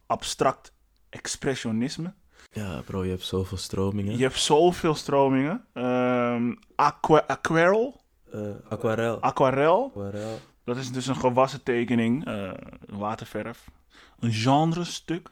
Abstract 0.05 0.73
expressionisme. 1.09 2.13
Ja, 2.51 2.81
bro, 2.85 3.03
je 3.03 3.09
hebt 3.09 3.23
zoveel 3.23 3.57
stromingen. 3.57 4.17
Je 4.17 4.23
hebt 4.23 4.39
zoveel 4.39 4.95
stromingen. 4.95 5.65
Ehm 5.73 6.53
aqua 6.75 7.23
aquarel, 7.27 8.01
Eh, 8.31 8.39
aquarel. 8.69 9.19
aquarel. 9.21 9.85
aquarel. 9.85 10.39
Dat 10.63 10.77
is 10.77 10.91
dus 10.91 11.07
een 11.07 11.15
gewassen 11.15 11.63
tekening, 11.63 12.25
eh, 12.25 12.51
waterverf. 12.89 13.69
Een 14.21 14.31
genrestuk. 14.33 15.29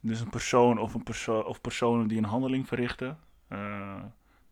Dus 0.00 0.20
een 0.20 0.30
persoon 0.30 0.78
of, 0.78 0.94
een 0.94 1.02
perso 1.02 1.38
of 1.40 1.60
personen 1.60 2.08
die 2.08 2.18
een 2.18 2.24
handeling 2.24 2.68
verrichten. 2.68 3.18
Eh, 3.48 4.02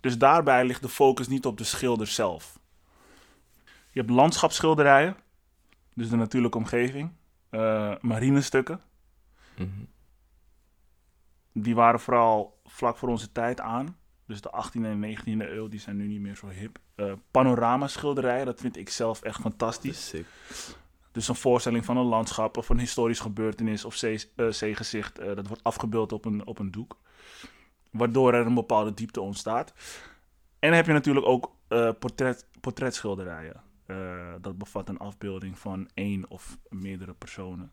dus 0.00 0.18
daarbij 0.18 0.64
ligt 0.64 0.82
de 0.82 0.88
focus 0.88 1.28
niet 1.28 1.46
op 1.46 1.58
de 1.58 1.64
schilder 1.64 2.06
zelf. 2.06 2.58
Je 3.90 4.00
hebt 4.00 4.10
landschapsschilderijen, 4.10 5.16
dus 5.94 6.08
de 6.08 6.16
natuurlijke 6.16 6.58
omgeving. 6.58 7.10
Eh 7.50 7.94
marinestukken, 8.00 8.80
Mhm. 9.56 9.68
die 11.52 11.74
waren 11.74 12.00
vooral 12.00 12.60
vlak 12.64 12.96
voor 12.96 13.08
onze 13.08 13.32
tijd 13.32 13.60
aan. 13.60 13.96
Dus 14.26 14.40
de 14.40 14.50
18e 14.50 14.88
en 14.88 14.98
19e 15.00 15.50
eeuw, 15.50 15.68
die 15.68 15.80
zijn 15.80 15.96
nu 15.96 16.06
niet 16.06 16.20
meer 16.20 16.36
zo 16.36 16.48
hip. 16.48 16.78
Eh 16.94 17.12
panoramaschilderijen, 17.30 18.46
dat 18.46 18.60
vind 18.60 18.76
ik 18.76 18.88
zelf 18.88 19.22
echt 19.22 19.40
fantastisch. 19.40 20.08
Sick. 20.08 20.26
Dus 21.12 21.28
een 21.28 21.34
voorstelling 21.34 21.84
van 21.84 21.96
een 21.96 22.04
landschap 22.04 22.56
of 22.56 22.68
een 22.68 22.78
historisch 22.78 23.20
gebeurtenis 23.20 23.84
of 23.84 24.02
eh, 24.02 24.48
zeegezicht, 24.48 25.18
eh, 25.18 25.34
dat 25.34 25.46
wordt 25.46 25.64
afgebeeld 25.64 26.12
op 26.12 26.24
een, 26.24 26.46
op 26.46 26.58
een 26.58 26.70
doek. 26.70 26.98
Waardoor 27.90 28.34
er 28.34 28.46
een 28.46 28.54
bepaalde 28.54 28.94
diepte 28.94 29.20
ontstaat. 29.20 29.72
En 30.58 30.68
dan 30.68 30.76
heb 30.76 30.86
je 30.86 30.92
natuurlijk 30.92 31.26
ook 31.26 31.56
eh, 31.68 31.90
portret, 31.98 32.48
portretschilderijen. 32.60 33.70
Dat 34.40 34.58
bevat 34.58 34.88
een 34.88 34.98
afbeelding 34.98 35.58
van 35.58 35.88
één 35.94 36.30
of 36.30 36.58
meerdere 36.68 37.14
personen. 37.14 37.72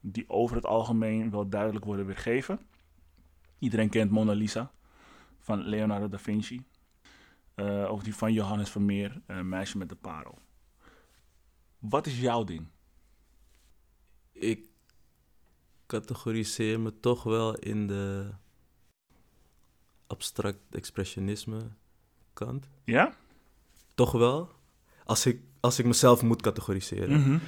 die 0.00 0.24
over 0.28 0.56
het 0.56 0.66
algemeen 0.66 1.30
wel 1.30 1.48
duidelijk 1.48 1.84
worden 1.84 2.06
weergegeven. 2.06 2.60
Iedereen 3.58 3.88
kent 3.88 4.10
Mona 4.10 4.32
Lisa 4.32 4.70
van 5.38 5.62
Leonardo 5.62 6.08
da 6.08 6.18
Vinci. 6.18 6.64
Ook 7.86 8.04
die 8.04 8.14
van 8.14 8.32
Johannes 8.32 8.70
Vermeer, 8.70 9.20
Meisje 9.42 9.78
met 9.78 9.88
de 9.88 9.94
Parel. 9.94 10.38
Wat 11.82 12.06
is 12.06 12.20
jouw 12.20 12.44
ding? 12.44 12.66
Ik 14.32 14.66
categoriseer 15.86 16.80
me 16.80 17.00
toch 17.00 17.22
wel 17.22 17.54
in 17.54 17.86
de 17.86 18.30
abstract 20.06 20.58
expressionisme 20.70 21.60
kant. 22.32 22.68
Ja? 22.84 23.14
Toch 23.94 24.12
wel. 24.12 24.48
Als 25.04 25.26
ik, 25.26 25.40
als 25.60 25.78
ik 25.78 25.84
mezelf 25.84 26.22
moet 26.22 26.42
categoriseren. 26.42 27.20
Mhm. 27.20 27.38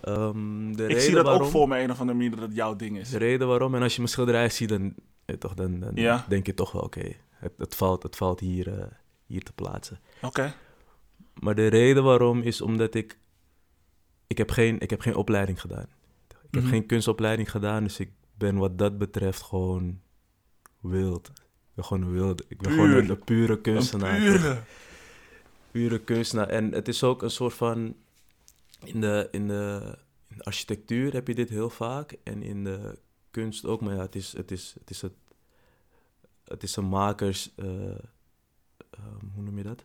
Ehm, 0.00 0.72
de 0.72 0.82
Ik 0.82 0.88
reden 0.88 1.02
zie 1.02 1.14
dat 1.14 1.24
waarom, 1.24 1.42
ook 1.42 1.50
voor 1.50 1.68
me 1.68 1.78
een 1.82 1.90
of 1.90 2.00
andere 2.00 2.18
manier 2.18 2.30
dat 2.36 2.40
het 2.48 2.54
jouw 2.54 2.76
ding 2.76 2.98
is. 2.98 3.10
De 3.10 3.18
reden 3.18 3.48
waarom, 3.48 3.74
en 3.74 3.82
als 3.82 3.92
je 3.92 3.98
mijn 3.98 4.12
schilderij 4.12 4.48
ziet, 4.48 4.68
dan, 4.68 4.94
eh, 5.24 5.36
toch, 5.36 5.54
dan, 5.54 5.80
dan 5.80 5.92
Ja. 5.94 6.24
denk 6.28 6.46
je 6.46 6.54
toch 6.54 6.72
wel, 6.72 6.82
oké, 6.82 7.12
het, 7.30 7.52
het, 7.58 7.74
valt, 7.74 8.02
het 8.02 8.16
valt 8.16 8.40
hier, 8.40 8.78
eh, 8.78 8.86
hier 9.26 9.42
te 9.42 9.52
plaatsen. 9.52 10.00
Oké. 10.22 10.54
Maar 11.40 11.54
de 11.54 11.66
reden 11.66 12.04
waarom 12.04 12.40
is 12.40 12.60
omdat 12.60 12.94
ik... 12.94 13.18
Ik 14.32 14.38
heb 14.38 14.50
geen, 14.50 14.78
ik 14.80 14.90
heb 14.90 15.00
geen 15.00 15.14
opleiding 15.14 15.60
gedaan. 15.60 15.86
Ik 16.28 16.36
heb 16.50 16.62
Mhm. 16.62 16.70
geen 16.72 16.86
kunstopleiding 16.86 17.50
gedaan, 17.50 17.82
dus 17.84 17.98
ik 18.00 18.10
ben 18.34 18.56
wat 18.56 18.78
dat 18.78 18.98
betreft 18.98 19.42
gewoon 19.42 20.00
wild. 20.80 21.28
Ik 21.28 21.74
ben 21.74 21.84
gewoon 21.84 22.02
een 22.02 22.12
wilde. 22.12 22.44
Ik 22.48 22.58
ben 22.58 22.74
Puur. 22.74 22.86
gewoon 22.88 23.08
een, 23.10 23.18
pure 23.24 23.60
kunstenaar. 23.60 24.14
Een 24.14 24.20
pure. 24.32 24.62
pure 25.70 25.98
kunstenaar. 26.00 26.48
En 26.48 26.72
het 26.72 26.88
is 26.88 27.02
ook 27.04 27.22
een 27.22 27.30
soort 27.30 27.54
van. 27.54 27.96
In 28.84 29.00
de, 29.00 29.28
in, 29.30 29.46
de, 29.48 29.98
in 30.28 30.36
de 30.36 30.44
architectuur 30.44 31.12
heb 31.12 31.26
je 31.28 31.34
dit 31.34 31.48
heel 31.48 31.70
vaak. 31.70 32.16
En 32.22 32.42
in 32.42 32.64
de 32.64 32.98
kunst 33.30 33.64
ook. 33.64 33.80
Maar 33.80 33.94
ja, 33.94 34.00
het 34.00 34.14
is 34.14 34.32
het, 34.36 34.50
is, 34.50 34.74
het, 34.78 34.90
is 34.90 35.02
het, 35.02 35.12
het 36.44 36.62
is 36.62 36.76
een 36.76 36.84
makers. 36.88 37.50
eh, 37.56 37.66
ehm, 38.90 39.26
hoe 39.34 39.42
noem 39.42 39.56
je 39.56 39.62
dat? 39.64 39.84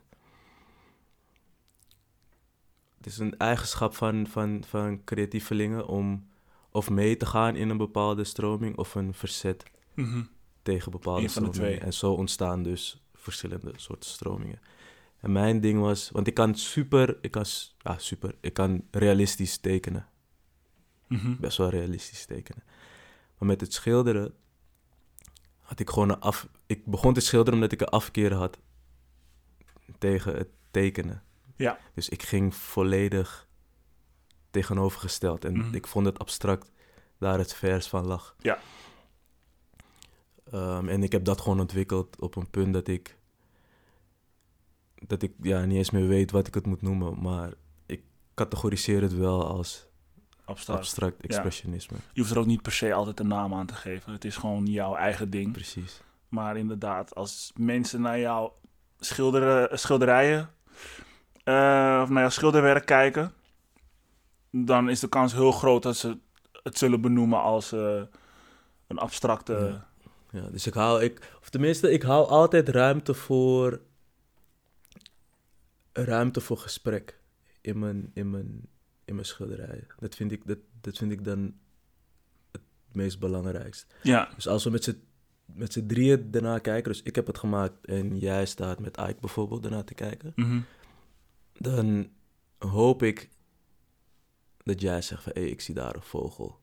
Het 2.97 2.97
is 3.08 3.18
een 3.18 3.38
eigenschap 3.38 3.96
van, 3.96 4.28
van, 4.28 4.64
van 4.68 5.04
creatievelingen 5.04 5.88
om 5.88 6.28
of 6.72 6.90
mee 6.90 7.18
te 7.18 7.26
gaan 7.26 7.56
in 7.56 7.70
een 7.70 7.78
bepaalde 7.78 8.24
stroming 8.24 8.78
of 8.78 8.96
een 8.96 9.14
verzet 9.14 9.64
Mhm. 9.94 10.24
tegen 10.62 10.92
bepaalde 10.92 11.28
stromingen. 11.28 11.82
En 11.82 11.94
zo 11.94 12.14
ontstaan 12.14 12.64
dus 12.64 13.02
verschillende 13.14 13.72
soorten 13.76 14.10
stromingen. 14.10 14.60
En 15.20 15.32
mijn 15.32 15.62
ding 15.62 15.80
was, 15.80 16.10
want 16.10 16.28
ik 16.28 16.34
kan 16.34 16.56
super, 16.56 17.18
ik 17.22 17.32
kan, 17.32 17.46
ja, 17.78 17.98
super, 17.98 18.36
ik 18.42 18.54
kan 18.54 18.84
realistisch 18.92 19.58
tekenen. 19.58 20.08
Mhm. 21.08 21.36
Best 21.40 21.58
wel 21.58 21.70
realistisch 21.70 22.26
tekenen. 22.26 22.64
Maar 23.38 23.48
met 23.48 23.62
het 23.62 23.74
schilderen 23.74 24.34
had 25.62 25.80
ik 25.80 25.90
gewoon 25.90 26.10
een 26.10 26.20
af... 26.20 26.48
Ik 26.66 26.86
begon 26.86 27.14
te 27.14 27.20
schilderen 27.20 27.54
omdat 27.54 27.72
ik 27.72 27.82
een 27.82 27.88
afkeer 27.88 28.34
had 28.34 28.60
tegen 29.98 30.36
het 30.36 30.50
tekenen. 30.72 31.24
Ja. 31.58 31.78
Dus 31.94 32.10
ik 32.10 32.24
ging 32.24 32.56
volledig 32.56 33.48
tegenovergesteld. 34.52 35.46
En 35.46 35.58
Mhm. 35.58 35.76
ik 35.76 35.88
vond 35.88 36.06
het 36.06 36.20
abstract 36.20 36.72
daar 37.18 37.38
het 37.38 37.54
vers 37.54 37.88
van 37.88 38.06
lag. 38.06 38.36
Ja. 38.40 38.60
Ehm, 40.52 40.90
en 40.90 41.04
ik 41.04 41.12
heb 41.12 41.24
dat 41.26 41.42
gewoon 41.42 41.60
ontwikkeld 41.60 42.22
op 42.22 42.36
een 42.36 42.50
punt 42.50 42.74
dat 42.74 42.88
ik... 42.88 43.18
Dat 44.96 45.22
ik 45.22 45.34
ja, 45.42 45.66
niet 45.66 45.78
eens 45.78 45.92
meer 45.92 46.08
weet 46.08 46.32
wat 46.32 46.48
ik 46.48 46.54
het 46.54 46.66
moet 46.66 46.82
noemen. 46.82 47.22
Maar 47.22 47.54
ik 47.86 48.02
categoriseer 48.34 49.02
het 49.02 49.14
wel 49.14 49.48
als 49.48 49.88
Abstract. 50.46 50.80
abstract 50.80 51.22
expressionisme. 51.22 51.98
Je 52.14 52.20
hoeft 52.22 52.32
er 52.34 52.40
ook 52.40 52.46
niet 52.46 52.62
per 52.62 52.72
se 52.72 52.94
altijd 52.94 53.20
een 53.20 53.28
naam 53.28 53.54
aan 53.54 53.66
te 53.66 53.74
geven. 53.74 54.12
Het 54.14 54.26
is 54.26 54.36
gewoon 54.36 54.66
jouw 54.66 54.96
eigen 54.96 55.30
ding. 55.30 55.52
Precies. 55.52 56.02
Maar 56.30 56.58
inderdaad, 56.58 57.16
als 57.16 57.52
mensen 57.56 58.02
naar 58.02 58.20
jouw 58.20 58.54
schilderen, 59.00 59.80
schilderijen 59.80 60.50
eh, 61.48 62.00
of 62.04 62.10
naar 62.10 62.22
jouw 62.22 62.30
schilderwerk 62.30 62.86
kijken, 62.86 63.34
dan 64.52 64.90
is 64.90 65.00
de 65.00 65.10
kans 65.10 65.34
heel 65.34 65.52
groot 65.52 65.84
dat 65.84 65.98
ze 65.98 66.18
het 66.64 66.78
zullen 66.78 67.02
benoemen 67.02 67.42
als 67.42 67.72
eh, 67.72 68.02
een 68.88 68.98
abstracte. 68.98 69.54
Ja. 69.54 69.88
Ja, 70.32 70.50
dus 70.50 70.68
ik 70.68 70.74
hou, 70.74 71.04
ik, 71.04 71.32
of 71.42 71.50
tenminste, 71.50 71.92
ik 71.92 72.02
hou 72.02 72.28
altijd 72.28 72.70
ruimte 72.70 73.14
voor, 73.14 73.82
ruimte 75.94 76.42
voor 76.42 76.58
gesprek 76.58 77.20
in 77.62 77.80
mijn, 77.80 78.12
in 78.14 78.30
mijn, 78.30 78.68
in 79.06 79.16
mijn 79.16 79.28
schilderijen. 79.28 79.88
Dat 80.00 80.16
vind 80.16 80.32
ik, 80.32 80.48
dat, 80.48 80.58
dat 80.82 80.98
vind 80.98 81.12
ik 81.12 81.24
dan 81.24 81.54
het 82.52 82.62
meest 82.92 83.20
belangrijkst. 83.20 83.94
Ja, 84.04 84.30
Dus 84.36 84.48
als 84.48 84.64
we 84.64 84.70
met 84.70 84.84
z'n, 84.84 85.04
met 85.46 85.74
z'n 85.74 85.86
drieën 85.86 86.32
daarna 86.32 86.60
kijken, 86.60 86.92
dus 86.92 87.02
ik 87.04 87.16
heb 87.16 87.28
het 87.28 87.38
gemaakt 87.38 87.86
en 87.86 88.18
jij 88.18 88.46
staat 88.46 88.80
met 88.80 88.98
Ike 88.98 89.18
bijvoorbeeld 89.20 89.62
daarna 89.64 89.84
te 89.84 89.94
kijken, 89.94 90.32
mhm. 90.36 90.60
Dan 91.58 92.10
hoop 92.58 93.04
ik 93.04 93.30
dat 94.64 94.82
jij 94.82 95.02
zegt 95.02 95.24
van, 95.24 95.32
hé, 95.36 95.42
ik 95.42 95.62
zie 95.62 95.76
daar 95.76 95.96
een 95.96 96.02
vogel. 96.02 96.60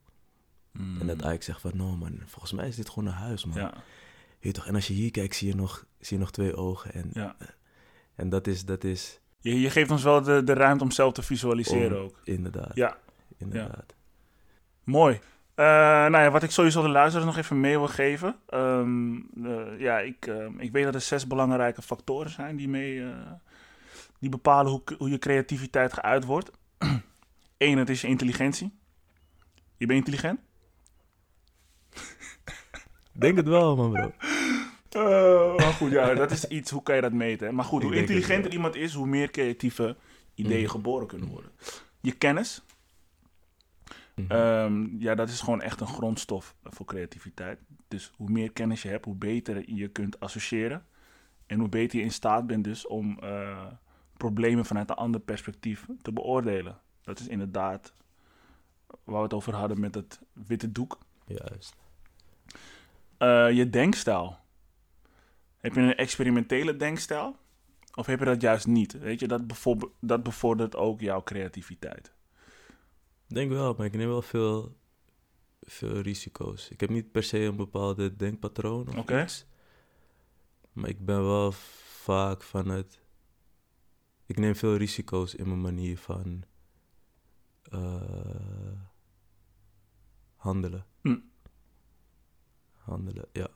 Mm. 0.72 1.00
En 1.00 1.06
dat 1.06 1.32
Ike 1.32 1.44
zegt 1.44 1.60
van, 1.60 1.70
no 1.74 1.96
man, 1.96 2.18
volgens 2.26 2.52
mij 2.52 2.68
is 2.68 2.76
dit 2.76 2.88
gewoon 2.88 3.08
een 3.08 3.14
huis, 3.14 3.44
man. 3.44 3.58
Ja, 3.58 3.74
je 4.38 4.52
toch? 4.52 4.66
En 4.66 4.74
als 4.74 4.86
je 4.86 4.94
hier 4.94 5.10
kijkt, 5.10 5.34
zie 5.34 5.48
je 5.48 5.54
nog, 5.54 5.86
zie 5.98 6.16
je 6.16 6.22
nog 6.22 6.32
twee 6.32 6.56
ogen. 6.56 6.92
En, 6.92 7.10
ja. 7.12 7.36
en 8.14 8.28
dat 8.28 8.46
is, 8.46 8.64
dat 8.64 8.84
is 8.84 9.20
Je, 9.38 9.60
je 9.60 9.70
geeft 9.70 9.90
ons 9.90 10.02
wel 10.02 10.22
de, 10.22 10.44
de 10.44 10.52
ruimte 10.52 10.84
om 10.84 10.90
zelf 10.90 11.12
te 11.12 11.22
visualiseren 11.22 11.98
om- 11.98 12.04
ook. 12.04 12.20
inderdaad. 12.24 12.74
Ja, 12.74 12.98
inderdaad. 13.36 13.94
mooi. 14.84 15.20
Eh, 15.54 15.64
nou 15.66 16.16
ja, 16.18 16.30
wat 16.30 16.42
ik 16.42 16.50
sowieso 16.50 16.82
de 16.82 16.88
luisteraars 16.88 17.26
nog 17.26 17.36
even 17.36 17.60
mee 17.60 17.78
wil 17.78 17.88
geven. 17.88 18.36
Ehm, 18.48 19.14
eh, 19.44 19.78
ja, 19.80 19.98
ik, 20.00 20.26
ehm, 20.26 20.58
ik 20.58 20.72
weet 20.72 20.84
dat 20.84 20.94
er 20.94 21.00
zes 21.00 21.26
belangrijke 21.26 21.82
factoren 21.82 22.30
zijn 22.30 22.56
die, 22.56 22.68
mee, 22.68 23.02
eh, 23.04 23.32
die 24.24 24.32
bepalen 24.32 24.72
hoe, 24.72 24.82
hoe 24.98 25.10
je 25.10 25.18
creativiteit 25.18 25.92
geuit 25.92 26.24
wordt. 26.24 26.50
Eén, 27.58 27.78
het 27.78 27.88
is 27.90 28.00
je 28.00 28.06
intelligentie. 28.06 28.78
Je 29.76 29.86
bent 29.86 29.98
intelligent? 29.98 30.40
Denk 33.12 33.36
het 33.36 33.48
wel, 33.48 33.76
man, 33.76 33.90
bro. 33.92 34.12
Eh, 34.94 35.56
maar 35.56 35.72
goed, 35.72 35.90
ja, 35.90 36.14
dat 36.14 36.30
is 36.30 36.44
iets, 36.48 36.70
hoe 36.70 36.82
kan 36.82 36.94
je 36.94 37.00
dat 37.00 37.12
meten? 37.12 37.46
hè? 37.46 37.52
Maar 37.52 37.64
goed, 37.64 37.82
hoe 37.82 37.94
intelligenter 37.94 38.52
iemand 38.52 38.74
is, 38.74 38.94
hoe 38.94 39.06
meer 39.06 39.30
creatieve 39.30 39.96
ideeën 40.34 40.62
Mhm. 40.62 40.70
geboren 40.70 41.06
kunnen 41.06 41.28
worden. 41.28 41.50
Je 42.00 42.12
kennis, 42.12 42.62
Mhm. 44.14 44.30
Ehm, 44.32 44.86
ja, 44.98 45.14
dat 45.14 45.28
is 45.28 45.40
gewoon 45.40 45.60
echt 45.62 45.80
een 45.80 45.86
grondstof 45.86 46.54
voor 46.62 46.86
creativiteit. 46.86 47.58
Dus 47.88 48.12
hoe 48.16 48.30
meer 48.30 48.52
kennis 48.52 48.82
je 48.82 48.88
hebt, 48.88 49.04
hoe 49.04 49.14
beter 49.14 49.70
je 49.74 49.88
kunt 49.88 50.20
associëren. 50.20 50.86
En 51.46 51.58
hoe 51.58 51.68
beter 51.68 51.98
je 51.98 52.04
in 52.04 52.12
staat 52.12 52.46
bent 52.46 52.64
dus 52.64 52.86
om 52.86 53.18
eh, 53.20 53.66
problemen 54.16 54.64
vanuit 54.64 54.90
een 54.90 54.96
ander 54.96 55.20
perspectief 55.20 55.86
te 56.02 56.12
beoordelen. 56.12 56.80
Dat 57.02 57.20
is 57.20 57.28
inderdaad 57.28 57.92
waar 59.04 59.16
we 59.16 59.22
het 59.22 59.34
over 59.34 59.54
hadden 59.54 59.80
met 59.80 59.94
het 59.94 60.20
witte 60.32 60.72
doek. 60.72 60.98
Juist. 61.26 61.74
Eh, 63.18 63.50
je 63.50 63.70
denkstijl. 63.70 64.36
Heb 65.58 65.74
je 65.74 65.80
een 65.80 65.94
experimentele 65.96 66.76
denkstijl? 66.76 67.36
Of 67.94 68.06
heb 68.06 68.18
je 68.18 68.24
dat 68.24 68.40
juist 68.40 68.66
niet? 68.66 68.98
Weet 68.98 69.20
je, 69.20 69.28
dat, 69.28 69.46
bevorder- 69.46 69.88
dat 70.00 70.22
bevordert 70.22 70.76
ook 70.76 71.00
jouw 71.00 71.22
creativiteit. 71.22 72.12
Denk 73.26 73.50
wel, 73.50 73.74
maar 73.76 73.86
ik 73.86 73.96
neem 73.96 74.08
wel 74.08 74.22
veel, 74.22 74.76
veel 75.60 75.98
risico's. 76.00 76.68
Ik 76.68 76.80
heb 76.80 76.90
niet 76.90 77.12
per 77.12 77.22
se 77.22 77.38
een 77.38 77.56
bepaalde 77.56 78.16
denkpatroon 78.16 78.96
of 78.96 79.10
iets. 79.10 79.46
Maar 80.72 80.88
ik 80.88 81.04
ben 81.04 81.24
wel 81.24 81.52
vaak 81.52 82.42
van 82.42 82.68
het... 82.68 82.98
Ik 84.26 84.38
neem 84.38 84.54
veel 84.56 84.76
risico's 84.76 85.34
in 85.34 85.46
mijn 85.48 85.60
manier 85.60 85.98
van... 85.98 86.42
eh, 87.62 88.00
handelen. 90.36 90.84
Hm. 91.00 91.16
Handelen, 92.74 93.26
ja. 93.32 93.48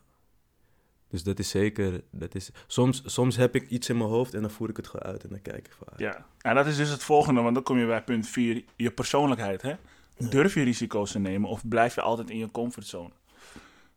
Dus 1.08 1.22
dat 1.22 1.38
is 1.38 1.48
zeker... 1.48 2.02
Dat 2.10 2.34
is, 2.34 2.50
soms, 2.66 3.02
soms 3.04 3.36
heb 3.36 3.54
ik 3.54 3.68
iets 3.68 3.88
in 3.88 3.96
mijn 3.96 4.10
hoofd 4.10 4.34
en 4.34 4.40
dan 4.40 4.50
voer 4.50 4.68
ik 4.68 4.76
het 4.76 4.86
gewoon 4.88 5.06
uit 5.06 5.22
en 5.24 5.28
dan 5.30 5.42
kijk 5.42 5.66
ik 5.66 5.72
van... 5.72 5.86
ah, 5.88 5.98
Ja, 5.98 6.26
en 6.40 6.54
dat 6.54 6.66
is 6.66 6.76
dus 6.76 6.88
het 6.88 7.02
volgende, 7.02 7.40
want 7.40 7.54
dan 7.54 7.62
kom 7.64 7.78
je 7.78 7.86
bij 7.86 8.04
punt 8.04 8.26
4, 8.28 8.64
je 8.76 8.90
persoonlijkheid. 8.90 9.62
Hè? 9.62 9.74
Durf 10.30 10.54
je 10.54 10.62
risico's 10.62 11.10
te 11.12 11.18
nemen 11.18 11.48
of 11.50 11.68
blijf 11.68 11.94
je 11.94 12.00
altijd 12.00 12.30
in 12.30 12.38
je 12.38 12.50
comfortzone? 12.50 13.10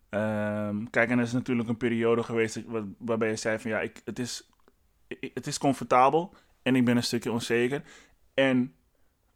Ehm, 0.10 0.84
kijk, 0.90 1.10
en 1.10 1.18
er 1.18 1.24
is 1.24 1.32
natuurlijk 1.32 1.70
een 1.70 1.78
periode 1.78 2.24
geweest 2.24 2.66
waar- 2.66 2.84
waarbij 2.98 3.30
je 3.30 3.36
zei 3.36 3.60
van 3.60 3.72
ja, 3.72 3.80
ik, 3.82 4.02
het, 4.06 4.20
is, 4.20 4.50
het 5.34 5.48
is 5.48 5.58
comfortabel 5.58 6.34
en 6.62 6.76
ik 6.76 6.86
ben 6.86 6.96
een 6.98 7.04
stukje 7.04 7.32
onzeker. 7.32 7.84
En 8.34 8.74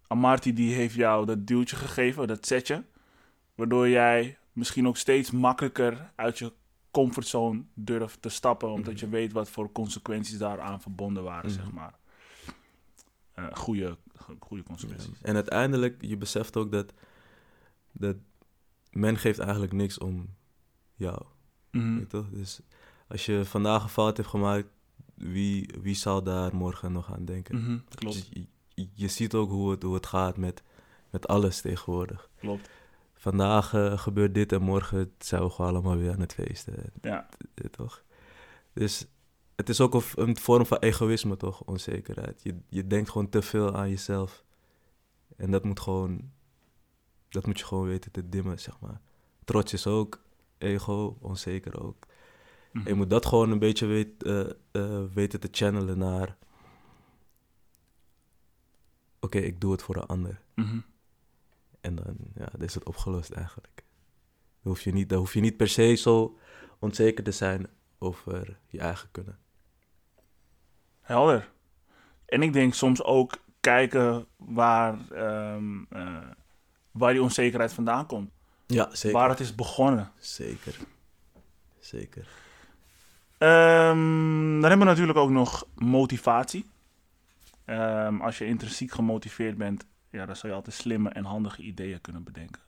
Amarty 0.08 0.54
die 0.54 0.74
heeft 0.74 0.96
jou 0.96 1.26
dat 1.26 1.48
duwtje 1.48 1.76
gegeven, 1.76 2.28
dat 2.28 2.46
setje, 2.46 2.84
waardoor 3.56 3.90
jij 3.90 4.38
misschien 4.54 4.88
ook 4.88 4.98
steeds 4.98 5.32
makkelijker 5.32 6.12
uit 6.16 6.38
je 6.38 6.54
comfortzone 6.92 7.64
durft 7.74 8.22
te 8.22 8.30
stappen, 8.30 8.70
omdat 8.72 9.00
je 9.00 9.10
weet 9.10 9.32
wat 9.32 9.50
voor 9.50 9.72
consequenties 9.72 10.38
daaraan 10.38 10.82
verbonden 10.82 11.24
waren, 11.24 11.52
zeg 11.52 11.66
Mhm. 11.66 11.76
maar. 11.76 11.94
Eh 13.34 13.46
goede, 13.54 13.98
goede 14.40 14.64
consequenties. 14.64 15.22
En 15.22 15.36
uiteindelijk, 15.36 15.98
je 16.02 16.18
beseft 16.18 16.58
ook 16.58 16.72
dat, 16.72 16.94
dat 17.92 18.16
men 18.92 19.18
geeft 19.18 19.40
eigenlijk 19.40 19.72
niks 19.74 19.98
om 19.98 20.30
jou. 20.94 21.22
Mhm. 21.72 21.98
Weet 21.98 22.10
toch? 22.10 22.30
Dus 22.30 22.60
als 23.08 23.26
je 23.26 23.46
vandaag 23.46 23.84
een 23.84 23.90
fout 23.90 24.18
hebt 24.18 24.30
gemaakt, 24.30 24.68
wie, 25.16 25.70
wie 25.82 25.96
zal 25.96 26.24
daar 26.24 26.56
morgen 26.56 26.92
nog 26.92 27.14
aan 27.14 27.26
denken? 27.26 27.62
Mhm, 27.62 27.78
Klopt, 27.96 28.28
je, 28.30 28.46
je- 28.74 28.88
je 28.94 29.08
ziet 29.08 29.34
ook 29.34 29.50
hoe 29.50 29.72
het, 29.72 29.84
hoe 29.84 29.94
het 29.94 30.06
gaat 30.06 30.38
met, 30.38 30.64
met 31.10 31.28
alles 31.28 31.62
tegenwoordig. 31.62 32.30
klopt. 32.40 32.70
Vandaag 33.14 33.74
eh, 33.74 33.98
gebeurt 33.98 34.34
dit 34.34 34.52
en 34.52 34.62
morgen 34.62 35.12
zijn 35.20 35.44
we 35.44 35.50
gewoon 35.50 35.72
allemaal 35.72 35.98
weer 35.98 36.12
aan 36.12 36.20
het 36.20 36.34
feesten. 36.34 36.76
Ja, 37.02 37.30
eh, 37.54 37.66
toch? 37.70 38.04
Dus 38.74 39.06
het 39.56 39.70
is 39.70 39.82
ook 39.82 39.94
een, 39.94 40.04
een 40.16 40.38
vorm 40.38 40.66
van 40.66 40.78
egoïsme, 40.78 41.38
toch? 41.38 41.62
Onzekerheid. 41.64 42.44
Je, 42.44 42.56
je 42.70 42.88
denkt 42.88 43.10
gewoon 43.10 43.30
te 43.30 43.42
veel 43.42 43.76
aan 43.76 43.90
jezelf. 43.90 44.44
En 45.38 45.52
dat 45.52 45.64
moet 45.64 45.80
gewoon... 45.80 46.32
Dat 47.30 47.46
moet 47.46 47.60
je 47.60 47.66
gewoon 47.66 47.88
weten 47.88 48.12
te 48.12 48.30
dimmen, 48.30 48.60
zeg 48.60 48.80
maar. 48.80 49.02
Trots 49.46 49.74
is 49.74 49.88
ook 49.88 50.22
ego, 50.58 51.18
onzeker 51.22 51.82
ook. 51.84 52.06
Mhm. 52.76 52.88
En 52.88 52.92
je 52.92 52.94
moet 52.94 53.10
dat 53.10 53.26
gewoon 53.26 53.52
een 53.52 53.60
beetje 53.60 53.86
weet, 53.86 54.24
eh, 54.24 54.50
eh, 54.72 55.04
weten 55.14 55.40
te 55.40 55.48
channelen 55.52 55.98
naar... 55.98 56.38
Oké, 59.20 59.38
ik 59.38 59.62
doe 59.62 59.72
het 59.72 59.84
voor 59.84 59.96
een 59.96 60.06
ander. 60.06 60.42
Mhm. 60.56 60.80
En 61.82 61.96
dan, 61.96 62.18
ja, 62.36 62.46
dan 62.52 62.62
is 62.62 62.74
het 62.74 62.86
opgelost 62.86 63.32
eigenlijk. 63.32 63.84
Dan 64.62 64.74
hoef 64.74 64.82
je 64.82 64.94
niet, 64.94 65.10
dan 65.10 65.18
hoef 65.18 65.34
je 65.34 65.40
niet 65.40 65.58
per 65.58 65.68
se 65.68 65.96
zo 65.96 66.38
onzeker 66.80 67.24
te 67.24 67.32
zijn 67.32 67.68
over 67.98 68.58
je 68.68 68.80
eigen 68.80 69.12
kunnen. 69.12 69.40
Helder. 71.02 71.52
En 72.26 72.42
ik 72.42 72.54
denk 72.54 72.74
soms 72.74 73.04
ook 73.04 73.38
kijken 73.60 74.28
waar, 74.36 74.98
eh, 75.12 75.58
waar 76.92 77.14
die 77.14 77.22
onzekerheid 77.22 77.74
vandaan 77.74 78.06
komt. 78.06 78.32
Ja, 78.68 78.96
zeker. 78.96 79.20
Waar 79.20 79.30
het 79.30 79.40
is 79.40 79.56
begonnen. 79.56 80.12
Zeker. 80.18 80.78
Zeker. 81.80 82.28
Ehm, 83.46 84.52
dan 84.52 84.70
hebben 84.70 84.80
we 84.80 84.94
natuurlijk 84.94 85.18
ook 85.18 85.30
nog 85.30 85.68
motivatie. 85.76 86.66
Ehm, 87.66 88.22
als 88.22 88.38
je 88.38 88.46
intrinsiek 88.46 88.92
gemotiveerd 88.92 89.58
bent, 89.58 89.88
ja, 90.10 90.26
dan 90.26 90.36
zal 90.36 90.50
je 90.50 90.56
altijd 90.56 90.76
slimme 90.76 91.10
en 91.10 91.24
handige 91.24 91.62
ideeën 91.62 92.02
kunnen 92.02 92.24
bedenken. 92.24 92.62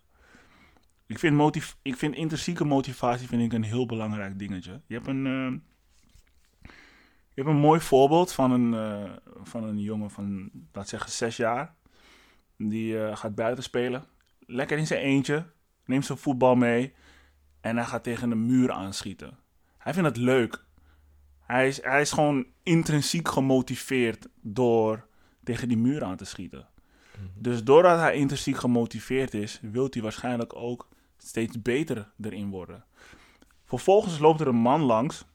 Ik 1.06 1.20
vind, 1.20 1.36
motiv 1.36 1.76
ik 1.82 1.96
vind 1.96 2.16
intrinsieke 2.16 2.64
motivatie 2.64 3.28
vind 3.28 3.42
ik 3.42 3.54
een 3.54 3.64
heel 3.64 3.86
belangrijk 3.86 4.40
dingetje. 4.40 4.82
Je 4.88 4.94
hebt 4.94 5.08
een, 5.08 5.26
ehm, 5.26 5.54
je 7.34 7.42
hebt 7.42 7.48
een 7.48 7.56
mooi 7.56 7.80
voorbeeld 7.80 8.32
van 8.32 8.52
een, 8.52 8.74
eh, 8.74 9.12
van 9.44 9.64
een 9.64 9.80
jongen 9.80 10.12
van, 10.12 10.50
laat 10.72 10.90
zeggen, 10.90 11.12
zes 11.12 11.38
jaar. 11.38 11.76
Die 12.58 13.04
eh, 13.04 13.16
gaat 13.16 13.36
buiten 13.36 13.64
spelen. 13.64 14.06
Lekker 14.40 14.78
in 14.78 14.88
zijn 14.88 15.02
eentje. 15.02 15.46
Neemt 15.86 16.06
zijn 16.06 16.18
voetbal 16.18 16.56
mee. 16.56 16.94
En 17.62 17.76
hij 17.76 17.86
gaat 17.86 18.04
tegen 18.04 18.32
een 18.32 18.46
muur 18.46 18.72
aanschieten. 18.72 19.38
Hij 19.78 19.94
vindt 19.94 20.10
het 20.10 20.18
leuk. 20.18 20.66
Hij 21.48 21.68
is, 21.68 21.84
hij 21.84 22.02
is 22.02 22.12
gewoon 22.12 22.46
intrinsiek 22.64 23.28
gemotiveerd 23.28 24.28
door 24.42 25.08
tegen 25.44 25.68
die 25.68 25.78
muur 25.78 26.04
aan 26.04 26.18
te 26.18 26.26
schieten. 26.26 26.68
Dus 27.34 27.64
doordat 27.64 28.00
hij 28.00 28.16
intrinsiek 28.16 28.58
gemotiveerd 28.58 29.34
is, 29.34 29.60
wil 29.62 29.88
hij 29.90 30.02
waarschijnlijk 30.02 30.56
ook 30.56 30.88
steeds 31.18 31.62
beter 31.62 32.12
erin 32.22 32.50
worden. 32.50 32.86
Vervolgens 33.66 34.20
loopt 34.20 34.42
er 34.42 34.48
een 34.48 34.56
man 34.56 34.82
langs. 34.82 35.26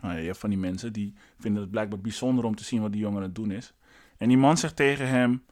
Nou, 0.00 0.14
ja, 0.14 0.20
je 0.20 0.26
hebt 0.26 0.38
van 0.38 0.50
die 0.50 0.58
mensen 0.58 0.92
die 0.92 1.14
vinden 1.38 1.62
het 1.62 1.70
blijkbaar 1.70 2.00
bijzonder 2.00 2.44
om 2.44 2.54
te 2.54 2.64
zien 2.64 2.80
wat 2.80 2.92
die 2.92 3.00
jongen 3.00 3.16
aan 3.16 3.22
het 3.22 3.34
doen 3.34 3.50
is. 3.50 3.72
En 4.16 4.28
die 4.28 4.38
man 4.38 4.56
zegt 4.56 4.76
tegen 4.76 5.08
hem: 5.08 5.44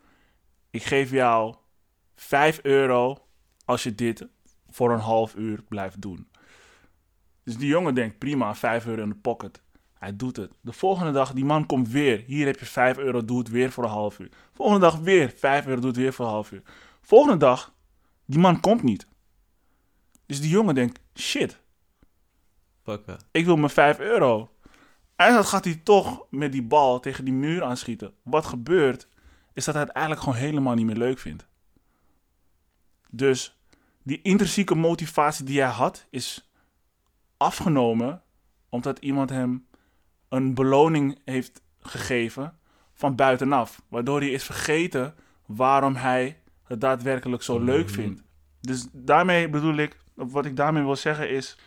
Ik 0.71 0.83
geef 0.83 1.11
jou 1.11 1.55
5 2.15 2.61
euro 2.63 3.27
als 3.65 3.83
je 3.83 3.95
dit 3.95 4.27
voor 4.71 4.93
een 4.93 5.01
half 5.01 5.35
uur 5.35 5.63
blijft 5.63 6.01
doen. 6.01 6.29
Dus 7.49 7.57
die 7.57 7.69
jongen 7.69 7.95
denkt, 7.95 8.19
prima, 8.19 8.55
5 8.55 8.87
euro 8.87 9.03
in 9.03 9.09
de 9.09 9.15
pocket. 9.15 9.63
Hij 9.99 10.17
doet 10.17 10.37
het. 10.37 10.53
De 10.61 10.73
volgende 10.73 11.13
dag, 11.13 11.33
die 11.33 11.45
man 11.45 11.67
komt 11.67 11.89
weer. 11.89 12.25
Hier 12.27 12.47
heb 12.47 12.59
je 12.59 12.67
5 12.67 12.99
euro, 12.99 13.25
doe 13.25 13.39
het 13.39 13.49
weer 13.49 13.71
voor 13.71 13.85
een 13.85 13.91
half 13.91 14.19
uur. 14.19 14.29
Volgende 14.53 14.81
dag 14.81 14.99
weer, 14.99 15.31
5 15.31 15.67
euro, 15.67 15.81
doe 15.81 15.91
het 15.91 15.99
weer 15.99 16.13
voor 16.13 16.25
een 16.25 16.31
half 16.31 16.53
uur. 16.53 16.63
Volgende 17.01 17.37
dag, 17.37 17.75
die 18.25 18.39
man 18.39 18.61
komt 18.61 18.83
niet. 18.83 19.07
Dus 20.27 20.41
die 20.41 20.51
jongen 20.51 20.75
denkt, 20.75 21.01
shit, 21.15 21.61
Pakka. 22.83 23.17
ik 23.31 23.45
wil 23.45 23.57
mijn 23.57 23.71
5 23.71 23.99
euro. 23.99 24.51
En 25.17 25.35
dan 25.35 25.45
gaat 25.45 25.65
hij 25.65 25.81
toch 25.85 26.27
met 26.31 26.53
die 26.53 26.63
bal 26.63 27.01
tegen 27.01 27.25
die 27.25 27.35
muur 27.35 27.63
aanschieten. 27.63 28.15
Wat 28.23 28.47
gebeurt, 28.47 29.09
is 29.53 29.65
dat 29.65 29.75
hij 29.75 29.83
het 29.83 29.93
eigenlijk 29.93 30.25
gewoon 30.25 30.41
helemaal 30.41 30.75
niet 30.75 30.87
meer 30.87 30.97
leuk 30.97 31.19
vindt. 31.19 31.47
Dus 33.11 33.59
die 34.03 34.23
intrinsieke 34.23 34.75
motivatie 34.75 35.45
die 35.45 35.61
hij 35.61 35.71
had, 35.71 36.07
is 36.11 36.48
afgenomen 37.39 38.23
omdat 38.69 38.99
iemand 38.99 39.31
hem 39.31 39.67
een 40.29 40.55
beloning 40.55 41.19
heeft 41.25 41.61
gegeven 41.81 42.59
van 42.93 43.15
buitenaf. 43.17 43.83
Waardoor 43.89 44.21
hij 44.21 44.31
is 44.31 44.45
vergeten 44.45 45.15
waarom 45.47 45.95
hij 45.95 46.41
het 46.65 46.81
daadwerkelijk 46.81 47.43
zo 47.43 47.59
leuk 47.59 47.85
Mhm. 47.87 47.95
vindt. 47.95 48.23
Dus 48.61 48.87
daarmee 48.93 49.49
bedoel 49.49 49.75
ik, 49.77 49.97
wat 50.15 50.45
ik 50.45 50.57
daarmee 50.57 50.83
wil 50.83 50.97
zeggen 50.97 51.31
is, 51.31 51.59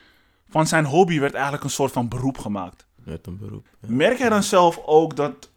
van 0.49 0.67
zijn 0.67 0.85
hobby 0.85 1.19
werd 1.19 1.33
eigenlijk 1.33 1.63
een 1.63 1.69
soort 1.69 1.91
van 1.91 2.07
beroep 2.09 2.37
gemaakt. 2.37 2.87
Met 2.95 3.27
een 3.27 3.37
beroep. 3.37 3.67
ja. 3.79 3.87
Merk 3.91 4.17
jij 4.17 4.29
dan 4.29 4.43
zelf 4.43 4.77
ook 4.85 5.15
dat 5.15 5.51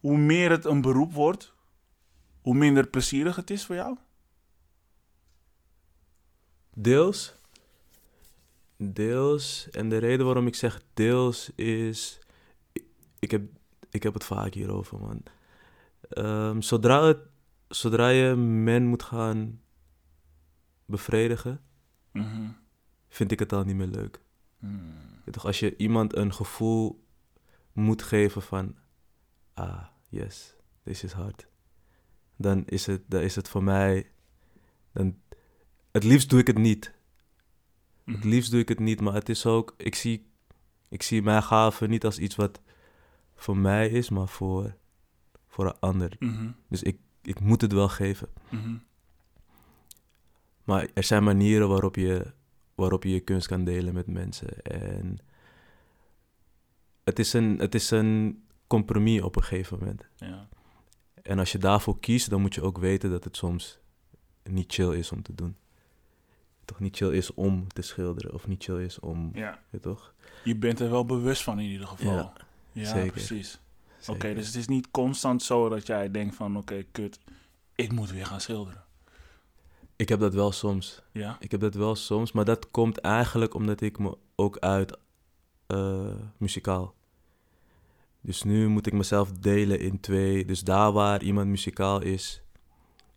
hoe 0.00 0.16
meer 0.18 0.50
het 0.50 0.64
een 0.64 0.80
beroep 0.80 1.12
wordt, 1.12 1.54
hoe 2.40 2.54
minder 2.54 2.86
plezierig 2.86 3.36
het 3.36 3.50
is 3.50 3.64
voor 3.66 3.74
jou? 3.74 3.96
Deels. 6.74 7.37
Deels. 8.82 9.68
En 9.70 9.88
de 9.88 9.96
reden 9.98 10.26
waarom 10.26 10.46
ik 10.46 10.54
zeg 10.54 10.80
deels 10.94 11.50
is... 11.54 12.18
Ik, 13.18 13.30
heb, 13.30 13.42
ik 13.90 14.02
heb 14.02 14.14
het 14.14 14.24
vaak 14.24 14.54
hierover, 14.54 14.98
man. 14.98 15.22
Ehm, 16.08 16.60
zodra, 16.60 17.04
het, 17.06 17.18
zodra 17.68 18.08
je 18.08 18.34
men 18.36 18.86
moet 18.86 19.02
gaan 19.02 19.60
bevredigen, 20.84 21.60
Mhm. 22.12 22.50
vind 23.08 23.32
ik 23.32 23.38
het 23.38 23.52
al 23.52 23.64
niet 23.64 23.76
meer 23.76 23.86
leuk. 23.86 24.20
Ja, 25.24 25.32
Toch, 25.32 25.46
als 25.46 25.60
je 25.60 25.76
iemand 25.76 26.16
een 26.16 26.32
gevoel 26.34 27.04
moet 27.72 28.02
geven 28.02 28.42
van... 28.42 28.76
Ah, 29.54 29.84
yes, 30.08 30.54
this 30.82 31.04
is 31.04 31.12
hard. 31.12 31.46
Dan 32.36 32.64
is 32.66 32.86
het, 32.86 33.02
dan 33.06 33.20
is 33.20 33.36
het 33.36 33.48
voor 33.48 33.62
mij... 33.62 34.10
Dan, 34.92 35.18
het 35.90 36.04
liefst 36.04 36.30
doe 36.30 36.40
ik 36.40 36.46
het 36.46 36.58
niet. 36.58 36.92
Het 38.14 38.24
liefst 38.24 38.50
doe 38.50 38.60
ik 38.60 38.68
het 38.68 38.78
niet, 38.78 39.00
maar 39.00 39.14
het 39.14 39.28
is 39.28 39.46
ook... 39.46 39.74
Ik 39.76 39.94
zie, 39.94 40.26
ik 40.88 41.02
zie 41.02 41.22
mijn 41.22 41.42
gaven 41.42 41.90
niet 41.90 42.04
als 42.04 42.18
iets 42.18 42.36
wat 42.36 42.60
voor 43.34 43.56
mij 43.56 43.88
is, 43.88 44.08
maar 44.08 44.28
voor, 44.28 44.76
voor 45.48 45.66
een 45.66 45.78
ander. 45.80 46.16
Mhm. 46.18 46.50
Dus 46.68 46.82
ik, 46.82 46.98
ik 47.22 47.40
moet 47.40 47.60
het 47.60 47.72
wel 47.72 47.88
geven. 47.88 48.28
Mhm. 48.48 48.76
Maar 50.64 50.88
er 50.94 51.04
zijn 51.04 51.24
manieren 51.24 51.68
waarop 51.68 51.96
je, 51.96 52.32
waarop 52.74 53.04
je 53.04 53.10
je 53.10 53.20
kunst 53.20 53.46
kan 53.46 53.64
delen 53.64 53.94
met 53.94 54.06
mensen. 54.06 54.62
En 54.62 55.18
het 57.04 57.18
is, 57.18 57.32
een, 57.32 57.58
het 57.58 57.74
is 57.74 57.90
een 57.90 58.42
compromis 58.66 59.20
op 59.20 59.36
een 59.36 59.42
gegeven 59.42 59.78
moment. 59.78 60.06
Ja. 60.16 60.48
En 61.22 61.38
als 61.38 61.52
je 61.52 61.58
daarvoor 61.58 62.00
kiest, 62.00 62.30
dan 62.30 62.40
moet 62.40 62.54
je 62.54 62.62
ook 62.62 62.78
weten 62.78 63.10
dat 63.10 63.24
het 63.24 63.36
soms 63.36 63.78
niet 64.42 64.72
chill 64.72 64.94
is 64.94 65.12
om 65.12 65.22
te 65.22 65.34
doen. 65.34 65.56
Toch 66.68 66.80
niet 66.80 66.96
chill 66.96 67.10
is 67.12 67.34
om 67.34 67.66
te 67.72 67.82
schilderen 67.82 68.34
of 68.34 68.46
niet 68.46 68.64
chill 68.64 68.84
is 68.84 69.00
om... 69.00 69.30
ja. 69.34 69.58
Ja, 69.70 69.78
toch? 69.78 70.14
Je 70.44 70.56
bent 70.56 70.80
er 70.80 70.90
wel 70.90 71.04
bewust 71.04 71.42
van 71.42 71.58
in 71.60 71.70
ieder 71.70 71.86
geval. 71.86 72.14
Ja, 72.16 72.32
Ja, 72.72 72.84
zeker. 72.84 73.12
precies. 73.12 73.60
Oké, 74.06 74.34
dus 74.34 74.46
het 74.46 74.54
is 74.54 74.68
niet 74.68 74.90
constant 74.90 75.42
zo 75.42 75.68
dat 75.68 75.86
jij 75.86 76.10
denkt 76.10 76.34
van 76.34 76.56
oké, 76.56 76.82
kut, 76.92 77.18
ik 77.74 77.92
moet 77.92 78.10
weer 78.10 78.26
gaan 78.26 78.40
schilderen. 78.40 78.84
Ik 79.96 80.08
heb 80.08 80.20
dat 80.20 80.34
wel 80.34 80.52
soms. 80.52 81.02
Ja? 81.12 81.36
Ik 81.40 81.50
heb 81.50 81.60
dat 81.60 81.74
wel 81.74 81.94
soms, 81.94 82.32
maar 82.32 82.44
dat 82.44 82.70
komt 82.70 82.98
eigenlijk 82.98 83.54
omdat 83.54 83.80
ik 83.80 83.98
me 83.98 84.16
ook 84.34 84.58
uit 84.58 84.98
eh, 85.66 86.14
muzikaal. 86.36 86.94
Dus 88.20 88.42
nu 88.42 88.68
moet 88.68 88.86
ik 88.86 88.92
mezelf 88.92 89.32
delen 89.32 89.80
in 89.80 90.00
twee. 90.00 90.44
Dus 90.44 90.60
daar 90.60 90.92
waar 90.92 91.22
iemand 91.22 91.48
muzikaal 91.48 92.00
is 92.00 92.42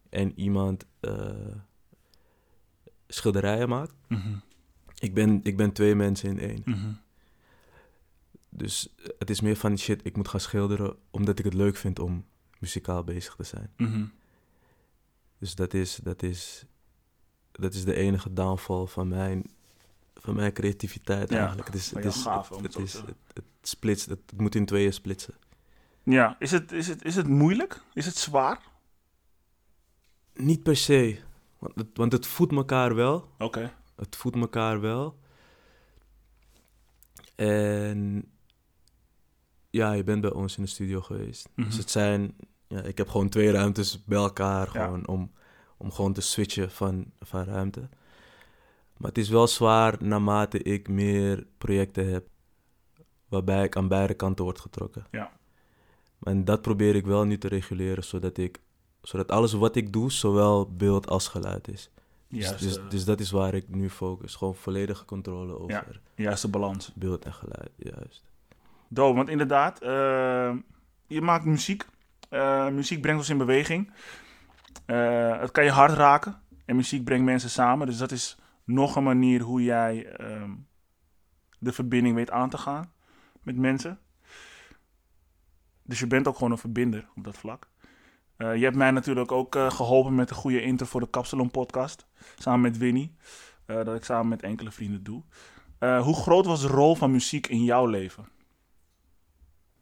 en 0.10 0.40
iemand 0.40 0.86
eh, 1.00 1.30
schilderijen 3.14 3.70
maakt. 3.70 3.94
Mhm. 4.08 4.36
Ik 5.00 5.14
ben, 5.14 5.40
ik 5.44 5.58
ben 5.58 5.72
twee 5.72 5.96
mensen 5.96 6.30
in 6.30 6.40
één. 6.40 6.62
Mhm. 6.66 6.92
Dus 8.50 8.96
het 9.20 9.30
is 9.30 9.42
meer 9.42 9.56
van 9.56 9.78
shit, 9.78 10.06
ik 10.06 10.16
moet 10.16 10.28
gaan 10.28 10.40
schilderen 10.40 10.96
omdat 11.12 11.40
ik 11.40 11.46
het 11.46 11.54
leuk 11.54 11.76
vind 11.76 12.00
om 12.00 12.26
muzikaal 12.60 13.04
bezig 13.04 13.36
te 13.36 13.44
zijn. 13.44 13.72
Mhm. 13.78 14.06
Dus 15.38 15.56
dat 15.56 15.74
is, 15.74 16.00
dat 16.04 16.24
is, 16.24 16.66
dat 17.52 17.74
is 17.74 17.84
de 17.84 17.94
enige 17.94 18.34
downfall 18.34 18.86
van 18.86 19.08
mijn, 19.08 19.44
van 20.16 20.36
mijn 20.36 20.54
creativiteit 20.54 21.30
Ja, 21.30 21.38
eigenlijk. 21.38 21.68
Het 21.68 21.76
is, 21.76 21.92
het, 21.92 22.06
is, 22.06 22.26
om 22.26 22.64
het, 22.64 22.78
is, 22.78 22.94
het, 22.94 23.16
het 23.34 23.44
splitst, 23.62 24.10
het, 24.10 24.20
het 24.26 24.40
moet 24.40 24.56
in 24.56 24.66
tweeën 24.66 24.94
splitsen. 24.94 25.34
Ja, 26.04 26.36
is 26.40 26.52
het, 26.52 26.72
is, 26.72 26.88
het, 26.88 27.04
is 27.04 27.16
het 27.16 27.28
moeilijk? 27.28 27.82
Is 27.94 28.06
het 28.06 28.18
zwaar? 28.18 28.60
Niet 30.34 30.64
per 30.64 30.76
se, 30.76 31.20
want 31.62 31.76
het, 31.76 31.88
want 31.94 32.12
het 32.12 32.28
voedt 32.28 32.52
elkaar 32.52 32.96
wel. 32.96 33.30
Oké. 33.38 33.74
Het 33.96 34.16
voedt 34.16 34.36
elkaar 34.36 34.82
wel. 34.82 35.20
En 37.36 38.32
Ja, 39.70 39.92
je 39.92 40.04
bent 40.04 40.22
bij 40.22 40.32
ons 40.32 40.58
in 40.58 40.64
de 40.64 40.70
studio 40.70 41.02
geweest. 41.02 41.50
Mhm. 41.56 41.68
Dus 41.68 41.78
het 41.78 41.90
zijn... 41.92 42.36
Ja, 42.68 42.82
ik 42.82 42.98
heb 42.98 43.10
gewoon 43.10 43.30
twee 43.30 43.52
ruimtes 43.52 44.04
bij 44.04 44.18
elkaar 44.18 44.70
Ja. 44.74 44.84
gewoon 44.86 45.08
om, 45.08 45.32
om 45.78 45.92
gewoon 45.92 46.14
te 46.14 46.22
switchen 46.22 46.72
van, 46.72 47.12
van 47.20 47.44
ruimte. 47.44 47.90
Maar 48.98 49.10
het 49.10 49.18
is 49.18 49.30
wel 49.30 49.48
zwaar 49.48 49.96
naarmate 50.00 50.64
ik 50.64 50.88
meer 50.88 51.48
projecten 51.58 52.12
heb 52.12 52.28
waarbij 53.28 53.64
ik 53.64 53.76
aan 53.76 53.88
beide 53.88 54.14
kanten 54.14 54.44
word 54.46 54.60
getrokken. 54.60 55.06
Ja. 55.12 55.32
En 56.24 56.46
dat 56.46 56.62
probeer 56.62 56.96
ik 56.96 57.06
wel 57.06 57.24
nu 57.26 57.38
te 57.38 57.48
reguleren, 57.48 58.04
zodat 58.04 58.38
ik 58.38 58.60
zodat 59.02 59.32
alles 59.32 59.54
wat 59.54 59.76
ik 59.76 59.94
doe, 59.94 60.12
zowel 60.12 60.72
beeld 60.76 61.08
als 61.08 61.28
geluid 61.28 61.68
is. 61.68 61.90
Dus, 62.28 62.44
Juist, 62.44 62.60
dus, 62.64 62.78
eh, 62.78 62.90
dus 62.90 63.06
dat 63.06 63.20
is 63.20 63.32
waar 63.32 63.54
ik 63.54 63.66
nu 63.70 63.90
focus. 63.90 64.36
Gewoon 64.36 64.56
volledige 64.56 65.06
controle 65.06 65.60
over 65.60 65.72
Ja. 66.16 66.24
juiste 66.24 66.48
balans. 66.48 66.92
beeld 66.96 67.26
en 67.26 67.34
geluid, 67.34 67.72
juist. 67.78 68.24
Dope, 68.88 69.16
want 69.16 69.30
inderdaad, 69.30 69.82
eh, 69.82 70.56
je 71.08 71.22
maakt 71.22 71.46
muziek. 71.46 71.86
Eh, 72.30 72.68
muziek 72.68 73.02
brengt 73.02 73.20
ons 73.20 73.30
in 73.30 73.38
beweging. 73.38 73.92
Het 74.86 75.52
kan 75.52 75.64
je 75.64 75.72
hart 75.72 75.94
raken. 75.94 76.42
En 76.66 76.76
muziek 76.76 77.04
brengt 77.04 77.26
mensen 77.26 77.50
samen. 77.50 77.88
Dus 77.88 77.98
dat 77.98 78.12
is 78.12 78.38
nog 78.64 78.96
een 78.96 79.04
manier 79.04 79.42
hoe 79.42 79.64
jij 79.64 80.06
ehm, 80.06 80.52
de 81.60 81.72
verbinding 81.72 82.16
weet 82.16 82.32
aan 82.32 82.50
te 82.50 82.58
gaan 82.58 82.92
met 83.44 83.56
mensen. 83.58 84.00
Dus 85.84 86.00
je 86.00 86.08
bent 86.08 86.28
ook 86.28 86.36
gewoon 86.36 86.52
een 86.52 86.58
verbinder 86.58 87.08
op 87.16 87.24
dat 87.24 87.38
vlak. 87.38 87.68
Eh, 88.42 88.56
je 88.56 88.64
hebt 88.64 88.76
mij 88.76 88.92
natuurlijk 88.92 89.32
ook 89.32 89.56
eh, 89.56 89.72
geholpen 89.72 90.16
met 90.16 90.30
een 90.30 90.36
goede 90.36 90.62
intro 90.62 90.86
voor 90.86 91.00
de 91.02 91.10
Kapsalon 91.10 91.52
podcast. 91.52 92.06
Samen 92.38 92.62
met 92.62 92.78
Winnie. 92.78 93.16
eh, 93.66 93.84
dat 93.84 93.96
ik 93.96 94.04
samen 94.04 94.28
met 94.28 94.42
enkele 94.44 94.72
vrienden 94.72 95.04
doe. 95.04 95.24
Hoe 95.80 96.16
groot 96.16 96.46
was 96.46 96.62
de 96.62 96.68
rol 96.68 96.96
van 96.96 97.12
muziek 97.12 97.48
in 97.48 97.64
jouw 97.64 97.86
leven? 97.86 98.30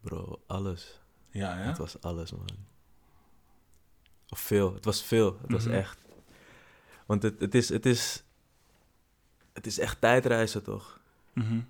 Bro, 0.01 0.41
alles. 0.47 1.01
Ja, 1.29 1.55
hè? 1.57 1.63
Het 1.63 1.77
was 1.77 2.01
alles, 2.01 2.31
man. 2.31 2.47
Of 4.29 4.39
veel. 4.39 4.73
Het 4.73 4.85
was 4.85 5.03
veel. 5.03 5.37
Het 5.41 5.51
was 5.51 5.65
Mhm. 5.65 5.73
echt. 5.73 5.99
Want 7.05 7.23
het, 7.23 7.39
het, 7.39 7.55
is, 7.55 7.69
het, 7.69 7.85
is, 7.85 8.23
het 9.53 9.65
is 9.65 9.79
echt 9.79 10.01
tijdreizen, 10.01 10.63
toch? 10.63 10.99
Mhm. 11.33 11.61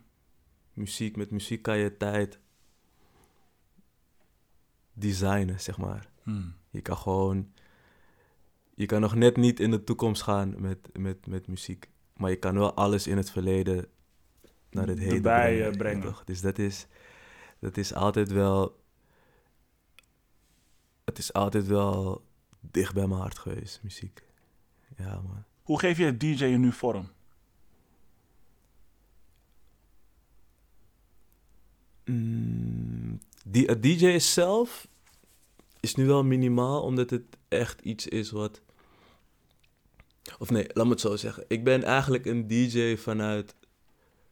Muziek, 0.74 1.16
met 1.16 1.32
muziek 1.32 1.62
kan 1.62 1.78
je 1.78 1.98
tijd 1.98 2.40
designen, 4.94 5.60
zeg 5.60 5.78
maar. 5.78 6.08
Hmm. 6.24 6.56
Je 6.70 6.82
kan 6.82 6.98
gewoon... 6.98 7.52
Je 8.76 8.86
kan 8.86 9.02
nog 9.02 9.16
net 9.16 9.38
niet 9.38 9.60
in 9.60 9.72
de 9.72 9.84
toekomst 9.84 10.22
gaan 10.22 10.62
met, 10.62 10.98
met, 10.98 11.28
met 11.28 11.48
muziek. 11.48 11.90
Maar 12.14 12.30
je 12.30 12.36
kan 12.36 12.58
wel 12.58 12.74
alles 12.74 13.08
in 13.08 13.18
het 13.18 13.32
verleden 13.32 13.88
naar 14.70 14.88
het 14.88 15.00
heden 15.00 15.16
Erbij, 15.16 15.54
brengen. 15.56 15.72
eh, 15.72 15.78
brengen. 15.78 16.02
Toch? 16.02 16.24
Dus 16.24 16.42
dat 16.42 16.58
is, 16.58 16.88
dat 17.60 17.78
is 17.78 17.94
altijd 17.94 18.32
wel... 18.32 18.78
Het 21.06 21.18
is 21.18 21.34
altijd 21.34 21.68
wel 21.68 22.26
dicht 22.60 22.94
bij 22.94 23.08
mijn 23.08 23.22
hart 23.22 23.40
geweest, 23.40 23.80
muziek. 23.84 24.24
Ja, 24.98 25.22
man. 25.22 25.44
Hoe 25.64 25.80
geef 25.80 25.98
je 25.98 26.06
het 26.06 26.20
DJ'en 26.20 26.60
nu 26.60 26.72
vorm? 26.72 27.10
Mm, 32.06 33.20
die, 33.46 33.66
het 33.66 33.84
DJ 33.84 34.18
zelf 34.20 34.88
is 35.80 35.96
nu 35.96 36.06
wel 36.06 36.24
minimaal, 36.24 36.82
omdat 36.82 37.10
het 37.10 37.24
echt 37.48 37.82
iets 37.82 38.08
is 38.08 38.32
wat. 38.32 38.62
Of 40.40 40.50
nee, 40.50 40.66
laat 40.74 40.86
me 40.86 40.92
het 40.92 41.02
zo 41.02 41.16
zeggen. 41.16 41.44
Ik 41.48 41.64
ben 41.64 41.84
eigenlijk 41.84 42.26
een 42.26 42.48
DJ 42.48 42.96
vanuit. 42.98 43.56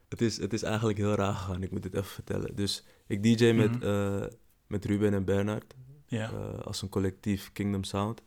Het 0.09 0.21
is, 0.21 0.37
het 0.37 0.53
is 0.53 0.63
eigenlijk 0.63 0.97
heel 0.97 1.13
raar 1.15 1.33
gegaan, 1.33 1.63
ik 1.63 1.71
moet 1.71 1.83
het 1.83 1.93
even 1.93 2.05
vertellen. 2.09 2.55
Dus 2.55 2.83
ik 3.07 3.23
DJ 3.23 3.51
met, 3.51 3.71
Mhm. 3.79 3.83
eh, 3.87 4.27
met 4.67 4.85
Ruben 4.85 5.13
en 5.13 5.25
Bernard 5.25 5.73
Ja. 6.05 6.31
eh, 6.31 6.59
als 6.59 6.81
een 6.81 6.89
collectief 6.89 7.51
Kingdom 7.53 7.83
Sound. 7.83 8.21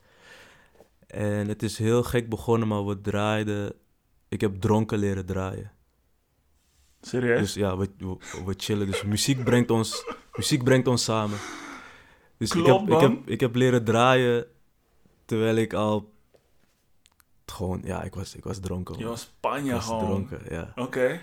En 1.06 1.48
het 1.48 1.62
is 1.62 1.78
heel 1.78 2.02
gek 2.02 2.28
begonnen, 2.28 2.68
maar 2.68 2.86
we 2.86 3.00
draaiden. 3.00 3.72
Ik 4.28 4.40
heb 4.40 4.60
dronken 4.60 4.98
leren 4.98 5.26
draaien. 5.26 5.72
Serieus? 7.00 7.38
Dus 7.40 7.54
ja, 7.54 7.76
we, 7.76 7.90
we, 7.98 8.16
we 8.46 8.54
chillen. 8.56 8.86
Dus 8.86 9.02
muziek 9.04 9.44
brengt 9.44 9.70
ons, 9.70 10.04
muziek 10.36 10.64
brengt 10.64 10.86
ons 10.86 11.04
samen. 11.04 11.38
Dus 12.41 12.53
ik, 12.53 12.64
Klopt, 12.64 12.80
heb, 12.80 12.82
ik, 12.82 13.01
man. 13.01 13.11
heb, 13.11 13.28
ik 13.28 13.41
heb 13.41 13.55
leren 13.55 13.84
draaien 13.84 14.47
terwijl 15.24 15.57
ik 15.57 15.72
al 15.72 16.12
gewoon, 17.47 17.80
ja, 17.84 18.03
ik 18.03 18.14
was, 18.14 18.34
ik 18.34 18.45
was 18.45 18.59
dronken. 18.61 18.95
je 18.95 19.01
man. 19.01 19.11
was 19.11 19.22
ik 19.22 19.28
Spanje 19.36 19.72
was 19.72 19.84
gewoon. 19.84 20.05
dronken, 20.05 20.41
ja. 20.55 20.72
Oké. 20.76 21.20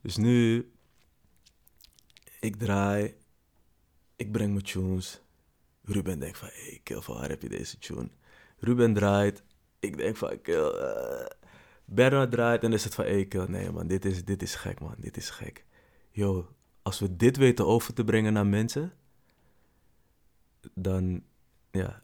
Dus 0.00 0.16
nu, 0.16 0.70
ik 2.40 2.56
draai, 2.56 3.14
ik 4.16 4.32
breng 4.32 4.52
mijn 4.52 4.64
tunes. 4.64 5.20
Ruben 5.84 6.18
denkt 6.18 6.38
van, 6.38 6.48
hey, 6.52 6.80
kill, 6.82 7.00
van 7.00 7.16
waar 7.16 7.28
heb 7.28 7.42
je 7.42 7.48
deze 7.48 7.78
tune? 7.78 8.08
Ruben 8.58 8.94
draait, 8.94 9.42
ik 9.78 9.96
denk 9.96 10.16
van, 10.16 10.40
kill, 10.40 10.68
eh. 10.68 11.26
Bernard 11.84 12.30
draait 12.30 12.62
en 12.62 12.72
is 12.72 12.84
het 12.84 12.94
van, 12.94 13.04
hey, 13.04 13.24
kill, 13.26 13.44
nee 13.48 13.70
man, 13.70 13.86
dit 13.86 14.04
is, 14.04 14.24
dit 14.24 14.42
is 14.42 14.54
gek 14.54 14.80
man, 14.80 14.94
dit 14.98 15.16
is 15.16 15.30
gek. 15.30 15.64
Yo, 16.10 16.48
als 16.82 16.98
we 16.98 17.16
dit 17.16 17.36
weten 17.36 17.66
over 17.66 17.94
te 17.94 18.04
brengen 18.04 18.32
naar 18.32 18.46
mensen, 18.46 18.92
dan, 20.78 21.22
ja, 21.70 22.02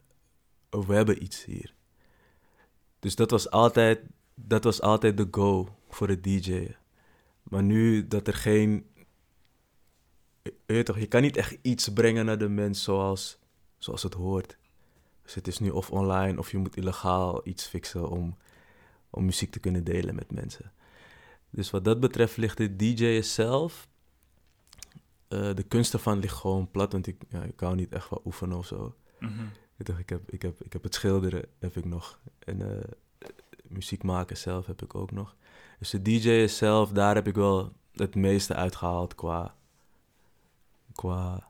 we 0.69 0.93
hebben 0.93 1.23
iets 1.23 1.45
hier. 1.45 1.73
Dus 2.99 3.15
dat 3.15 3.31
was 3.31 3.49
altijd, 3.49 4.01
dat 4.35 4.63
was 4.63 4.81
altijd 4.81 5.17
de 5.17 5.27
go 5.31 5.67
voor 5.89 6.07
het 6.07 6.23
DJ'en. 6.23 6.75
Maar 7.43 7.63
nu 7.63 8.07
dat 8.07 8.27
er 8.27 8.33
geen. 8.33 8.85
Je, 10.65 10.83
toch, 10.83 10.99
je 10.99 11.07
kan 11.07 11.21
niet 11.21 11.37
echt 11.37 11.57
iets 11.61 11.93
brengen 11.93 12.25
naar 12.25 12.37
de 12.37 12.49
mens 12.49 12.83
zoals, 12.83 13.39
zoals 13.77 14.03
het 14.03 14.13
hoort. 14.13 14.57
Dus 15.23 15.33
het 15.33 15.47
is 15.47 15.59
nu 15.59 15.69
of 15.69 15.91
online 15.91 16.39
of 16.39 16.51
je 16.51 16.57
moet 16.57 16.75
illegaal 16.75 17.47
iets 17.47 17.65
fixen 17.65 18.09
om, 18.09 18.37
om 19.09 19.25
muziek 19.25 19.51
te 19.51 19.59
kunnen 19.59 19.83
delen 19.83 20.15
met 20.15 20.31
mensen. 20.31 20.71
Dus 21.49 21.69
wat 21.69 21.85
dat 21.85 21.99
betreft 21.99 22.37
ligt 22.37 22.57
de 22.57 22.75
DJ 22.75 23.21
zelf. 23.21 23.87
Eh, 25.33 25.55
de 25.55 25.63
kunst 25.63 25.93
ervan 25.93 26.19
ligt 26.19 26.35
gewoon 26.35 26.71
plat, 26.71 26.91
want 26.91 27.07
ik, 27.07 27.21
ja, 27.29 27.41
ik 27.43 27.59
hou 27.59 27.75
niet 27.75 27.91
echt 27.93 28.05
van 28.07 28.21
oefenen 28.25 28.57
of 28.57 28.65
zo. 28.65 28.95
Mhm. 29.19 29.43
Ik, 29.77 29.85
dacht, 29.85 29.99
ik, 29.99 30.09
heb, 30.09 30.31
ik, 30.31 30.41
heb, 30.41 30.63
ik 30.63 30.73
heb 30.73 30.83
het 30.83 30.93
schilderen 30.93 31.45
heb 31.59 31.77
ik 31.77 31.85
nog. 31.85 32.19
En 32.39 32.79
eh, 32.81 33.27
muziek 33.67 34.03
maken 34.03 34.37
zelf 34.37 34.65
heb 34.65 34.81
ik 34.81 34.95
ook 34.95 35.11
nog. 35.11 35.35
Dus 35.79 35.89
de 35.89 36.01
DJ 36.01 36.47
zelf, 36.47 36.89
daar 36.91 37.15
heb 37.15 37.27
ik 37.27 37.35
wel 37.35 37.73
het 37.93 38.15
meeste 38.15 38.53
uitgehaald 38.55 39.15
qua, 39.15 39.55
qua 40.93 41.47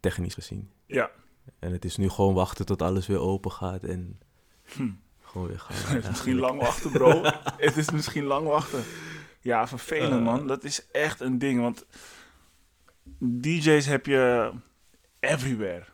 technisch 0.00 0.34
gezien. 0.34 0.70
Ja. 0.86 1.10
En 1.58 1.72
het 1.72 1.84
is 1.84 1.96
nu 1.96 2.08
gewoon 2.08 2.34
wachten 2.34 2.66
tot 2.66 2.82
alles 2.82 3.06
weer 3.06 3.18
open 3.20 3.52
gaat 3.52 3.82
en 3.84 4.18
Hm. 4.64 4.90
gewoon 5.20 5.46
weer 5.46 5.58
gaan. 5.60 5.76
Het 5.94 6.02
is 6.02 6.08
misschien 6.08 6.38
lang 6.38 6.60
wachten, 6.60 6.90
bro. 6.90 7.22
het 7.66 7.76
is 7.76 7.90
misschien 7.90 8.24
lang 8.24 8.46
wachten. 8.46 8.82
Ja, 9.40 9.68
vervelend, 9.68 10.12
Eh. 10.12 10.22
man. 10.24 10.46
Dat 10.46 10.64
is 10.64 10.90
echt 10.90 11.20
een 11.20 11.38
ding, 11.38 11.60
want 11.60 11.86
DJ's 13.18 13.86
heb 13.86 14.06
je 14.06 14.52
everywhere. 15.20 15.84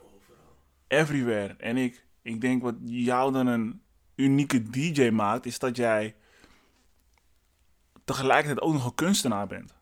Everywhere. 0.88 1.54
En 1.58 1.76
ik, 1.76 2.04
ik 2.22 2.40
denk 2.40 2.62
wat 2.62 2.74
jou 2.84 3.32
dan 3.32 3.46
een 3.46 3.80
unieke 4.14 4.62
DJ 4.62 5.10
maakt, 5.10 5.46
is 5.46 5.58
dat 5.58 5.76
jij 5.76 6.14
tegelijkertijd 8.04 8.60
ook 8.60 8.72
nog 8.72 8.84
een 8.84 8.94
kunstenaar 8.94 9.46
bent. 9.46 9.76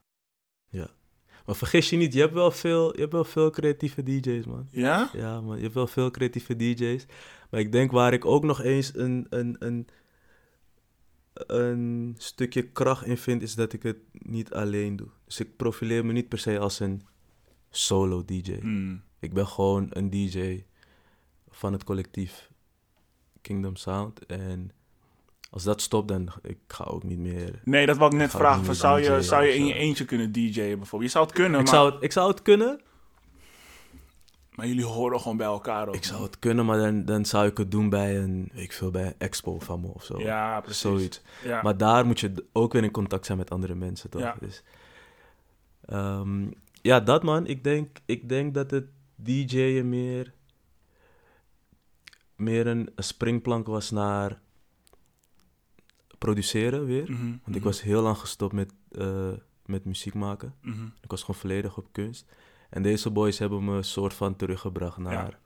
Maar 1.45 1.57
vergis 1.57 1.91
je 1.91 1.97
niet, 1.97 2.13
je 2.13 2.21
hebt 2.21 2.33
wel 2.33 2.51
veel, 2.51 2.95
je 2.95 3.01
hebt 3.01 3.13
wel 3.13 3.25
veel 3.25 3.51
creatieve 3.51 4.03
DJ's, 4.03 4.47
man. 4.47 4.69
Ja? 4.71 5.11
Ja, 5.13 5.41
man, 5.41 5.57
je 5.57 5.63
hebt 5.63 5.75
wel 5.75 5.87
veel 5.87 6.11
creatieve 6.11 6.57
DJ's. 6.57 7.07
Maar 7.51 7.61
ik 7.61 7.73
denk 7.73 7.91
waar 7.91 8.13
ik 8.13 8.25
ook 8.25 8.45
nog 8.45 8.63
eens 8.63 8.95
een, 8.95 9.27
een, 9.31 9.57
een, 9.59 9.89
een 11.33 12.15
stukje 12.19 12.63
kracht 12.63 13.07
in 13.07 13.19
vind, 13.19 13.43
is 13.43 13.55
dat 13.55 13.73
ik 13.73 13.83
het 13.83 13.97
niet 14.13 14.53
alleen 14.53 14.97
doe. 14.97 15.09
Dus 15.25 15.41
ik 15.41 15.57
profileer 15.57 16.05
me 16.05 16.13
niet 16.13 16.29
per 16.29 16.39
se 16.39 16.59
als 16.59 16.81
een 16.81 17.03
solo 17.77 18.25
DJ. 18.25 18.59
Hmm. 18.61 19.03
Ik 19.19 19.33
ben 19.33 19.47
gewoon 19.47 19.87
een 19.91 20.11
DJ 20.11 20.65
van 21.51 21.73
het 21.73 21.85
collectief 21.85 22.51
Kingdom 23.41 23.77
Sound. 23.77 24.27
En 24.27 24.71
als 25.51 25.63
dat 25.63 25.81
stopt, 25.81 26.09
dan 26.09 26.29
ik 26.43 26.59
ga 26.67 26.85
ook 26.85 27.03
niet 27.03 27.19
meer. 27.19 27.61
Nee, 27.65 27.87
dat 27.87 27.97
wou 27.97 28.13
ik 28.13 28.19
net 28.19 28.31
vragen. 28.31 28.57
niet 28.57 28.67
Van, 28.67 28.75
zou, 28.75 29.01
je, 29.01 29.23
zou 29.23 29.45
je 29.45 29.55
in 29.55 29.67
je 29.67 29.75
eentje 29.75 30.05
kunnen 30.05 30.33
DJ'en 30.33 30.79
bijvoorbeeld? 30.79 31.03
Je 31.03 31.09
zou 31.09 31.25
het 31.25 31.35
kunnen, 31.35 31.61
Ik 31.61 31.67
maar, 31.67 31.75
zou, 31.75 31.93
het, 31.93 32.03
ik 32.03 32.13
zou 32.13 32.31
het 32.31 32.43
kunnen. 32.43 32.81
maar 34.51 34.67
jullie 34.67 34.85
horen 34.85 35.21
gewoon 35.21 35.37
bij 35.37 35.47
elkaar 35.47 35.89
ook. 35.89 35.95
Ik 35.95 36.05
zou 36.05 36.23
het 36.23 36.39
kunnen, 36.39 36.67
maar 36.67 36.79
dan, 36.79 37.05
dan 37.05 37.25
zou 37.25 37.47
ik 37.47 37.57
het 37.57 37.71
doen 37.71 37.89
bij 37.89 38.19
een, 38.19 38.51
ik 38.55 38.73
veel, 38.73 38.91
bij 38.91 39.07
een 39.07 39.15
expo 39.19 39.59
van 39.59 39.81
me 39.81 39.89
of 39.89 40.05
zo. 40.05 40.21
Ja, 40.21 40.61
precies. 40.61 40.81
Zoiets. 40.81 41.23
Ja. 41.45 41.63
Maar 41.63 41.77
daar 41.77 42.07
moet 42.07 42.21
je 42.21 42.33
ook 42.53 42.73
weer 42.73 42.85
in 42.85 42.91
contact 42.91 43.27
zijn 43.27 43.39
met 43.39 43.51
andere 43.51 43.75
mensen, 43.75 44.11
toch? 44.11 44.21
Ja. 44.21 44.37
Dus, 44.41 44.63
ehm, 45.87 46.47
ja, 46.85 47.01
dat 47.01 47.23
man. 47.23 47.47
Ik 47.47 47.65
denk, 47.65 47.99
ik 48.05 48.29
denk 48.29 48.55
dat 48.55 48.71
het 48.71 48.87
DJ'en 49.15 49.89
meer, 49.89 50.35
meer 52.37 52.67
een 52.67 52.89
springplank 52.97 53.67
was 53.67 53.91
naar 53.91 54.41
produceren 56.19 56.85
weer. 56.87 57.11
Mhm, 57.11 57.27
Want 57.27 57.47
ik 57.47 57.55
mhm, 57.55 57.65
was 57.65 57.83
heel 57.83 58.03
lang 58.03 58.19
gestopt 58.19 58.53
met, 58.53 58.73
eh, 58.91 59.33
met 59.67 59.85
muziek 59.85 60.15
maken. 60.15 60.55
mhm. 60.61 60.85
Ik 61.01 61.11
was 61.11 61.21
gewoon 61.21 61.41
volledig 61.41 61.77
op 61.77 61.89
kunst. 61.93 62.27
En 62.71 62.83
deze 62.83 63.11
boys 63.11 63.39
hebben 63.39 63.65
me 63.65 63.77
een 63.77 63.85
soort 63.85 64.15
van 64.15 64.37
teruggebracht 64.37 64.99
naar, 64.99 65.13
Ja. 65.31 65.39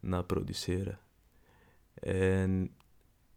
naar 0.00 0.24
produceren. 0.24 0.98
En 1.94 2.74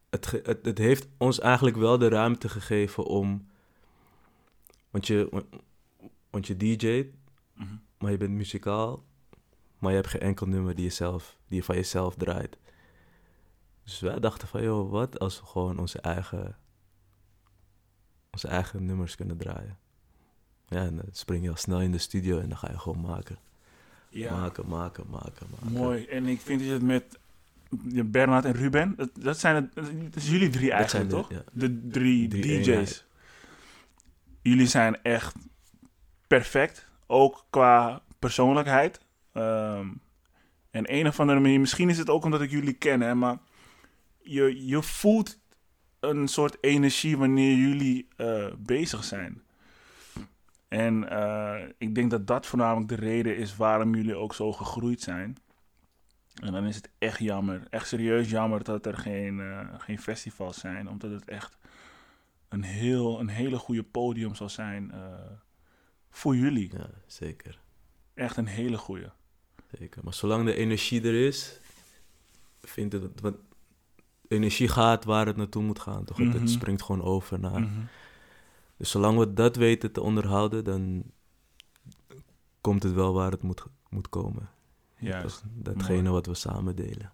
het, 0.10 0.32
het, 0.32 0.60
het 0.66 0.78
heeft 0.78 1.08
ons 1.18 1.40
eigenlijk 1.40 1.78
wel 1.78 1.98
de 1.98 2.08
ruimte 2.08 2.50
gegeven 2.50 3.06
om... 3.06 3.48
Want 4.90 5.08
je, 5.08 5.44
want 6.38 6.48
je 6.48 6.58
DJ't, 6.58 7.16
Mhm. 7.54 7.76
maar 8.00 8.12
je 8.12 8.18
bent 8.18 8.32
muzikaal, 8.32 9.06
maar 9.80 9.90
je 9.92 9.98
hebt 9.98 10.10
geen 10.10 10.22
enkel 10.22 10.46
nummer 10.48 10.76
die 10.76 10.84
je, 10.84 10.90
zelf, 10.92 11.38
die 11.48 11.58
je 11.58 11.64
van 11.64 11.76
jezelf 11.76 12.16
draait. 12.16 12.58
Dus 13.84 14.00
wij 14.00 14.20
dachten 14.20 14.48
van, 14.48 14.64
joh, 14.64 14.92
wat 14.92 15.20
als 15.20 15.40
we 15.40 15.46
gewoon 15.46 15.80
onze 15.80 16.00
eigen, 16.02 16.58
onze 18.32 18.48
eigen 18.48 18.86
nummers 18.86 19.16
kunnen 19.16 19.38
draaien. 19.38 19.78
Ja, 20.68 20.78
en 20.86 20.96
dan 20.96 21.06
spring 21.12 21.44
je 21.44 21.50
al 21.50 21.56
snel 21.56 21.82
in 21.82 21.92
de 21.92 21.98
studio 21.98 22.40
en 22.40 22.50
dan 22.50 22.58
ga 22.58 22.72
je 22.72 22.80
gewoon 22.80 23.02
maken. 23.02 23.38
Ja, 24.10 24.40
Maken, 24.40 24.68
maken, 24.68 25.06
maken, 25.10 25.48
maken. 25.52 25.72
mooi. 25.72 26.06
En 26.06 26.26
ik 26.26 26.42
vind 26.42 26.60
dat 26.60 26.68
je 26.68 26.74
het 26.74 26.84
met 26.84 27.20
Bernard 28.12 28.46
en 28.46 28.54
Ruben, 28.54 28.94
dat, 28.96 29.10
dat 29.20 29.40
zijn 29.40 29.56
het, 29.56 29.76
dat 30.04 30.16
is 30.16 30.30
jullie 30.30 30.50
drie 30.50 30.72
eigenlijk, 30.72 31.10
de- 31.10 31.16
toch? 31.16 31.30
ja. 31.32 31.44
De 31.52 31.88
drie, 31.88 32.28
Drie 32.28 32.42
DJ's. 32.42 32.68
eenheid. 32.68 33.06
Jullie 34.42 34.68
zijn 34.68 35.02
echt 35.04 35.36
perfect, 36.28 36.88
ook 37.08 37.46
qua 37.50 38.02
persoonlijkheid. 38.20 39.02
Ehm, 39.34 39.88
en 40.72 40.94
een 40.94 41.08
of 41.08 41.20
andere 41.20 41.40
manier, 41.40 41.60
misschien 41.60 41.90
is 41.90 41.98
het 41.98 42.10
ook 42.10 42.24
omdat 42.24 42.42
ik 42.42 42.50
jullie 42.50 42.74
ken, 42.74 43.02
hè, 43.02 43.16
maar 43.16 43.38
je, 44.22 44.66
je 44.66 44.84
voelt 44.84 45.40
een 46.00 46.28
soort 46.28 46.58
energie 46.62 47.18
wanneer 47.18 47.56
jullie 47.56 48.08
eh, 48.16 48.48
bezig 48.58 49.04
zijn. 49.04 49.42
En 50.68 51.10
eh, 51.10 51.70
ik 51.78 51.96
denk 51.96 52.12
dat 52.12 52.28
dat 52.28 52.46
voornamelijk 52.46 52.90
de 52.90 52.96
reden 52.96 53.38
is 53.38 53.56
waarom 53.56 53.96
jullie 53.96 54.16
ook 54.16 54.34
zo 54.34 54.52
gegroeid 54.52 55.02
zijn. 55.02 55.38
En 56.42 56.52
dan 56.52 56.66
is 56.66 56.76
het 56.76 56.90
echt 56.98 57.20
jammer, 57.20 57.68
echt 57.70 57.88
serieus 57.88 58.30
jammer 58.30 58.64
dat 58.64 58.86
er 58.86 58.98
geen, 58.98 59.40
eh, 59.40 59.68
geen 59.78 60.00
festivals 60.00 60.60
zijn, 60.60 60.90
omdat 60.90 61.12
het 61.12 61.26
echt 61.26 61.58
een, 62.50 62.64
heel, 62.64 63.20
een 63.20 63.30
hele 63.30 63.58
goede 63.58 63.84
podium 63.84 64.36
zal 64.36 64.50
zijn 64.50 64.92
voor 66.18 66.36
jullie. 66.36 66.70
Ja, 66.78 66.90
zeker. 67.08 67.60
Echt 68.14 68.38
een 68.38 68.48
hele 68.48 68.78
goede. 68.78 69.12
Zeker. 69.80 70.04
Maar 70.04 70.14
zolang 70.14 70.46
de 70.46 70.56
energie 70.56 71.02
er 71.02 71.26
is, 71.28 71.60
vind 72.62 72.94
ik 72.94 73.02
het... 73.02 73.22
Want 73.22 73.36
energie 74.28 74.68
gaat 74.68 75.04
waar 75.06 75.26
het 75.26 75.36
naartoe 75.36 75.64
moet 75.64 75.80
gaan, 75.80 76.06
toch? 76.06 76.18
Het- 76.18 76.28
Mhm. 76.28 76.40
Het 76.40 76.50
springt 76.50 76.82
gewoon 76.82 77.02
over 77.04 77.40
naar... 77.40 77.60
Mhm. 77.62 77.82
Dus 78.78 78.90
zolang 78.90 79.18
we 79.18 79.34
dat 79.34 79.56
weten 79.56 79.92
te 79.92 80.02
onderhouden, 80.02 80.64
dan 80.64 81.04
komt 82.62 82.84
het 82.84 82.94
wel 82.94 83.14
waar 83.14 83.32
het 83.32 83.42
moet, 83.42 83.64
moet 83.90 84.10
komen. 84.10 84.50
Juist. 85.00 85.24
Toch? 85.42 85.44
Datgene 85.54 85.98
Mooi. 86.02 86.10
wat 86.14 86.26
we 86.26 86.34
samen 86.34 86.76
delen. 86.76 87.12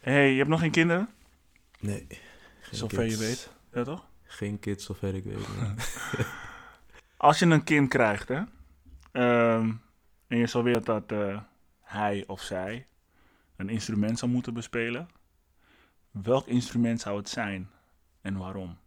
hey, 0.00 0.30
je 0.30 0.36
hebt 0.36 0.48
nog 0.48 0.60
geen 0.60 0.70
kinderen? 0.70 1.08
Nee. 1.80 2.06
geen 2.60 2.78
Zover 2.78 3.04
je 3.04 3.16
weet. 3.16 3.50
Ja, 3.72 3.84
toch? 3.84 4.06
Geen 4.22 4.58
kids, 4.58 4.84
zover 4.84 5.14
ik 5.14 5.24
weet. 5.24 5.46
Als 7.24 7.38
je 7.38 7.46
een 7.46 7.64
kind 7.64 7.88
krijgt, 7.88 8.28
hè? 8.28 8.42
ehm, 9.12 9.72
en 10.26 10.38
je 10.38 10.46
zou 10.46 10.64
willen 10.64 10.84
dat 10.84 11.12
eh, 11.12 11.40
hij 11.80 12.24
of 12.26 12.40
zij 12.42 12.86
een 13.56 13.68
instrument 13.68 14.18
zou 14.18 14.30
moeten 14.30 14.54
bespelen. 14.54 15.08
Welk 16.10 16.46
instrument 16.46 17.00
zou 17.00 17.16
het 17.16 17.28
zijn 17.28 17.70
en 18.20 18.36
waarom? 18.36 18.78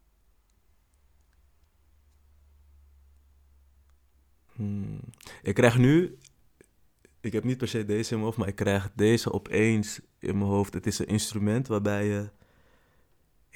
Hmm. 4.53 4.99
Ik 5.41 5.53
krijg 5.53 5.77
nu... 5.77 6.17
Ik 7.19 7.33
heb 7.33 7.43
niet 7.43 7.57
per 7.57 7.67
se 7.67 7.85
deze 7.85 8.09
in 8.09 8.15
mijn 8.15 8.23
hoofd, 8.23 8.37
maar 8.37 8.47
ik 8.47 8.55
krijg 8.55 8.91
deze 8.93 9.33
opeens 9.33 9.99
in 10.19 10.37
mijn 10.37 10.49
hoofd. 10.49 10.73
Het 10.73 10.85
is 10.87 10.99
een 10.99 11.07
instrument 11.07 11.67
waarbij 11.67 12.05
je... 12.05 12.29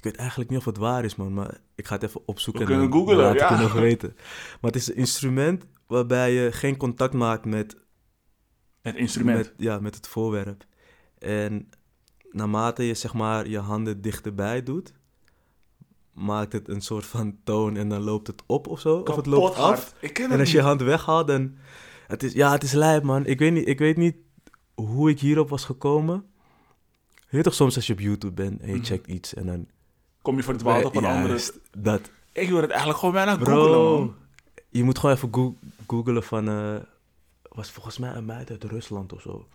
Ik 0.01 0.07
weet 0.07 0.15
eigenlijk 0.15 0.49
niet 0.49 0.59
of 0.59 0.65
het 0.65 0.77
waar 0.77 1.05
is, 1.05 1.15
man, 1.15 1.33
maar 1.33 1.57
ik 1.75 1.87
ga 1.87 1.93
het 1.93 2.03
even 2.03 2.21
opzoeken. 2.27 2.65
We 2.65 2.73
en 2.73 2.79
kunnen 2.79 2.97
googlen, 2.97 3.17
laat 3.17 3.33
ik 3.33 3.39
ja. 3.39 3.49
het 3.49 3.59
nog 3.61 3.73
weten. 3.73 4.13
Maar 4.61 4.71
het 4.71 4.75
is 4.75 4.89
een 4.89 4.95
instrument 4.95 5.65
waarbij 5.87 6.33
je 6.33 6.51
geen 6.51 6.77
contact 6.77 7.13
maakt 7.13 7.45
met 7.45 7.75
Het 8.81 8.95
instrument. 8.95 9.37
Met, 9.37 9.53
ja, 9.57 9.79
met 9.79 9.95
het 9.95 10.07
voorwerp. 10.07 10.65
En 11.17 11.69
naarmate 12.31 12.83
je 12.83 12.93
zeg 12.93 13.13
maar 13.13 13.47
je 13.47 13.57
handen 13.59 14.01
dichterbij 14.01 14.63
doet, 14.63 14.93
maakt 16.13 16.53
het 16.53 16.67
een 16.67 16.81
soort 16.81 17.05
van 17.05 17.37
toon 17.43 17.77
en 17.77 17.89
dan 17.89 18.01
loopt 18.01 18.27
het 18.27 18.43
op 18.45 18.67
of 18.67 18.79
zo. 18.79 18.97
of 18.97 19.15
het 19.15 19.25
loopt 19.25 19.53
Kapot 19.55 19.63
af. 19.71 19.79
hard. 19.91 19.93
Ik 20.03 20.13
ken 20.13 20.25
En 20.25 20.31
het 20.31 20.39
als 20.39 20.51
je 20.51 20.57
je 20.57 20.63
hand 20.63 20.81
weghaalt, 20.81 21.27
dan... 21.27 21.55
Het 22.07 22.23
is, 22.23 22.33
ja, 22.33 22.51
het 22.51 22.63
is 22.63 22.71
lijp, 22.71 23.03
man. 23.03 23.25
Ik 23.25 23.39
weet, 23.39 23.51
niet, 23.53 23.67
ik 23.67 23.79
weet 23.79 23.97
niet 23.97 24.15
hoe 24.73 25.09
ik 25.09 25.19
hierop 25.19 25.49
was 25.49 25.65
gekomen. 25.65 26.25
Je 27.29 27.41
toch 27.41 27.53
soms 27.53 27.75
als 27.75 27.87
je 27.87 27.93
op 27.93 27.99
YouTube 27.99 28.33
bent 28.33 28.61
en 28.61 28.67
je 28.67 28.73
Mhm. 28.75 28.83
checkt 28.83 29.07
iets 29.07 29.33
en 29.33 29.45
dan... 29.45 29.67
Kom 30.21 30.35
je 30.37 30.43
voor 30.43 30.53
het 30.53 30.61
water 30.61 30.85
op 30.85 30.95
een 30.95 31.05
andere... 31.05 31.39
Dat. 31.77 32.11
Ik 32.31 32.49
wil 32.49 32.61
het 32.61 32.69
eigenlijk 32.69 32.99
gewoon 32.99 33.13
bijna 33.13 33.37
Bro, 33.37 33.53
googlen, 33.97 34.15
je 34.69 34.83
moet 34.83 34.99
gewoon 34.99 35.15
even 35.15 35.33
goo- 35.33 35.55
googlen 35.87 36.23
van... 36.23 36.47
eh 36.47 36.75
was 37.51 37.71
volgens 37.71 37.97
mij 37.97 38.13
een 38.13 38.25
meid 38.25 38.49
uit 38.49 38.63
Rusland 38.63 39.13
of 39.13 39.21
zo. 39.21 39.47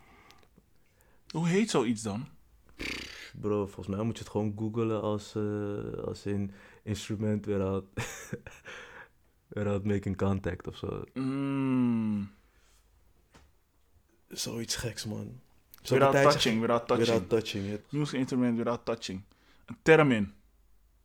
Hoe 1.30 1.48
heet 1.48 1.70
zoiets 1.70 2.02
dan? 2.02 2.26
Bro, 3.40 3.66
volgens 3.66 3.86
mij 3.96 4.04
moet 4.04 4.16
je 4.16 4.22
het 4.22 4.32
gewoon 4.32 4.54
googlen 4.58 5.02
als, 5.02 5.34
eh, 5.34 6.04
als 6.04 6.26
in 6.26 6.52
instrument 6.82 7.46
without, 7.46 7.84
without 9.48 9.84
making 9.84 10.16
contact 10.16 10.66
of 10.68 10.76
zo. 10.76 11.04
Mm, 11.14 12.30
Zoiets 14.28 14.76
geks, 14.76 15.04
man. 15.04 15.40
without 15.88 16.12
touching, 16.12 16.60
without 16.60 16.86
touching. 16.86 17.08
Without 17.08 17.28
touching, 17.28 17.80
Music 17.88 18.18
instrument 18.18 18.56
without 18.56 18.84
touching. 18.84 19.22
Een 19.66 19.76
termin. 19.82 20.32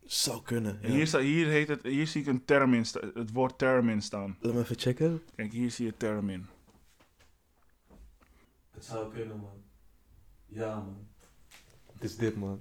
Zou 0.04 0.42
kunnen. 0.42 0.78
Ja. 0.82 0.88
Hier, 0.88 1.06
sta, 1.06 1.18
hier, 1.18 1.46
heet 1.46 1.68
het, 1.68 1.82
hier 1.82 2.06
zie 2.06 2.20
ik 2.20 2.26
een 2.26 2.44
termin 2.44 2.84
sta- 2.86 3.10
het 3.14 3.32
woord 3.32 3.58
termin 3.58 4.02
staan. 4.02 4.36
Laat 4.40 4.54
me 4.54 4.60
even 4.60 4.78
checken. 4.78 5.22
Kijk, 5.36 5.52
hier 5.52 5.70
zie 5.70 5.86
je 5.86 5.96
termin. 5.96 6.46
Het 8.70 8.84
zou 8.84 9.12
kunnen, 9.12 9.36
man. 9.40 9.62
Ja, 10.46 10.74
man. 10.74 11.06
Het 11.92 12.04
is 12.04 12.16
dit, 12.16 12.36
man. 12.36 12.58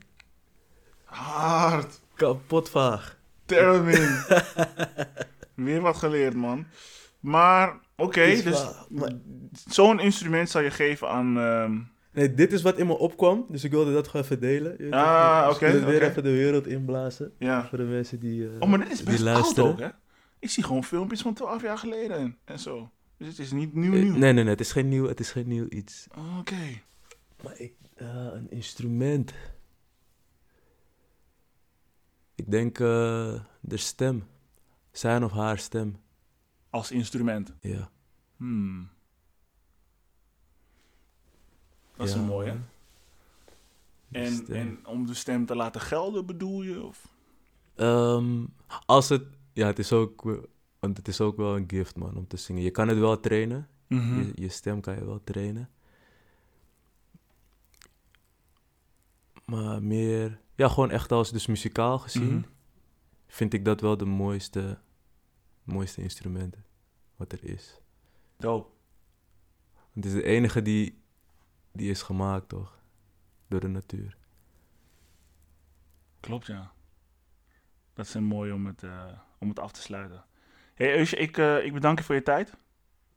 Hard. 1.04 2.02
Kapot 2.14 2.70
vaag. 2.70 3.20
Termin. 3.46 4.24
Weer 5.66 5.82
wat 5.82 5.98
geleerd, 5.98 6.34
man. 6.34 6.66
Maar, 7.20 7.80
oké, 7.96 8.42
dus 8.44 8.66
zo'n 9.68 10.00
instrument 10.00 10.50
zou 10.50 10.64
je 10.64 10.72
geven 10.72 11.10
aan... 11.10 11.38
ehm, 11.38 11.80
Nee, 12.14 12.34
dit 12.34 12.52
is 12.54 12.62
wat 12.62 12.78
in 12.78 12.88
me 12.88 12.98
opkwam, 12.98 13.46
dus 13.50 13.64
ik 13.64 13.72
wilde 13.72 13.94
dat 13.94 14.08
gewoon 14.08 14.26
even 14.26 14.40
delen. 14.40 14.92
Ah? 14.94 15.46
Dus 15.48 15.56
oké, 15.56 15.66
ik 15.66 15.72
wil 15.74 15.86
weer 15.86 16.04
even 16.04 16.24
de 16.24 16.30
wereld 16.32 16.68
inblazen. 16.68 17.34
ja. 17.38 17.68
Voor 17.68 17.78
de 17.78 17.84
mensen 17.84 18.20
die, 18.20 18.48
eh, 18.48 18.54
Oh, 18.60 18.70
maar 18.70 18.80
dit 18.80 18.92
is 18.92 18.98
die 18.98 19.06
best 19.06 19.26
oud 19.26 19.60
ook, 19.60 19.80
hè? 19.80 19.90
Ik 20.40 20.50
zie 20.50 20.64
gewoon 20.64 20.84
filmpjes 20.84 21.22
van 21.22 21.34
12 21.34 21.62
jaar 21.62 21.78
geleden 21.78 22.18
en, 22.18 22.38
en 22.46 22.60
zo. 22.60 22.92
Dus 23.18 23.28
het 23.28 23.40
is 23.40 23.52
niet 23.52 23.74
nieuw 23.74 23.94
Eh, 23.94 24.02
nieuw. 24.02 24.12
Nee, 24.12 24.34
nee, 24.34 24.44
nee, 24.44 24.52
het 24.52 24.60
is 24.60 24.72
geen 24.72 24.88
nieuw, 24.90 25.08
het 25.08 25.20
is 25.20 25.32
geen 25.32 25.48
nieuw 25.48 25.66
iets. 25.70 26.08
Oké. 26.40 26.82
Maar 27.44 27.60
ik, 27.60 27.74
eh, 27.96 28.08
een 28.34 28.52
instrument. 28.52 29.34
Ik 32.36 32.52
denk 32.52 32.80
eh, 32.80 33.40
de 33.60 33.78
stem. 33.78 34.24
Zijn 34.92 35.24
of 35.24 35.32
haar 35.32 35.58
stem. 35.58 35.96
Als 36.70 36.92
instrument. 36.92 37.54
Ja. 37.60 37.90
Hmm. 38.38 38.90
Dat 41.96 42.08
is 42.08 42.14
een 42.14 42.26
mooie. 42.26 42.58
En, 44.12 44.46
en 44.48 44.88
om 44.88 45.06
de 45.06 45.14
stem 45.14 45.46
te 45.46 45.56
laten 45.56 45.82
gelden, 45.82 46.26
bedoel 46.26 46.62
je? 46.64 46.84
Of? 46.84 47.08
Ehm, 47.76 48.46
als 48.86 49.10
het, 49.10 49.24
ja, 49.54 49.68
het 49.68 49.80
is 49.80 49.92
ook, 49.92 50.24
want 50.80 50.98
het 50.98 51.08
is 51.08 51.22
ook 51.22 51.38
wel 51.38 51.56
een 51.58 51.70
gift, 51.70 51.96
man, 51.96 52.16
om 52.18 52.28
te 52.28 52.38
zingen. 52.38 52.62
Je 52.64 52.72
kan 52.72 52.88
het 52.88 52.98
wel 52.98 53.20
trainen. 53.20 53.68
Mhm. 53.88 54.18
Je, 54.20 54.32
je 54.36 54.50
stem 54.50 54.82
kan 54.82 54.96
je 54.96 55.06
wel 55.06 55.24
trainen. 55.24 55.70
Maar 59.46 59.84
meer, 59.84 60.40
ja, 60.56 60.68
gewoon 60.68 60.92
echt 60.92 61.12
als 61.12 61.32
dus 61.32 61.46
muzikaal 61.46 62.00
gezien, 62.00 62.34
Mhm. 62.36 62.42
vind 63.28 63.54
ik 63.54 63.66
dat 63.66 63.82
wel 63.82 63.98
de 63.98 64.06
mooiste, 64.06 64.80
mooiste 65.64 66.02
instrumenten 66.02 66.66
wat 67.16 67.32
er 67.32 67.44
is. 67.44 67.80
Dope. 68.38 68.70
Het 69.94 70.06
is 70.06 70.12
de 70.12 70.24
enige 70.24 70.62
die, 70.62 71.01
die 71.72 71.90
is 71.90 72.02
gemaakt, 72.02 72.50
toch? 72.50 72.80
Door 73.48 73.60
de 73.60 73.68
natuur. 73.68 74.18
Klopt, 76.20 76.46
ja. 76.46 76.72
Dat 77.94 78.06
is 78.06 78.16
mooi 78.16 78.52
om 78.52 78.66
het, 78.66 78.84
eh, 78.84 79.06
om 79.40 79.50
het 79.50 79.60
af 79.60 79.72
te 79.72 79.82
sluiten. 79.82 80.26
hey, 80.74 80.98
Eusje, 80.98 81.16
ik, 81.16 81.38
eh, 81.38 81.66
ik 81.66 81.74
bedank 81.74 81.98
je 81.98 82.04
voor 82.04 82.16
je 82.16 82.24
tijd. 82.24 82.54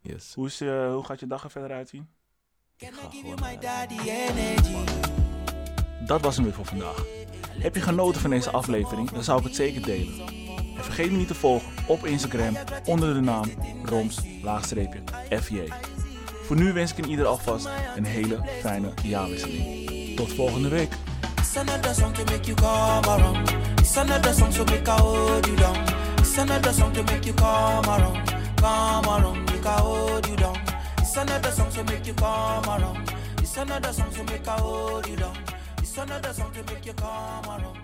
Yes. 0.01 0.35
Hoe, 0.35 0.47
is, 0.47 0.61
eh, 0.61 0.93
hoe 0.93 1.05
gaat 1.05 1.21
je 1.21 1.27
dag 1.27 1.45
er 1.45 1.51
verder 1.51 1.77
uitzien? 1.77 2.09
Dat 6.07 6.21
was 6.21 6.37
het 6.37 6.45
weer 6.45 6.55
voor 6.55 6.65
vandaag. 6.65 7.05
Heb 7.49 7.75
je 7.75 7.81
genoten 7.81 8.21
van 8.21 8.31
deze 8.31 8.51
aflevering, 8.51 9.11
dan 9.11 9.23
zou 9.23 9.39
ik 9.39 9.45
het 9.45 9.55
zeker 9.55 9.83
delen. 9.83 10.27
En 10.77 10.85
vergeet 10.85 11.11
me 11.11 11.17
niet 11.17 11.29
te 11.29 11.35
volgen 11.35 11.89
op 11.89 12.05
Instagram 12.05 12.57
onder 12.85 13.15
de 13.15 13.21
naam 13.21 13.51
roms-fj. 13.85 15.55
Voor 16.47 16.57
nu 16.57 16.73
wens 16.73 16.93
ik 16.93 16.99
in 16.99 17.11
ieder 17.11 17.27
alvast 17.27 17.69
een 17.97 18.05
hele 18.05 18.41
fijne 18.61 18.93
jaarwisseling. 19.03 20.17
Tot 20.17 20.33
volgende 20.35 20.69
week. 20.69 20.93
Make 36.67 36.87
you 36.87 36.95
come 36.95 37.49
around. 37.49 37.84